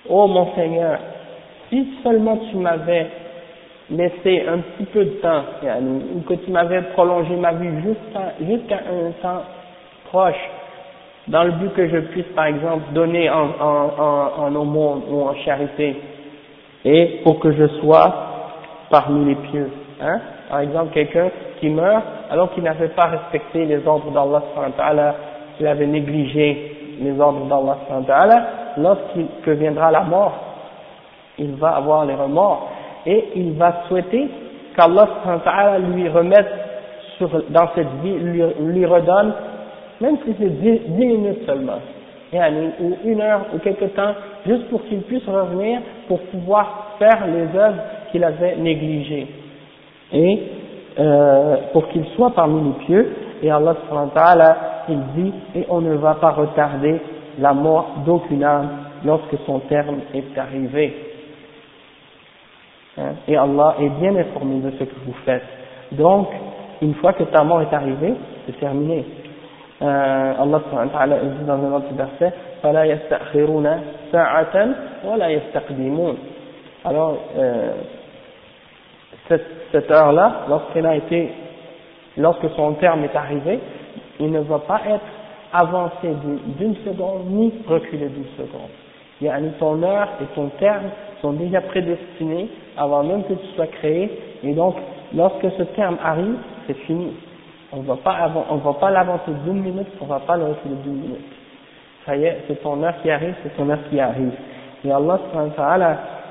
Oh 0.07 0.27
mon 0.27 0.53
Seigneur, 0.53 0.99
si 1.69 1.87
seulement 2.03 2.37
tu 2.49 2.57
m'avais 2.57 3.07
laissé 3.89 4.45
un 4.47 4.59
petit 4.59 4.85
peu 4.85 5.05
de 5.05 5.09
temps, 5.21 5.43
ou 6.15 6.21
que 6.21 6.33
tu 6.33 6.51
m'avais 6.51 6.81
prolongé 6.93 7.35
ma 7.35 7.53
vie 7.53 7.69
jusqu'à 8.41 8.75
un 8.77 9.11
temps 9.21 9.43
proche, 10.09 10.49
dans 11.27 11.43
le 11.43 11.51
but 11.51 11.73
que 11.73 11.87
je 11.87 11.97
puisse 11.97 12.27
par 12.35 12.45
exemple 12.45 12.93
donner 12.93 13.29
en, 13.29 13.49
en, 13.59 14.55
en, 14.55 14.65
ou 14.65 15.21
en 15.27 15.35
charité, 15.43 15.95
et 16.83 17.21
pour 17.23 17.39
que 17.39 17.51
je 17.51 17.67
sois 17.79 18.13
parmi 18.89 19.25
les 19.25 19.35
pieux. 19.35 19.69
Hein? 20.01 20.19
Par 20.49 20.59
exemple, 20.59 20.93
quelqu'un 20.93 21.29
qui 21.59 21.69
meurt 21.69 22.03
alors 22.29 22.51
qu'il 22.53 22.63
n'avait 22.63 22.89
pas 22.89 23.07
respecté 23.07 23.65
les 23.65 23.85
ordres 23.87 24.11
d'Allah, 24.11 25.15
qu'il 25.57 25.67
avait 25.67 25.87
négligé 25.87 26.97
les 27.01 27.19
ordres 27.19 27.45
d'Allah, 27.45 28.47
lorsqu'il 28.77 29.25
que 29.43 29.51
viendra 29.51 29.91
la 29.91 30.01
mort, 30.01 30.44
il 31.37 31.55
va 31.55 31.75
avoir 31.75 32.05
les 32.05 32.15
remords 32.15 32.69
et 33.05 33.25
il 33.35 33.53
va 33.53 33.83
souhaiter 33.87 34.27
qu'Allah 34.75 35.07
lui 35.93 36.07
remette 36.09 36.51
sur, 37.17 37.29
dans 37.49 37.67
cette 37.75 37.87
vie, 38.03 38.17
lui, 38.17 38.43
lui 38.59 38.85
redonne, 38.85 39.33
même 40.01 40.17
si 40.25 40.35
c'est 40.37 40.49
dix, 40.61 40.81
minutes 40.89 41.45
seulement, 41.45 41.79
ou 42.81 42.97
une 43.05 43.21
heure 43.21 43.45
ou 43.53 43.59
quelque 43.59 43.85
temps, 43.85 44.13
juste 44.45 44.67
pour 44.69 44.83
qu'il 44.85 45.01
puisse 45.01 45.25
revenir 45.27 45.79
pour 46.07 46.19
pouvoir 46.19 46.95
faire 46.99 47.25
les 47.27 47.57
œuvres 47.57 47.81
qu'il 48.11 48.23
avait 48.23 48.57
négligées. 48.57 49.27
Et 50.11 50.43
euh, 50.99 51.57
pour 51.73 51.87
qu'il 51.89 52.05
soit 52.15 52.31
parmi 52.31 52.61
les 52.63 52.85
pieux, 52.85 53.15
et 53.41 53.51
Allah 53.51 53.75
il 54.89 54.99
dit, 55.15 55.33
et 55.55 55.65
on 55.69 55.81
ne 55.81 55.95
va 55.95 56.15
pas 56.15 56.31
retarder 56.31 56.99
la 57.39 57.53
mort 57.53 57.87
d'aucune 58.05 58.43
âme 58.43 58.69
lorsque 59.03 59.35
son 59.45 59.59
terme 59.59 59.99
est 60.13 60.37
arrivé. 60.37 61.14
Hein? 62.98 63.12
Et 63.28 63.36
Allah 63.36 63.76
est 63.80 63.88
bien 64.00 64.16
informé 64.16 64.60
de 64.60 64.70
ce 64.72 64.84
que 64.84 64.94
vous 65.06 65.14
faites. 65.24 65.44
Donc, 65.92 66.28
une 66.82 66.94
fois 66.94 67.12
que 67.12 67.24
ta 67.24 67.44
mort 67.44 67.62
est 67.62 67.74
arrivée, 67.74 68.14
c'est 68.46 68.58
terminé. 68.58 69.04
Euh, 69.82 70.34
Allah 70.38 70.60
dit 71.22 71.44
dans 71.46 71.54
un 71.54 71.72
autre 71.72 71.94
verset, 71.94 72.32
فَلَا 72.62 72.84
يَسْتَأْخِرُونَ 72.84 73.80
سَاعَةً 74.12 74.68
وَلَا 75.04 75.30
يَسْتَقْدِمُونَ 75.30 76.16
Alors, 76.84 77.16
euh, 77.36 77.72
cette, 79.28 79.46
cette 79.72 79.90
heure-là, 79.90 80.46
lorsqu'elle 80.48 80.86
a 80.86 80.96
été, 80.96 81.32
lorsque 82.16 82.48
son 82.56 82.74
terme 82.74 83.04
est 83.04 83.16
arrivé, 83.16 83.60
il 84.18 84.30
ne 84.30 84.40
va 84.40 84.58
pas 84.58 84.80
être 84.86 85.04
avancé 85.52 86.08
d'une 86.58 86.76
seconde 86.84 87.26
ni 87.26 87.52
reculé 87.66 88.08
d'une 88.08 88.28
seconde. 88.36 88.70
Il 89.21 89.27
y 89.27 89.29
a 89.29 89.39
ton 89.59 89.81
heure 89.81 90.09
et 90.21 90.25
ton 90.35 90.49
terme 90.59 90.89
sont 91.21 91.33
déjà 91.33 91.61
prédestinés 91.61 92.49
avant 92.77 93.03
même 93.03 93.23
que 93.23 93.33
tu 93.33 93.47
sois 93.55 93.67
créé, 93.67 94.11
et 94.43 94.53
donc 94.53 94.75
lorsque 95.15 95.49
ce 95.57 95.63
terme 95.75 95.97
arrive, 96.03 96.35
c'est 96.67 96.77
fini. 96.79 97.13
On 97.71 97.77
ne 97.77 97.87
va 97.87 97.95
pas 97.95 98.29
on 98.49 98.57
va 98.57 98.73
pas 98.73 98.91
l'avancer 98.91 99.31
d'une 99.45 99.61
minute, 99.61 99.87
on 100.01 100.05
ne 100.05 100.09
va 100.09 100.19
pas 100.19 100.37
le 100.37 100.45
reculer 100.45 100.75
d'une 100.83 100.93
minute. 100.93 101.33
Ça 102.05 102.15
y 102.15 102.25
est, 102.25 102.43
c'est 102.47 102.61
ton 102.61 102.83
heure 102.83 102.93
qui 103.01 103.09
arrive, 103.09 103.33
c'est 103.41 103.55
ton 103.55 103.69
heure 103.69 103.79
qui 103.89 103.99
arrive. 103.99 104.33
Et 104.83 104.91
Allah 104.91 105.19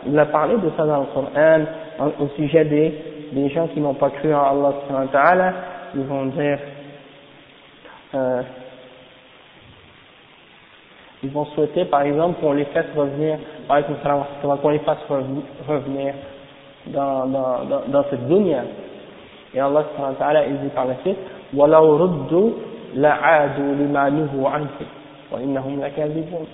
il 0.07 0.19
a 0.19 0.27
parlé 0.27 0.57
de 0.57 0.71
ça 0.77 0.85
dans 0.85 1.01
le 1.01 1.07
Coran, 1.07 2.13
au 2.21 2.29
sujet 2.37 2.65
des, 2.65 2.95
des 3.33 3.49
gens 3.49 3.67
qui 3.69 3.81
n'ont 3.81 3.95
pas 3.95 4.11
cru 4.11 4.35
en 4.35 4.41
Allah 4.43 5.53
ils 5.97 6.03
vont 6.03 6.27
dire, 6.27 6.59
euh, 8.15 8.43
ils 11.24 11.30
vont 11.30 11.46
souhaiter 11.46 11.86
par 11.86 12.04
exemple 12.04 12.40
qu'on 12.40 12.54
les 12.54 12.66
fasse 12.66 12.86
revenir, 12.96 13.38
qu'on 13.68 14.70
les 14.70 14.80
fasse 14.80 14.98
revenir 15.68 16.14
dans, 16.88 17.26
dans, 17.26 17.66
dans, 17.66 17.82
dans 17.88 18.04
cette 18.10 18.28
dunya. 18.28 18.64
Et 19.54 19.60
Allah 19.60 19.84
il 20.48 20.58
dit 20.60 20.70
par 20.70 20.86
la 20.86 20.96
suite, 21.02 21.18
وَلَوْ 21.54 21.98
رُدُّوا 21.98 22.52
لَعَادُوا 22.96 23.74
لِمَا 23.74 24.10
نُهُوا 24.10 24.50
عَنْهُ 24.50 24.68
وَإِنَّهُمْ 25.32 25.82
لَكَاذِبُونَ 25.82 26.46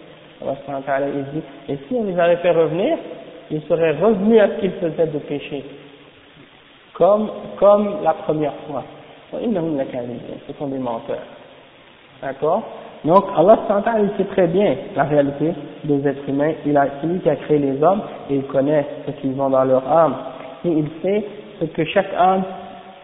Allah 0.42 1.08
il 1.08 1.24
dit, 1.32 1.44
et 1.70 1.78
si 1.88 1.96
on 1.96 2.04
les 2.04 2.20
avait 2.20 2.38
fait 2.38 2.52
revenir, 2.52 2.98
ils 3.52 3.62
seraient 3.64 3.98
revenus 3.98 4.42
à 4.42 4.48
ce 4.48 4.60
qu'ils 4.60 4.72
faisaient 4.72 5.08
de 5.08 5.20
péché, 5.20 5.64
comme, 6.94 7.30
comme 7.58 8.04
la 8.04 8.14
première 8.14 8.54
fois. 8.68 8.84
وَإِنَّهُمْ 9.34 9.78
لَكَاذِبُونَ 9.78 10.40
Ce 10.48 10.54
sont 10.54 10.68
des 10.68 10.80
menteurs. 10.80 11.24
D'accord 12.22 12.64
Donc 13.06 13.26
Allah 13.38 13.60
il 14.02 14.10
sait 14.18 14.30
très 14.32 14.48
bien 14.48 14.76
la 14.96 15.04
réalité 15.04 15.54
des 15.84 16.08
êtres 16.08 16.28
humains. 16.28 16.54
Il 16.66 16.76
a, 16.76 16.88
c'est 17.00 17.08
lui 17.08 17.20
qui 17.20 17.30
a 17.30 17.36
créé 17.36 17.60
les 17.60 17.82
hommes 17.84 18.02
et 18.30 18.36
il 18.36 18.44
connaît 18.44 18.86
ce 19.06 19.12
qu'ils 19.22 19.40
ont 19.40 19.50
dans 19.50 19.64
leur 19.64 19.88
âme. 19.92 20.16
Et 20.66 20.70
il 20.70 20.88
sait 21.04 21.24
ce 21.60 21.66
que 21.66 21.86
chaque 21.86 22.12
âme 22.18 22.44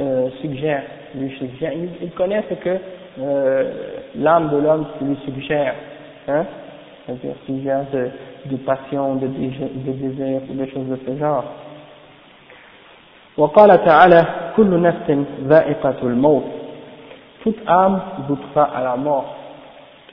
euh, 0.01 0.29
suggère, 0.41 0.81
lui 1.15 1.29
suggère. 1.37 1.73
Il, 2.01 2.09
connaît 2.11 2.43
ce 2.49 2.55
que 2.55 2.77
euh, 3.19 3.71
l'âme 4.15 4.49
de 4.49 4.57
l'homme 4.57 4.87
lui 5.01 5.15
suggère. 5.23 5.75
Hein 6.27 6.45
C'est-à-dire 7.05 7.35
suggère 7.45 7.85
de, 7.93 8.09
de 8.49 8.57
passion, 8.57 9.15
de, 9.15 9.27
de 9.27 9.91
désir, 9.91 10.41
ou 10.49 10.53
des 10.55 10.69
choses 10.71 10.87
de 10.87 10.97
ce 11.05 11.17
genre. 11.19 11.43
وقال 13.37 13.85
تعالى 13.85 14.25
كل 14.57 14.81
نفس 14.81 15.17
ذائقة 15.47 15.95
الموت 16.03 16.43
toute 17.43 17.63
âme 17.65 18.01
goûtera 18.27 18.63
à 18.75 18.83
la 18.83 18.95
mort 18.97 19.35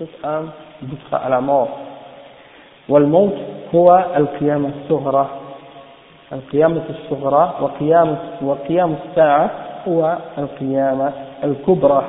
toute 0.02 0.24
âme 0.24 0.50
goûtera 0.82 1.18
à 1.18 1.28
la 1.28 1.40
mort 1.40 1.68
والموت 2.88 3.34
هو 3.74 4.04
القيامة 4.16 4.70
الصغرى 4.82 5.28
القيامة 6.32 6.82
الصغرى 6.90 7.54
وقيام 7.60 8.18
وقيام 8.42 8.96
الساعة 9.04 9.50
هو 9.88 10.18
القيامة 10.38 11.12
الكبرى 11.44 12.04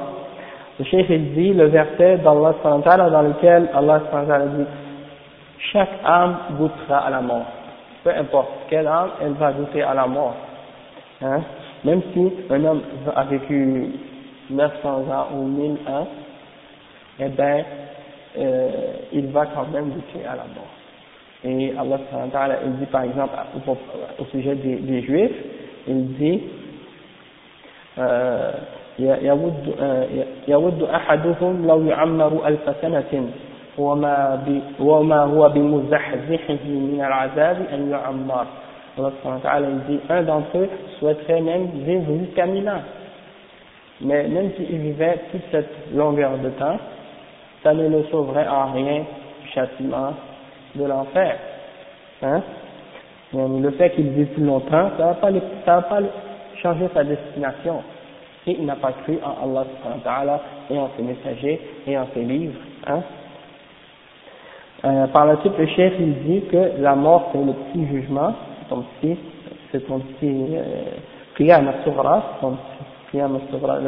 Le 0.80 0.86
Cheikh 0.86 1.10
il 1.10 1.34
dit 1.34 1.54
le 1.54 1.66
verset 1.66 2.20
d'Allah 2.20 2.54
dans 2.64 3.22
lequel 3.22 3.70
Allah 3.76 4.00
dit 4.56 4.66
chaque 5.74 5.90
âme 6.06 6.38
goûtera 6.58 7.00
à 7.00 7.10
la 7.10 7.20
mort. 7.20 7.46
Peu 8.02 8.12
importe 8.12 8.48
quelle 8.70 8.88
âme, 8.88 9.10
elle 9.22 9.34
va 9.34 9.52
goûter 9.52 9.82
à 9.82 9.94
la 9.94 10.08
mort. 10.08 10.36
Hein? 11.22 11.42
Même 11.84 12.02
si 12.14 12.32
un 12.50 12.64
homme 12.64 12.82
a 13.14 13.24
vécu 13.26 13.88
900 14.50 14.90
ans 14.90 15.28
ou 15.36 15.44
1000 15.44 15.72
ans, 15.90 16.08
eh 17.20 17.28
bien, 17.28 17.66
euh, 18.38 18.70
il 19.12 19.28
va 19.28 19.46
quand 19.48 19.68
même 19.74 19.90
goûter 19.90 20.26
à 20.26 20.36
la 20.36 20.44
mort. 20.56 20.74
Et 21.44 21.74
Allah 21.78 22.60
il 22.66 22.74
dit 22.74 22.86
par 22.86 23.04
exemple 23.04 23.34
au, 24.20 24.26
sujet 24.26 24.56
des, 24.56 24.76
des, 24.76 25.02
Juifs, 25.02 25.32
il 25.88 26.14
dit 26.16 26.42
يود 29.00 29.76
يود 30.48 30.84
أحدهم 30.84 31.68
لو 31.68 31.84
يعمر 31.84 32.48
ألف 32.48 32.76
سنة 32.82 33.30
وما 33.78 34.44
وما 34.80 35.20
هو 35.24 35.50
بمزحزحه 35.50 36.66
من 36.66 37.02
العذاب 37.08 37.58
أن 37.74 37.90
يعمر 37.92 38.46
Allah 38.98 39.70
il 39.70 39.80
dit 39.88 40.00
un 40.10 40.24
d'entre 40.24 40.58
eux 40.58 40.70
souhaiterait 41.00 41.40
même 41.40 41.68
vivre 41.86 42.18
jusqu'à 42.20 42.46
mille 42.46 42.68
ans 42.68 42.82
mais 44.02 44.28
même 44.28 44.52
s'il 44.56 44.78
vivait 44.78 45.20
toute 45.32 45.42
cette 45.52 45.94
longueur 45.94 46.38
de 46.38 46.50
temps, 46.50 46.78
ça 47.65 47.73
ne 47.73 47.89
le 47.89 48.05
sauverait 48.11 48.47
en 48.47 48.73
rien 48.73 49.05
du 49.43 49.49
châtiment 49.49 50.13
de 50.77 50.85
l'enfer. 50.85 51.37
Hein? 52.23 52.43
Le 53.33 53.71
fait 53.73 53.91
qu'il 53.91 54.11
vive 54.11 54.29
plus 54.29 54.45
longtemps, 54.45 54.91
ça 54.97 55.03
ne 55.03 55.09
va 55.09 55.15
pas, 55.15 55.31
va 55.67 55.83
pas 55.83 55.99
changer 56.63 56.89
sa 56.95 57.03
destination. 57.03 57.83
Et 58.47 58.57
il 58.59 58.67
n'a 58.67 58.77
pas 58.77 58.93
cru 58.93 59.19
en 59.25 59.57
Allah 60.05 60.41
et 60.71 60.79
en 60.79 60.91
ses 60.97 61.03
messagers 61.03 61.61
et 61.87 61.99
en 61.99 62.07
ses 62.13 62.23
livres. 62.23 62.61
Hein? 62.87 63.01
Euh, 64.85 65.07
par 65.09 65.25
la 65.25 65.41
suite, 65.41 65.57
le 65.59 65.67
chef 65.67 65.99
dit 65.99 66.43
que 66.53 66.73
la 66.79 66.95
mort 66.95 67.31
c'est 67.33 67.43
le 67.43 67.55
petit 67.55 67.87
jugement, 67.87 68.35
c'est 68.61 68.69
ton 68.69 68.85
petit, 69.01 69.19
c'est 69.73 69.81
ton 69.87 69.99
petit 69.99 70.57
euh, 70.57 70.93
le 71.39 71.47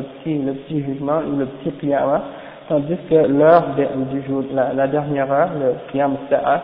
petit, 0.03 0.39
le 0.39 0.55
petit 0.55 0.83
jugement 0.83 1.21
ou 1.21 1.37
le 1.37 1.47
petit 1.47 1.71
qiyamah, 1.73 2.23
tandis 2.68 2.98
que 3.10 3.16
l'heure 3.16 3.64
du 4.12 4.22
jour, 4.28 4.44
la, 4.54 4.74
la, 4.74 4.88
dernière 4.88 5.32
heure, 5.32 5.50
le 5.60 5.92
qiyam 5.92 6.16
sa'a, 6.30 6.62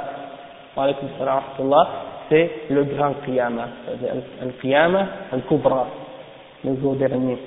c'est 2.29 2.51
le 2.69 2.83
grand 2.83 3.13
qiyamah, 3.25 3.67
c'est-à-dire 3.85 4.21
le 4.43 4.51
qiyamah 4.61 5.05
al-kubra, 5.33 5.87
le 6.63 6.75
jour 6.81 6.95
dernier. 6.95 7.37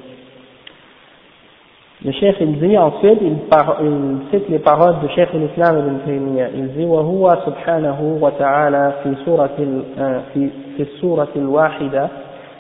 Le 2.03 2.13
chef 2.13 2.37
il 2.41 2.59
dit 2.59 2.79
ensuite, 2.79 3.19
il, 3.21 3.37
par, 3.51 3.77
il 3.83 4.21
cite 4.31 4.49
les 4.49 4.59
paroles 4.59 5.01
du 5.01 5.09
chef 5.15 5.29
l'Islam 5.35 5.79
ibn 5.79 5.99
Taymiyyah. 6.07 6.49
Il 6.55 6.73
dit 6.73 6.87
وهو 6.87 7.29
سبحانه 7.47 8.19
وتعالى 8.21 8.93
في 9.03 9.15
سورة 9.25 9.57
في 10.33 10.49
في 10.77 10.83
السورة 10.83 11.29
الواحدة 11.37 12.09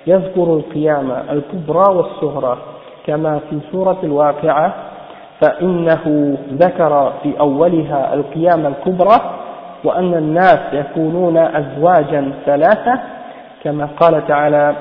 يذكر 0.07 0.43
القيامة 0.43 1.33
الكبرى 1.33 1.95
والصغرى 1.95 2.59
كما 3.07 3.41
في 3.51 3.59
سورة 3.73 3.99
الواقعة 4.05 4.75
فإنه 5.42 6.38
ذكر 6.54 7.14
في 7.24 7.40
أولها 7.40 8.14
القيامة 8.14 8.68
الكبرى 8.68 9.22
وأن 9.84 10.14
الناس 10.14 10.60
يكونون 10.74 11.38
أزواجا 11.38 12.32
ثلاثة 12.46 13.00
كما 13.64 13.90
قال 14.00 14.28
تعالى 14.28 14.76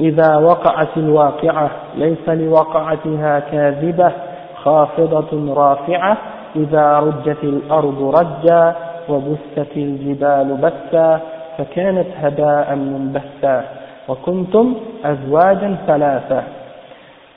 إذا 0.00 0.36
وقعت 0.36 0.96
الواقعة 0.96 1.70
ليس 1.96 2.28
لوقعتها 2.28 3.40
كاذبة 3.40 4.12
خافضة 4.56 5.54
رافعة 5.54 6.16
إذا 6.56 6.98
رجت 6.98 7.44
الأرض 7.44 8.14
رجا 8.18 8.74
وبست 9.08 9.76
الجبال 9.76 10.56
بثا 10.62 11.20
فكانت 11.58 12.06
هباء 12.22 12.74
منبثا. 12.74 13.64
وكنتم 14.08 14.74
أزواجا 15.04 15.76
ثلاثة. 15.86 16.42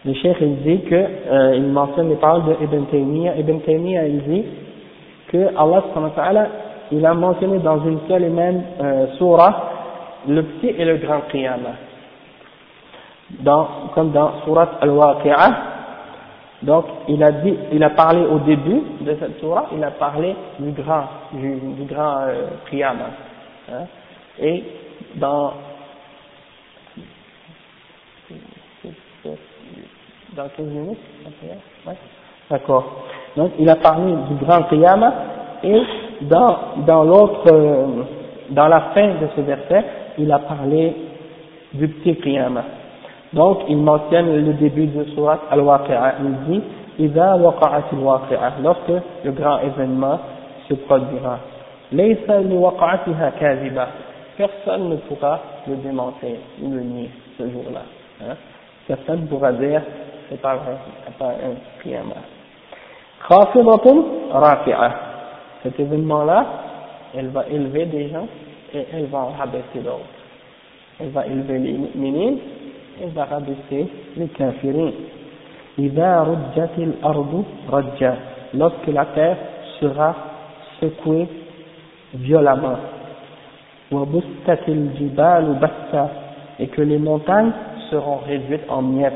Le 0.05 0.13
cheikh 0.13 0.37
il 0.41 0.57
dit 0.63 0.81
que, 0.81 0.95
euh, 0.95 1.55
il 1.55 1.63
mentionne 1.63 2.09
les 2.09 2.15
paroles 2.15 2.43
de 2.45 2.63
Ibn 2.63 2.85
Taymiyyah. 2.91 3.37
Ibn 3.37 3.59
Taymiyyah 3.59 4.07
il 4.07 4.23
dit 4.23 4.43
que 5.29 5.49
Allah 5.57 6.47
il 6.91 7.05
a 7.05 7.13
mentionné 7.13 7.59
dans 7.59 7.83
une 7.85 7.99
seule 8.07 8.23
et 8.23 8.29
même 8.29 8.63
euh, 8.81 9.07
surah 9.17 9.69
le 10.27 10.43
petit 10.43 10.67
et 10.77 10.85
le 10.85 10.97
grand 10.97 11.21
qiyamah. 11.31 11.75
Dans, 13.39 13.67
comme 13.95 14.11
dans 14.11 14.41
surat 14.43 14.69
al-Waqi'ah, 14.81 15.51
donc 16.61 16.85
il 17.07 17.23
a 17.23 17.31
dit, 17.31 17.55
il 17.71 17.83
a 17.83 17.89
parlé 17.89 18.21
au 18.25 18.39
début 18.39 18.81
de 19.01 19.15
cette 19.19 19.39
surah, 19.39 19.67
il 19.75 19.83
a 19.83 19.91
parlé 19.91 20.35
du 20.59 20.71
grand, 20.71 21.05
du, 21.33 21.85
grand 21.89 22.17
euh, 22.27 22.47
qiyamah. 22.69 23.03
Hein, 23.71 23.85
et 24.39 24.63
dans 25.15 25.53
dans 30.36 30.48
15 30.56 30.66
minutes 30.66 30.98
ouais. 31.86 31.94
D'accord. 32.50 32.84
Donc 33.36 33.52
il 33.58 33.68
a 33.68 33.76
parlé 33.76 34.12
du 34.28 34.44
grand 34.44 34.62
qiyamah 34.64 35.12
et 35.62 35.82
dans, 36.22 36.56
dans 36.86 37.04
l'autre, 37.04 37.44
euh, 37.52 37.86
dans 38.50 38.68
la 38.68 38.80
fin 38.94 39.06
de 39.08 39.28
ce 39.36 39.40
verset, 39.42 39.84
il 40.18 40.30
a 40.32 40.38
parlé 40.38 40.94
du 41.74 41.88
petit 41.88 42.16
qiyamah. 42.16 42.64
Donc 43.32 43.58
il 43.68 43.76
mentionne 43.76 44.44
le 44.46 44.52
début 44.54 44.86
de 44.86 45.04
surat 45.14 45.40
al-waqi'a. 45.50 46.14
Il 46.20 46.52
dit 46.52 46.62
إذا 46.98 47.34
وقعت 47.34 47.92
الواقعة 47.92 48.52
lorsque 48.62 49.02
le 49.24 49.30
grand 49.30 49.58
événement 49.60 50.18
se 50.68 50.74
produira. 50.74 51.38
ليس 51.92 52.30
لوقعتها 52.30 53.30
كاذبة 53.40 53.86
personne 54.36 54.88
ne 54.90 54.96
pourra 54.96 55.40
le 55.66 55.76
démentir 55.76 56.36
ou 56.62 56.70
le 56.72 56.80
nier 56.80 57.10
ce 57.38 57.42
jour-là. 57.50 57.82
Hein? 58.20 58.34
Personne 58.86 59.22
ne 59.22 59.26
pourra 59.26 59.52
dire 59.52 59.82
c'est 60.32 60.40
pas 60.40 60.56
vrai, 60.56 60.76
c'est 61.04 61.16
pas 61.18 61.30
un 61.30 61.82
qiyamah. 61.82 62.24
خافضة 63.20 64.04
رافعة 64.32 64.90
cet 65.62 65.80
événement-là, 65.80 66.46
elle 67.16 67.28
va 67.28 67.44
élever 67.50 67.86
des 67.86 68.08
gens 68.10 68.28
et 68.72 68.86
elle 68.92 69.06
va 69.06 69.24
rabaisser 69.38 69.80
d'autres. 69.80 70.04
Elle 71.00 71.08
va 71.08 71.26
élever 71.26 71.58
les 71.58 71.72
mu'minines, 71.72 72.38
elle 73.02 73.10
va 73.10 73.24
rabaisser 73.24 73.88
les 74.16 74.28
kafirin. 74.28 74.92
إذا 75.78 76.22
رجت 76.22 76.78
الأرض 76.78 77.44
رجا 77.70 78.14
lorsque 78.54 78.86
la 78.88 79.04
terre 79.06 79.36
sera 79.80 80.14
secouée 80.80 81.26
violemment 82.14 82.78
وبست 83.92 84.68
الجبال 84.68 85.58
بسا 85.62 86.08
et 86.60 86.66
que 86.68 86.82
les 86.82 86.98
montagnes 86.98 87.52
seront 87.90 88.18
réduites 88.26 88.68
en 88.68 88.82
miettes 88.82 89.14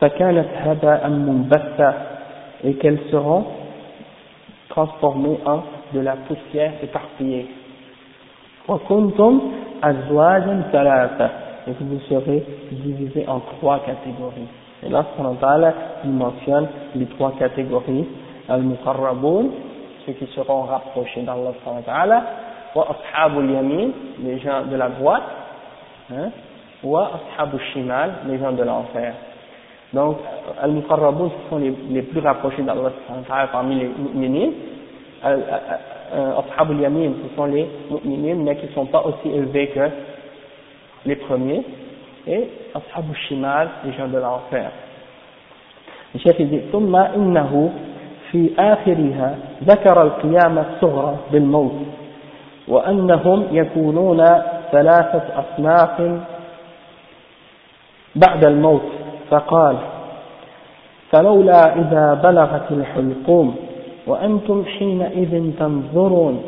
فكانت 0.00 0.48
هباء 0.54 1.08
منبثا 1.08 1.94
et 2.64 2.74
qu'elles 2.74 3.00
seront 3.10 3.44
transformées 4.68 5.38
en 5.46 5.60
de 5.94 6.00
la 6.00 6.16
poussière 6.16 6.72
éparpillée 6.82 7.46
وكنتم 8.68 9.40
أزواجا 9.84 10.62
ثلاثة 10.72 11.30
et 11.66 11.72
que 11.72 11.84
vous 11.84 12.00
serez 12.08 12.44
divisés 12.72 13.24
en 13.28 13.40
trois 13.40 13.78
catégories 13.80 14.48
et 14.84 14.88
là 14.88 15.04
il 16.04 16.10
mentionne 16.10 16.66
les 16.96 17.06
trois 17.06 17.32
catégories 17.38 18.06
al-muqarrabun 18.48 19.46
ceux 20.04 20.12
qui 20.14 20.26
seront 20.34 20.62
rapprochés 20.62 21.22
d'Allah 21.22 22.22
wa 22.74 22.88
ashabul 22.90 23.50
yamin 23.50 23.90
les 24.24 24.38
gens 24.40 24.62
de 24.70 24.76
la 24.76 24.88
droite 24.88 25.22
hein, 26.12 26.30
wa 26.82 27.12
ashabul 27.16 27.60
shimal 27.72 28.10
les 28.26 28.38
gens 28.38 28.52
de 28.52 28.62
l'enfer 28.62 29.14
donc 29.96 30.16
al-muqarrabun 30.62 31.28
ce 31.30 31.50
sont 31.50 31.58
les, 31.58 31.74
les 31.90 32.02
plus 32.02 32.20
rapprochés 32.20 32.62
d'Allah 32.62 32.90
parmi 33.52 33.76
les 33.80 33.90
mu'minin 34.14 34.50
ashabul 35.22 36.80
yamin 36.80 37.12
ce 37.28 37.36
sont 37.36 37.44
les 37.46 37.68
mu'minin 38.04 38.42
mais 38.42 38.56
qui 38.56 38.66
ne 38.66 38.72
sont 38.72 38.86
pas 38.86 39.02
aussi 39.04 39.28
élevés 39.34 39.68
que 39.68 39.88
les 41.06 41.16
premiers 41.16 41.62
et 42.26 42.48
ashabul 42.74 43.16
shimal 43.28 43.68
les 43.84 43.92
gens 43.92 44.08
de 44.08 44.18
l'enfer 44.18 44.70
le 46.14 46.20
chef 46.20 46.36
dit 46.40 46.60
ثم 46.72 46.94
إنه 46.96 47.70
في 48.32 48.50
آخرها 48.58 49.36
ذكر 49.64 50.02
القيامة 50.02 50.64
الصغرى 50.74 51.16
بالموت 51.32 51.72
وأنهم 52.68 53.46
يكونون 53.52 54.24
ثلاثة 54.72 55.22
أصناف 55.42 56.20
بعد 58.16 58.44
الموت 58.44 58.82
فقال 59.29 59.75
فلولا 61.11 61.75
إذا 61.75 62.13
بلغت 62.23 62.71
الحلقوم 62.71 63.55
وأنتم 64.07 64.65
حينئذ 64.65 65.51
تنظرون 65.59 66.41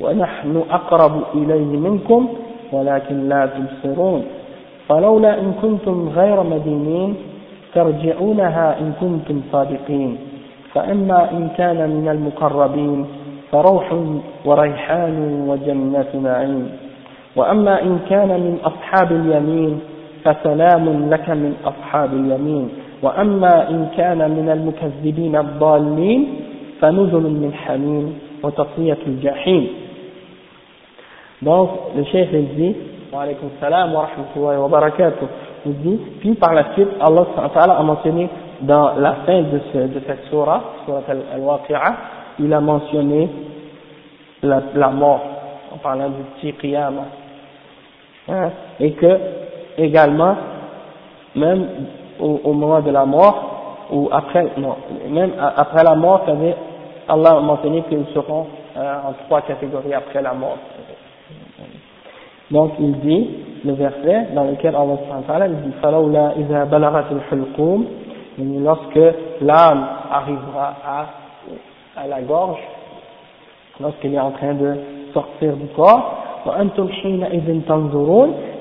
ونحن 0.00 0.62
أقرب 0.70 1.22
إليه 1.34 1.76
منكم 1.76 2.28
ولكن 2.72 3.28
لا 3.28 3.46
تبصرون 3.46 4.24
فلولا 4.88 5.40
إن 5.40 5.52
كنتم 5.62 6.08
غير 6.08 6.42
مدينين 6.42 7.14
ترجعونها 7.74 8.78
إن 8.80 8.92
كنتم 9.00 9.40
صادقين 9.52 10.18
فأما 10.74 11.30
إن 11.30 11.48
كان 11.56 11.90
من 11.90 12.08
المقربين 12.08 13.06
فروح 13.52 13.94
وريحان 14.44 15.46
وجنة 15.48 16.06
نعيم 16.22 16.70
وأما 17.36 17.82
إن 17.82 17.98
كان 18.10 18.28
من 18.28 18.58
أصحاب 18.64 19.12
اليمين 19.12 19.80
فسلام 20.28 21.10
لك 21.10 21.30
من 21.30 21.54
أصحاب 21.64 22.12
اليمين 22.12 22.68
وأما 23.02 23.70
إن 23.70 23.88
كان 23.96 24.30
من 24.30 24.50
المكذبين 24.50 25.36
الضالين 25.36 26.40
فنزل 26.80 27.22
من 27.22 27.52
حميم 27.54 28.18
وتصفية 28.42 28.98
الجحيم 29.06 29.68
Donc, 31.40 31.70
le 31.96 32.02
chef 32.02 32.30
il 32.32 32.48
dit, 32.56 32.76
wa 33.12 33.22
alaykum 33.22 33.48
salam 33.60 33.94
wa 33.94 34.08
rahmatullahi 34.10 34.58
wa 34.58 34.66
barakatuh, 34.66 35.26
il 35.66 35.82
dit, 35.82 35.98
puis 36.18 36.34
par 36.34 36.52
la 36.52 36.74
suite, 36.74 36.88
Allah 37.00 37.26
a 37.78 37.82
mentionné 37.84 38.28
dans 38.62 38.96
la 38.96 39.12
fin 39.24 39.42
de, 39.42 39.60
ce, 39.72 39.78
de 39.78 40.00
cette 40.04 40.24
surah, 40.30 40.60
surah 40.84 41.02
al-Waqi'ah, 41.36 41.94
il 42.40 42.52
a 42.52 42.60
mentionné 42.60 43.28
la, 44.42 44.62
la, 44.74 44.88
mort, 44.88 45.20
en 45.72 45.76
parlant 45.76 46.08
du 46.08 46.24
petit 46.34 46.52
qiyamah. 46.54 47.06
Hein, 48.28 48.50
et 48.80 48.90
que, 48.94 49.18
également, 49.77 50.35
même 51.35 51.67
au, 52.19 52.41
au, 52.43 52.53
moment 52.53 52.81
de 52.81 52.91
la 52.91 53.05
mort, 53.05 53.87
ou 53.91 54.09
après, 54.11 54.47
non, 54.57 54.75
même 55.09 55.31
après 55.39 55.83
la 55.83 55.95
mort, 55.95 56.21
Allah 57.07 57.31
a 57.37 57.39
mentionné 57.41 57.83
qu'ils 57.83 58.05
seront 58.13 58.47
euh, 58.77 58.95
en 59.07 59.13
trois 59.25 59.41
catégories 59.41 59.93
après 59.93 60.21
la 60.21 60.33
mort. 60.33 60.57
Donc 62.51 62.73
il 62.79 62.99
dit, 62.99 63.29
le 63.65 63.73
verset 63.73 64.29
dans 64.35 64.43
lequel 64.45 64.75
Allah 64.75 65.47
dit, 65.47 65.71
فَلَوْلَا 65.81 66.33
إِذَا 66.37 66.65
بَلَغَتِ 66.65 67.11
الْحُلْقُومِ 67.11 67.85
lorsque 68.37 68.99
l'âme 69.41 69.87
arrivera 70.11 70.73
à, 70.85 71.05
à 72.01 72.07
la 72.07 72.21
gorge, 72.21 72.59
lorsqu'il 73.79 74.13
est 74.13 74.19
en 74.19 74.31
train 74.31 74.53
de 74.53 74.75
sortir 75.13 75.55
du 75.55 75.67
corps, 75.75 76.26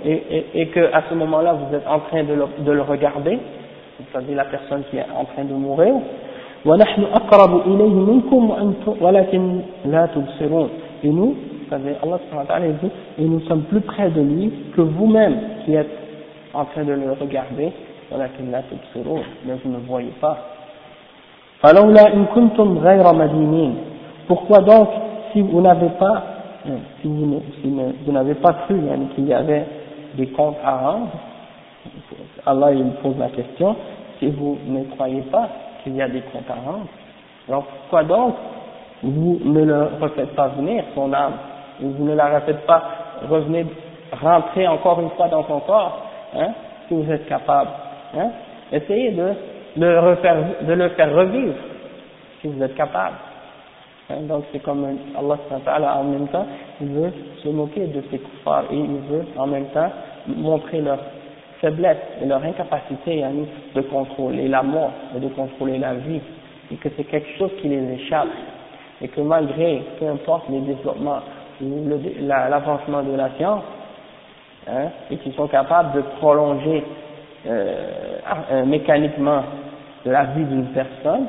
et, 0.06 0.12
et, 0.12 0.46
et 0.62 0.68
que 0.68 0.94
à 0.94 1.04
ce 1.10 1.16
moment-là 1.16 1.54
vous 1.54 1.76
êtes 1.76 1.88
en 1.88 2.00
train 2.00 2.24
de 2.24 2.34
le, 2.34 2.46
de 2.64 2.72
le 2.72 2.82
regarder, 2.82 3.40
c'est-à-dire 4.12 4.36
la 4.38 4.46
personne 4.46 4.84
qui 4.90 4.98
est 4.98 5.06
en 5.18 5.26
train 5.26 5.44
de 5.44 5.54
mourir, 5.54 5.96
et 11.04 11.10
nous, 11.10 11.36
c'est-à-dire 11.70 11.96
Allah 12.04 12.70
dit, 12.82 12.90
et 13.20 13.26
nous 13.26 13.40
sommes 13.42 13.64
plus 13.64 13.82
près 13.82 14.10
de 14.10 14.22
lui 14.22 14.52
que 14.76 14.82
vous-même 14.82 15.38
qui 15.64 15.76
êtes 15.76 15.88
en 16.54 16.66
train 16.66 16.84
de 16.84 16.94
le 16.94 17.12
regarder, 17.14 17.72
mais 19.46 19.54
vous 19.64 19.72
ne 19.72 19.78
voyez 19.88 20.12
pas. 20.20 20.38
Pourquoi 24.28 24.62
donc, 24.62 24.90
si 25.32 25.42
vous 25.42 25.62
n'avez 25.62 25.90
pas, 26.00 26.24
si 27.02 27.08
vous, 27.08 27.42
si 27.62 27.70
vous 27.70 28.12
n'avez 28.12 28.36
pas 28.36 28.54
cru 28.66 28.80
qu'il 29.16 29.28
y 29.28 29.34
avait 29.34 29.66
des 30.16 30.28
comptes 30.28 30.58
à 30.64 30.78
rendre, 30.78 31.10
Allah 32.46 32.72
il 32.74 32.92
pose 33.02 33.18
la 33.18 33.30
question, 33.30 33.76
si 34.20 34.28
vous 34.28 34.58
ne 34.68 34.84
croyez 34.96 35.22
pas 35.24 35.48
qu'il 35.84 35.96
y 35.96 36.02
a 36.02 36.08
des 36.08 36.22
comptes 36.22 36.50
à 36.50 36.70
rendre, 36.70 36.88
alors 37.48 37.64
pourquoi 37.64 38.04
donc 38.04 38.36
vous 39.04 39.40
ne 39.44 39.64
le 39.64 39.90
refaites 40.02 40.36
pas 40.36 40.48
venir, 40.50 40.84
son 40.96 41.14
âme, 41.14 41.34
vous 41.80 42.04
ne 42.04 42.16
la 42.16 42.40
refaites 42.40 42.66
pas 42.66 42.84
revenez, 43.30 43.66
rentrer 44.12 44.68
encore 44.68 45.00
une 45.02 45.10
fois 45.12 45.28
dans 45.28 45.44
son 45.46 45.60
corps, 45.62 46.06
hein, 46.36 46.50
si 46.88 46.94
vous 46.94 47.12
êtes 47.12 47.28
capable. 47.28 47.70
Hein, 48.18 48.30
essayez 48.72 49.12
de, 49.12 49.34
le 49.78 50.00
refaire, 50.00 50.38
de 50.62 50.74
le 50.74 50.90
faire 50.90 51.14
revivre, 51.14 51.56
si 52.42 52.48
vous 52.48 52.62
êtes 52.64 52.76
capable. 52.76 53.16
Hein, 54.10 54.22
donc 54.22 54.46
c'est 54.52 54.60
comme 54.60 54.86
Allah 55.16 55.98
en 56.00 56.04
même 56.04 56.28
temps, 56.30 56.46
il 56.80 56.88
veut 56.88 57.12
se 57.44 57.50
moquer 57.50 57.88
de 57.88 58.02
ces 58.10 58.20
kuffars 58.20 58.64
et 58.72 58.78
il 58.78 58.98
veut 59.10 59.26
en 59.38 59.48
même 59.48 59.66
temps 59.68 59.92
montrer 60.28 60.82
leur 60.82 61.00
faiblesse 61.60 61.98
et 62.22 62.26
leur 62.26 62.44
incapacité 62.44 63.24
nous 63.34 63.48
de 63.76 63.82
contrôler 63.88 64.48
la 64.48 64.64
mort 64.64 64.92
et 65.16 65.20
de 65.20 65.28
contrôler 65.30 65.78
la 65.78 65.96
vie. 65.96 66.22
Et 66.72 66.76
que 66.76 66.90
c'est 66.96 67.06
quelque 67.06 67.38
chose 67.38 67.52
qui 67.62 67.68
les 67.68 67.94
échappe. 67.94 68.28
Et 69.02 69.08
que 69.08 69.22
malgré, 69.22 69.84
peu 70.00 70.08
importe 70.08 70.50
les 70.50 70.60
développements 70.62 71.20
ou 71.62 71.90
l'avancement 72.22 73.04
de 73.04 73.16
la 73.16 73.30
science, 73.38 73.64
hein, 74.68 74.90
et 75.10 75.18
qui 75.18 75.32
sont 75.34 75.48
capables 75.48 75.94
de 75.96 76.02
prolonger 76.20 76.84
euh, 77.48 78.20
euh, 78.52 78.66
mécaniquement 78.66 79.44
la 80.06 80.26
vie 80.26 80.44
d'une 80.44 80.68
personne, 80.68 81.28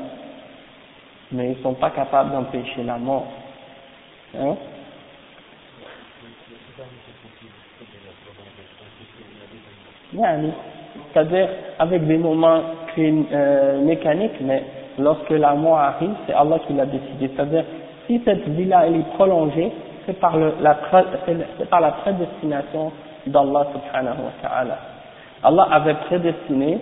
mais 1.31 1.51
ils 1.51 1.57
ne 1.57 1.63
sont 1.63 1.73
pas 1.73 1.91
capables 1.91 2.31
d'empêcher 2.31 2.83
la 2.83 2.97
mort. 2.97 3.27
Hein? 4.37 4.55
C'est-à-dire 11.13 11.49
avec 11.77 12.05
des 12.07 12.17
moments 12.17 12.61
euh, 12.97 13.81
mécaniques, 13.81 14.41
mais 14.41 14.63
lorsque 14.97 15.29
la 15.29 15.53
mort 15.53 15.77
arrive, 15.77 16.15
c'est 16.25 16.33
Allah 16.33 16.59
qui 16.67 16.73
l'a 16.73 16.85
décidé. 16.85 17.29
C'est-à-dire, 17.35 17.63
si 18.07 18.21
cette 18.25 18.47
vie-là 18.49 18.87
est 18.87 19.13
prolongée, 19.15 19.71
c'est 20.05 20.19
par, 20.19 20.35
la, 20.37 20.75
prédestination 22.03 22.91
d'Allah 23.27 23.67
subhanahu 23.71 24.17
wa 24.17 24.31
ta'ala. 24.41 24.77
Allah 25.43 25.67
avait 25.71 25.93
prédestiné 25.93 26.79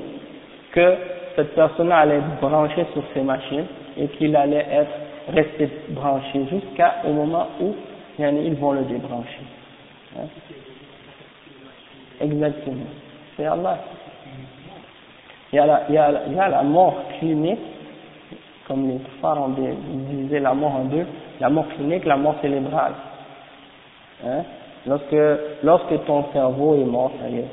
que 0.72 0.96
cette 1.36 1.54
personne 1.54 1.92
allait 1.92 2.18
être 2.18 2.40
branchée 2.42 2.86
sur 2.94 3.04
ses 3.14 3.22
machines 3.22 3.66
et 3.98 4.08
qu'il 4.10 4.36
allait 4.36 4.66
être 4.72 4.92
resté 5.30 5.70
branché 5.90 6.46
jusqu'au 6.50 7.10
moment 7.12 7.48
où 7.62 7.74
ils 8.20 8.56
vont 8.56 8.72
le 8.72 8.82
débrancher. 8.84 9.42
Hein? 10.18 10.28
Exactement. 12.22 12.86
C'est 13.36 13.46
Allah. 13.46 13.78
Il 15.54 15.56
y, 15.56 15.60
a 15.60 15.66
la, 15.66 15.82
il, 15.88 15.96
y 15.96 15.98
a, 16.40 16.50
la 16.50 16.64
mort 16.64 16.96
clinique, 17.20 17.60
comme 18.68 18.88
les 18.90 19.00
ont 19.24 19.50
divisé 20.10 20.40
la 20.40 20.54
mort 20.54 20.76
en 20.76 20.86
deux, 20.86 21.06
la 21.40 21.50
mort 21.50 21.68
clinique, 21.70 22.04
la 22.06 22.18
mort 22.18 22.36
cérébrale. 22.42 22.94
Hein? 24.26 24.44
Lorsque, 24.86 25.16
lorsque 25.64 26.06
ton 26.06 26.26
cerveau 26.34 26.76
est 26.76 26.86
mort, 26.86 27.12
ça 27.22 27.30
y 27.30 27.40
est, 27.40 27.46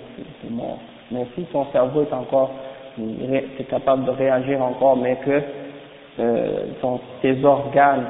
c'est 0.42 0.50
mort. 0.50 0.78
Mais 1.10 1.26
si 1.34 1.44
ton 1.44 1.66
cerveau 1.66 2.02
est 2.02 2.12
encore, 2.12 2.50
est 2.98 3.68
capable 3.68 4.06
de 4.06 4.10
réagir 4.10 4.62
encore, 4.62 4.96
mais 4.96 5.16
que 5.16 5.42
euh, 6.20 6.66
ton, 6.80 7.00
tes 7.22 7.44
organes 7.44 8.04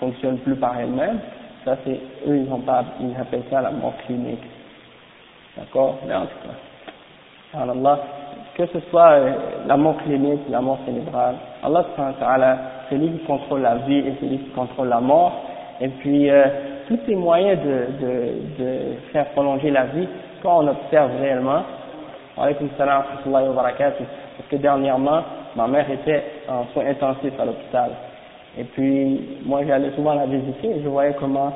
fonctionnent 0.00 0.38
plus 0.38 0.56
par 0.56 0.78
elles-mêmes, 0.78 1.18
ça 1.64 1.76
c'est, 1.84 1.98
eux 2.28 2.46
ils 3.00 3.16
appellent 3.20 3.42
ça 3.50 3.60
la 3.62 3.70
mort 3.70 3.94
clinique. 4.06 4.44
D'accord? 5.56 5.98
Mais 6.06 6.14
en 6.14 6.22
tout 6.26 6.36
cas, 6.44 7.60
Allah, 7.60 7.98
que 8.54 8.66
ce 8.66 8.80
soit 8.90 9.10
euh, 9.10 9.32
la 9.66 9.76
mort 9.76 9.96
clinique, 10.04 10.40
la 10.50 10.60
mort 10.60 10.78
cérébrale, 10.84 11.36
Allah 11.62 11.86
c'est 12.88 12.96
lui 12.96 13.10
qui 13.18 13.24
contrôle 13.24 13.62
la 13.62 13.76
vie 13.76 13.98
et 13.98 14.14
c'est 14.20 14.26
lui 14.26 14.38
qui 14.38 14.50
contrôle 14.50 14.88
la 14.88 15.00
mort, 15.00 15.32
et 15.80 15.88
puis 15.88 16.30
euh, 16.30 16.44
tous 16.88 16.98
ces 17.06 17.14
moyens 17.14 17.58
de, 17.62 18.66
faire 19.12 19.26
prolonger 19.30 19.70
la 19.70 19.84
vie, 19.86 20.08
quand 20.42 20.62
on 20.62 20.68
observe 20.68 21.10
réellement, 21.20 21.62
salam 22.76 23.02
parce 23.16 24.48
que 24.50 24.56
dernièrement, 24.56 25.22
ma 25.56 25.66
mère 25.66 25.90
était 25.90 26.22
en 26.48 26.66
soins 26.72 26.86
intensifs 26.86 27.38
à 27.38 27.44
l'hôpital. 27.44 27.90
Et 28.58 28.64
puis, 28.64 29.20
moi 29.44 29.62
j'allais 29.66 29.90
souvent 29.96 30.14
la 30.14 30.26
visiter 30.26 30.68
et 30.68 30.82
je 30.82 30.88
voyais 30.88 31.14
comment 31.18 31.52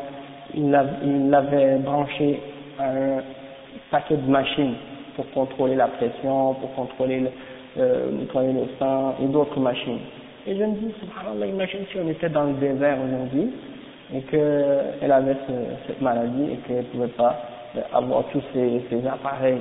il 0.55 0.71
l'avait 0.71 1.77
branché 1.79 2.41
à 2.79 2.91
un 2.91 3.23
paquet 3.91 4.17
de 4.17 4.31
machines 4.31 4.75
pour 5.15 5.31
contrôler 5.31 5.77
la 5.77 5.89
pression, 5.89 6.55
pour 6.55 6.75
contrôler 6.75 7.21
le, 7.21 7.31
euh, 7.79 8.11
nettoyer 8.13 8.53
sang 8.79 9.15
et 9.23 9.27
d'autres 9.27 9.61
machines. 9.61 10.01
Et 10.47 10.57
je 10.57 10.65
me 10.65 10.75
dis, 10.75 10.95
subhanallah, 11.01 11.47
imagine 11.47 11.81
si 11.93 11.99
on 12.03 12.09
était 12.09 12.31
dans 12.31 12.45
le 12.45 12.55
désert 12.55 12.97
aujourd'hui, 13.05 13.53
et 14.15 14.21
qu'elle 14.23 15.13
avait 15.13 15.37
ce, 15.47 15.53
cette 15.87 16.01
maladie 16.01 16.53
et 16.53 16.57
qu'elle 16.67 16.79
ne 16.79 16.83
pouvait 16.83 17.09
pas 17.09 17.37
avoir 17.93 18.25
tous 18.33 18.43
ces, 18.53 19.07
appareils. 19.07 19.61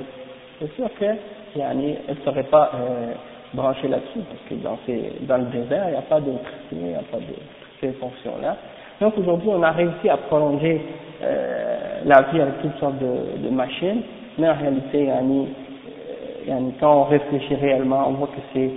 C'est 0.58 0.72
sûr 0.74 0.88
que 0.98 1.58
yani, 1.58 1.96
elle 2.08 2.16
ne 2.16 2.20
serait 2.24 2.44
pas 2.44 2.72
euh, 2.74 3.12
branchée 3.54 3.88
là-dessus 3.88 4.20
parce 4.28 4.42
que 4.48 4.54
dans, 4.62 4.78
ces, 4.86 5.12
dans 5.26 5.38
le 5.38 5.44
désert, 5.44 5.84
il 5.88 5.92
n'y 5.92 5.96
a 5.98 6.02
pas 6.02 6.20
d'électricité, 6.20 6.76
il 6.76 6.82
n'y 6.88 6.94
a 6.94 7.02
pas 7.10 7.18
de 7.18 7.34
ces 7.80 7.92
fonctions-là. 7.92 8.56
Donc 9.00 9.16
aujourd'hui, 9.18 9.48
on 9.50 9.62
a 9.62 9.70
réussi 9.70 10.08
à 10.08 10.16
prolonger 10.16 10.80
euh, 11.22 12.00
la 12.04 12.22
vie 12.22 12.40
avec 12.40 12.60
toutes 12.60 12.78
sortes 12.78 12.98
de, 12.98 13.42
de 13.42 13.50
machines, 13.50 14.02
mais 14.38 14.48
en 14.48 14.54
réalité, 14.54 15.04
yani, 15.06 15.48
euh, 15.48 16.50
yani, 16.50 16.74
quand 16.78 17.02
on 17.02 17.04
réfléchit 17.04 17.54
réellement, 17.54 18.08
on 18.08 18.12
voit 18.12 18.28
que 18.28 18.40
c'est 18.52 18.70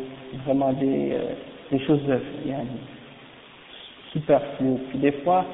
vraiment 0.46 0.72
des, 0.74 1.12
euh, 1.14 1.34
des 1.72 1.80
choses 1.80 2.02
superflues. 4.12 4.78
Puis 4.90 5.00
des 5.00 5.12
fois, 5.24 5.46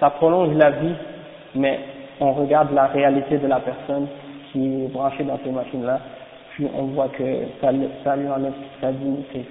ça 0.00 0.10
prolonge 0.10 0.54
la 0.56 0.70
vie, 0.70 0.94
mais 1.54 1.80
on 2.20 2.32
regarde 2.32 2.72
la 2.72 2.86
réalité 2.86 3.38
de 3.38 3.46
la 3.46 3.60
personne 3.60 4.06
qui 4.52 4.84
est 4.84 4.88
branchée 4.88 5.24
dans 5.24 5.38
ces 5.44 5.50
machines-là, 5.50 6.00
puis 6.54 6.66
on 6.76 6.84
voit 6.84 7.08
que 7.08 7.24
ça, 7.60 7.70
ça 8.04 8.16
lui 8.16 8.28
enlève 8.28 8.52
sa 8.80 8.92
dignité 8.92 9.44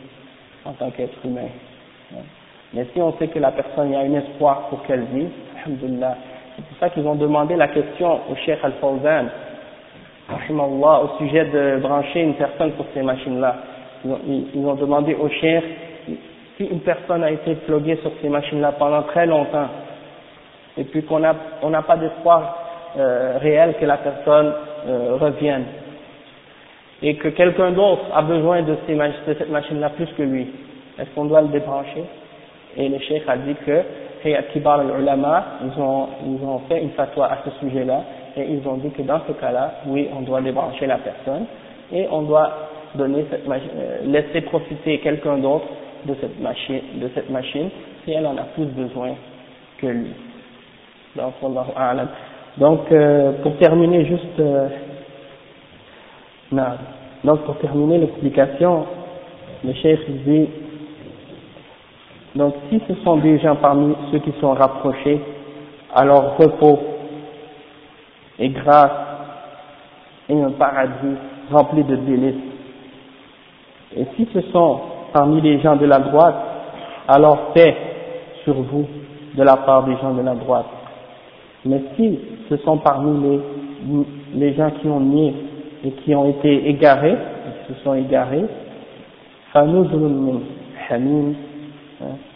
en 0.66 0.72
tant 0.72 0.89
qu'être 0.91 1.18
humain. 1.26 1.49
Mais 2.74 2.86
si 2.93 3.01
on 3.01 3.14
sait 3.18 3.28
que 3.28 3.39
la 3.39 3.51
personne, 3.51 3.91
y 3.91 3.95
a 3.95 3.99
un 3.99 4.14
espoir 4.14 4.68
pour 4.70 4.84
qu'elle 4.84 5.04
vive, 5.14 5.30
alhamdulillah, 5.64 6.18
c'est 6.56 6.66
pour 6.66 6.78
ça 6.80 6.89
qu'ils 6.89 7.06
ont 7.06 7.16
demandé 7.16 7.56
la 7.56 7.68
question 7.68 8.20
au 8.32 8.36
Cheikh 8.45 8.60
Al-Fawzan, 8.64 9.26
au 10.30 11.18
sujet 11.20 11.45
de 11.45 11.80
brancher 11.82 12.22
une 12.22 12.36
personne 12.36 12.72
pour 12.72 12.86
ces 12.93 13.01
machines-là. 13.01 13.56
Ils, 14.06 14.66
ont 14.66 14.76
demandé 14.76 15.14
au 15.14 15.30
Cheikh 15.30 15.64
si 16.58 16.66
une 16.66 16.80
personne 16.82 17.24
a 17.24 17.32
été 17.32 17.56
pluguée 17.56 17.97
sur 17.97 18.12
ces 18.22 18.30
machines-là 18.30 18.74
pendant 18.74 19.04
très 19.04 19.26
longtemps, 19.26 19.68
et 20.78 20.84
puis 20.86 21.04
qu'on 21.04 21.20
n'a 21.20 21.36
on 21.62 21.70
n'a 21.70 21.82
pas 21.82 21.97
d'espoir 21.97 22.58
euh, 22.97 23.38
réel 23.39 23.76
que 23.80 23.86
la 23.86 23.97
personne 23.97 24.54
euh, 24.88 25.18
revienne, 25.20 25.66
et 27.04 27.16
que 27.16 27.28
quelqu'un 27.28 27.72
d'autre 27.72 28.04
a 28.14 28.22
besoin 28.22 28.62
de, 28.62 28.76
cette 28.88 29.49
machine-là 29.49 29.89
plus 29.89 30.08
que 30.18 30.24
lui, 30.24 30.47
est-ce 30.97 31.10
qu'on 31.14 31.26
doit 31.26 31.41
le 31.41 31.49
débrancher? 31.49 32.04
Et 32.78 32.88
le 32.88 32.97
cheikh 32.99 33.24
a 33.28 33.36
dit 33.38 33.56
que 33.66 33.82
Kibar 34.54 34.80
al-Ulama, 34.80 35.45
ils 35.66 35.82
ont, 35.82 36.08
ils 36.26 36.43
ont 36.45 36.60
fait 36.70 36.82
une 36.82 36.91
fatwa 36.91 37.26
à 37.26 37.39
ce 37.43 37.51
sujet-là, 37.60 38.04
et 38.38 38.45
ils 38.49 38.66
ont 38.68 38.78
dit 38.78 38.89
que 38.91 39.01
dans 39.01 39.20
ce 39.28 39.34
cas-là, 39.34 39.82
oui, 39.88 40.08
on 40.18 40.22
doit 40.22 40.41
débrancher 40.41 40.88
la 40.88 40.97
personne, 40.97 41.45
et 41.91 42.08
on 42.10 42.22
doit 42.22 42.70
donner 42.95 43.26
cette 43.30 43.47
machine, 43.47 43.70
euh, 43.76 43.97
laisser 44.06 44.41
profiter 44.41 44.99
quelqu'un 44.99 45.39
d'autre 45.39 45.66
de 46.06 46.16
cette 46.22 46.39
machine, 46.39 46.82
de 47.01 47.10
cette 47.14 47.30
machine, 47.30 47.70
si 48.06 48.14
elle 48.14 48.26
en 48.26 48.38
a 48.38 48.43
plus 48.56 48.66
besoin 48.66 49.10
que 49.78 49.88
lui. 49.88 50.12
Donc, 51.16 51.34
Donc, 52.58 52.91
euh, 52.91 53.32
pour 53.41 53.58
terminer 53.58 54.06
juste, 54.06 54.39
euh, 54.39 54.68
donc 57.24 57.41
pour 57.41 57.58
terminer 57.58 57.99
l'explication, 57.99 58.86
le 59.64 59.74
chef 59.74 59.99
dit, 60.26 60.47
donc 62.36 62.54
si 62.70 62.82
ce 62.88 62.95
sont 63.04 63.18
des 63.18 63.39
gens 63.39 63.56
parmi 63.56 63.95
ceux 64.12 64.20
qui 64.20 64.34
sont 64.41 64.54
rapprochés, 64.54 65.22
alors 65.93 66.36
repos 66.38 66.80
et 68.39 68.49
grâce 68.49 68.91
et 70.30 70.41
un 70.41 70.51
paradis 70.51 71.16
rempli 71.51 71.84
de 71.84 71.95
délices. 71.95 72.36
Et 73.95 74.06
si 74.16 74.28
ce 74.34 74.41
sont 74.51 74.80
parmi 75.14 75.39
les 75.41 75.60
gens 75.62 75.76
de 75.76 75.86
la 75.86 75.99
droite, 75.99 76.36
alors 77.08 77.54
paix 77.54 77.76
sur 78.43 78.56
vous 78.56 78.88
de 79.36 79.43
la 79.43 79.58
part 79.58 79.84
des 79.84 79.95
gens 79.97 80.14
de 80.14 80.22
la 80.22 80.34
droite. 80.34 80.66
Mais 81.66 81.82
si 81.95 82.20
ce 82.49 82.58
sont 82.58 82.78
parmi 82.78 83.22
les, 83.22 83.39
les 84.34 84.54
gens 84.56 84.72
qui 84.82 84.88
ont 84.88 84.99
nié 84.99 85.34
et 85.84 85.91
qui 85.91 86.15
ont 86.15 86.29
été 86.29 86.69
égarés, 86.69 87.17
qui 87.67 87.73
se 87.73 87.79
sont 87.84 87.93
égarés, 87.93 88.45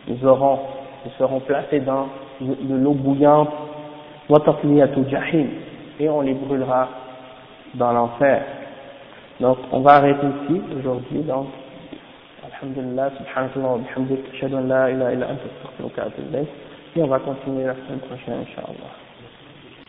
ils 0.08 0.26
auront, 0.26 0.60
ils 1.06 1.12
seront 1.18 1.40
placés 1.42 1.80
dans 1.80 2.08
de 2.42 2.76
l'eau 2.76 2.94
bouillante, 2.94 3.50
jahim, 5.10 5.48
et 6.00 6.10
on 6.10 6.22
les 6.22 6.34
brûlera 6.34 6.90
dans 7.76 7.92
l'enfer. 7.92 8.44
Donc, 9.40 9.58
on 9.72 9.80
va 9.82 9.96
arrêter 9.96 10.28
ici 10.28 10.62
aujourd'hui, 10.78 11.20
donc, 11.20 11.48
alhamdulillah, 12.44 13.12
subhanahu 13.18 13.60
wa 13.60 13.78
bihamdik, 13.78 14.20
la 14.68 14.90
Et 16.96 17.04
on 17.04 17.08
va 17.08 17.20
continuer 17.20 17.66
la 17.66 17.76
semaine 17.76 18.00
prochaine, 18.00 18.42
Inch'Allah. 18.42 19.07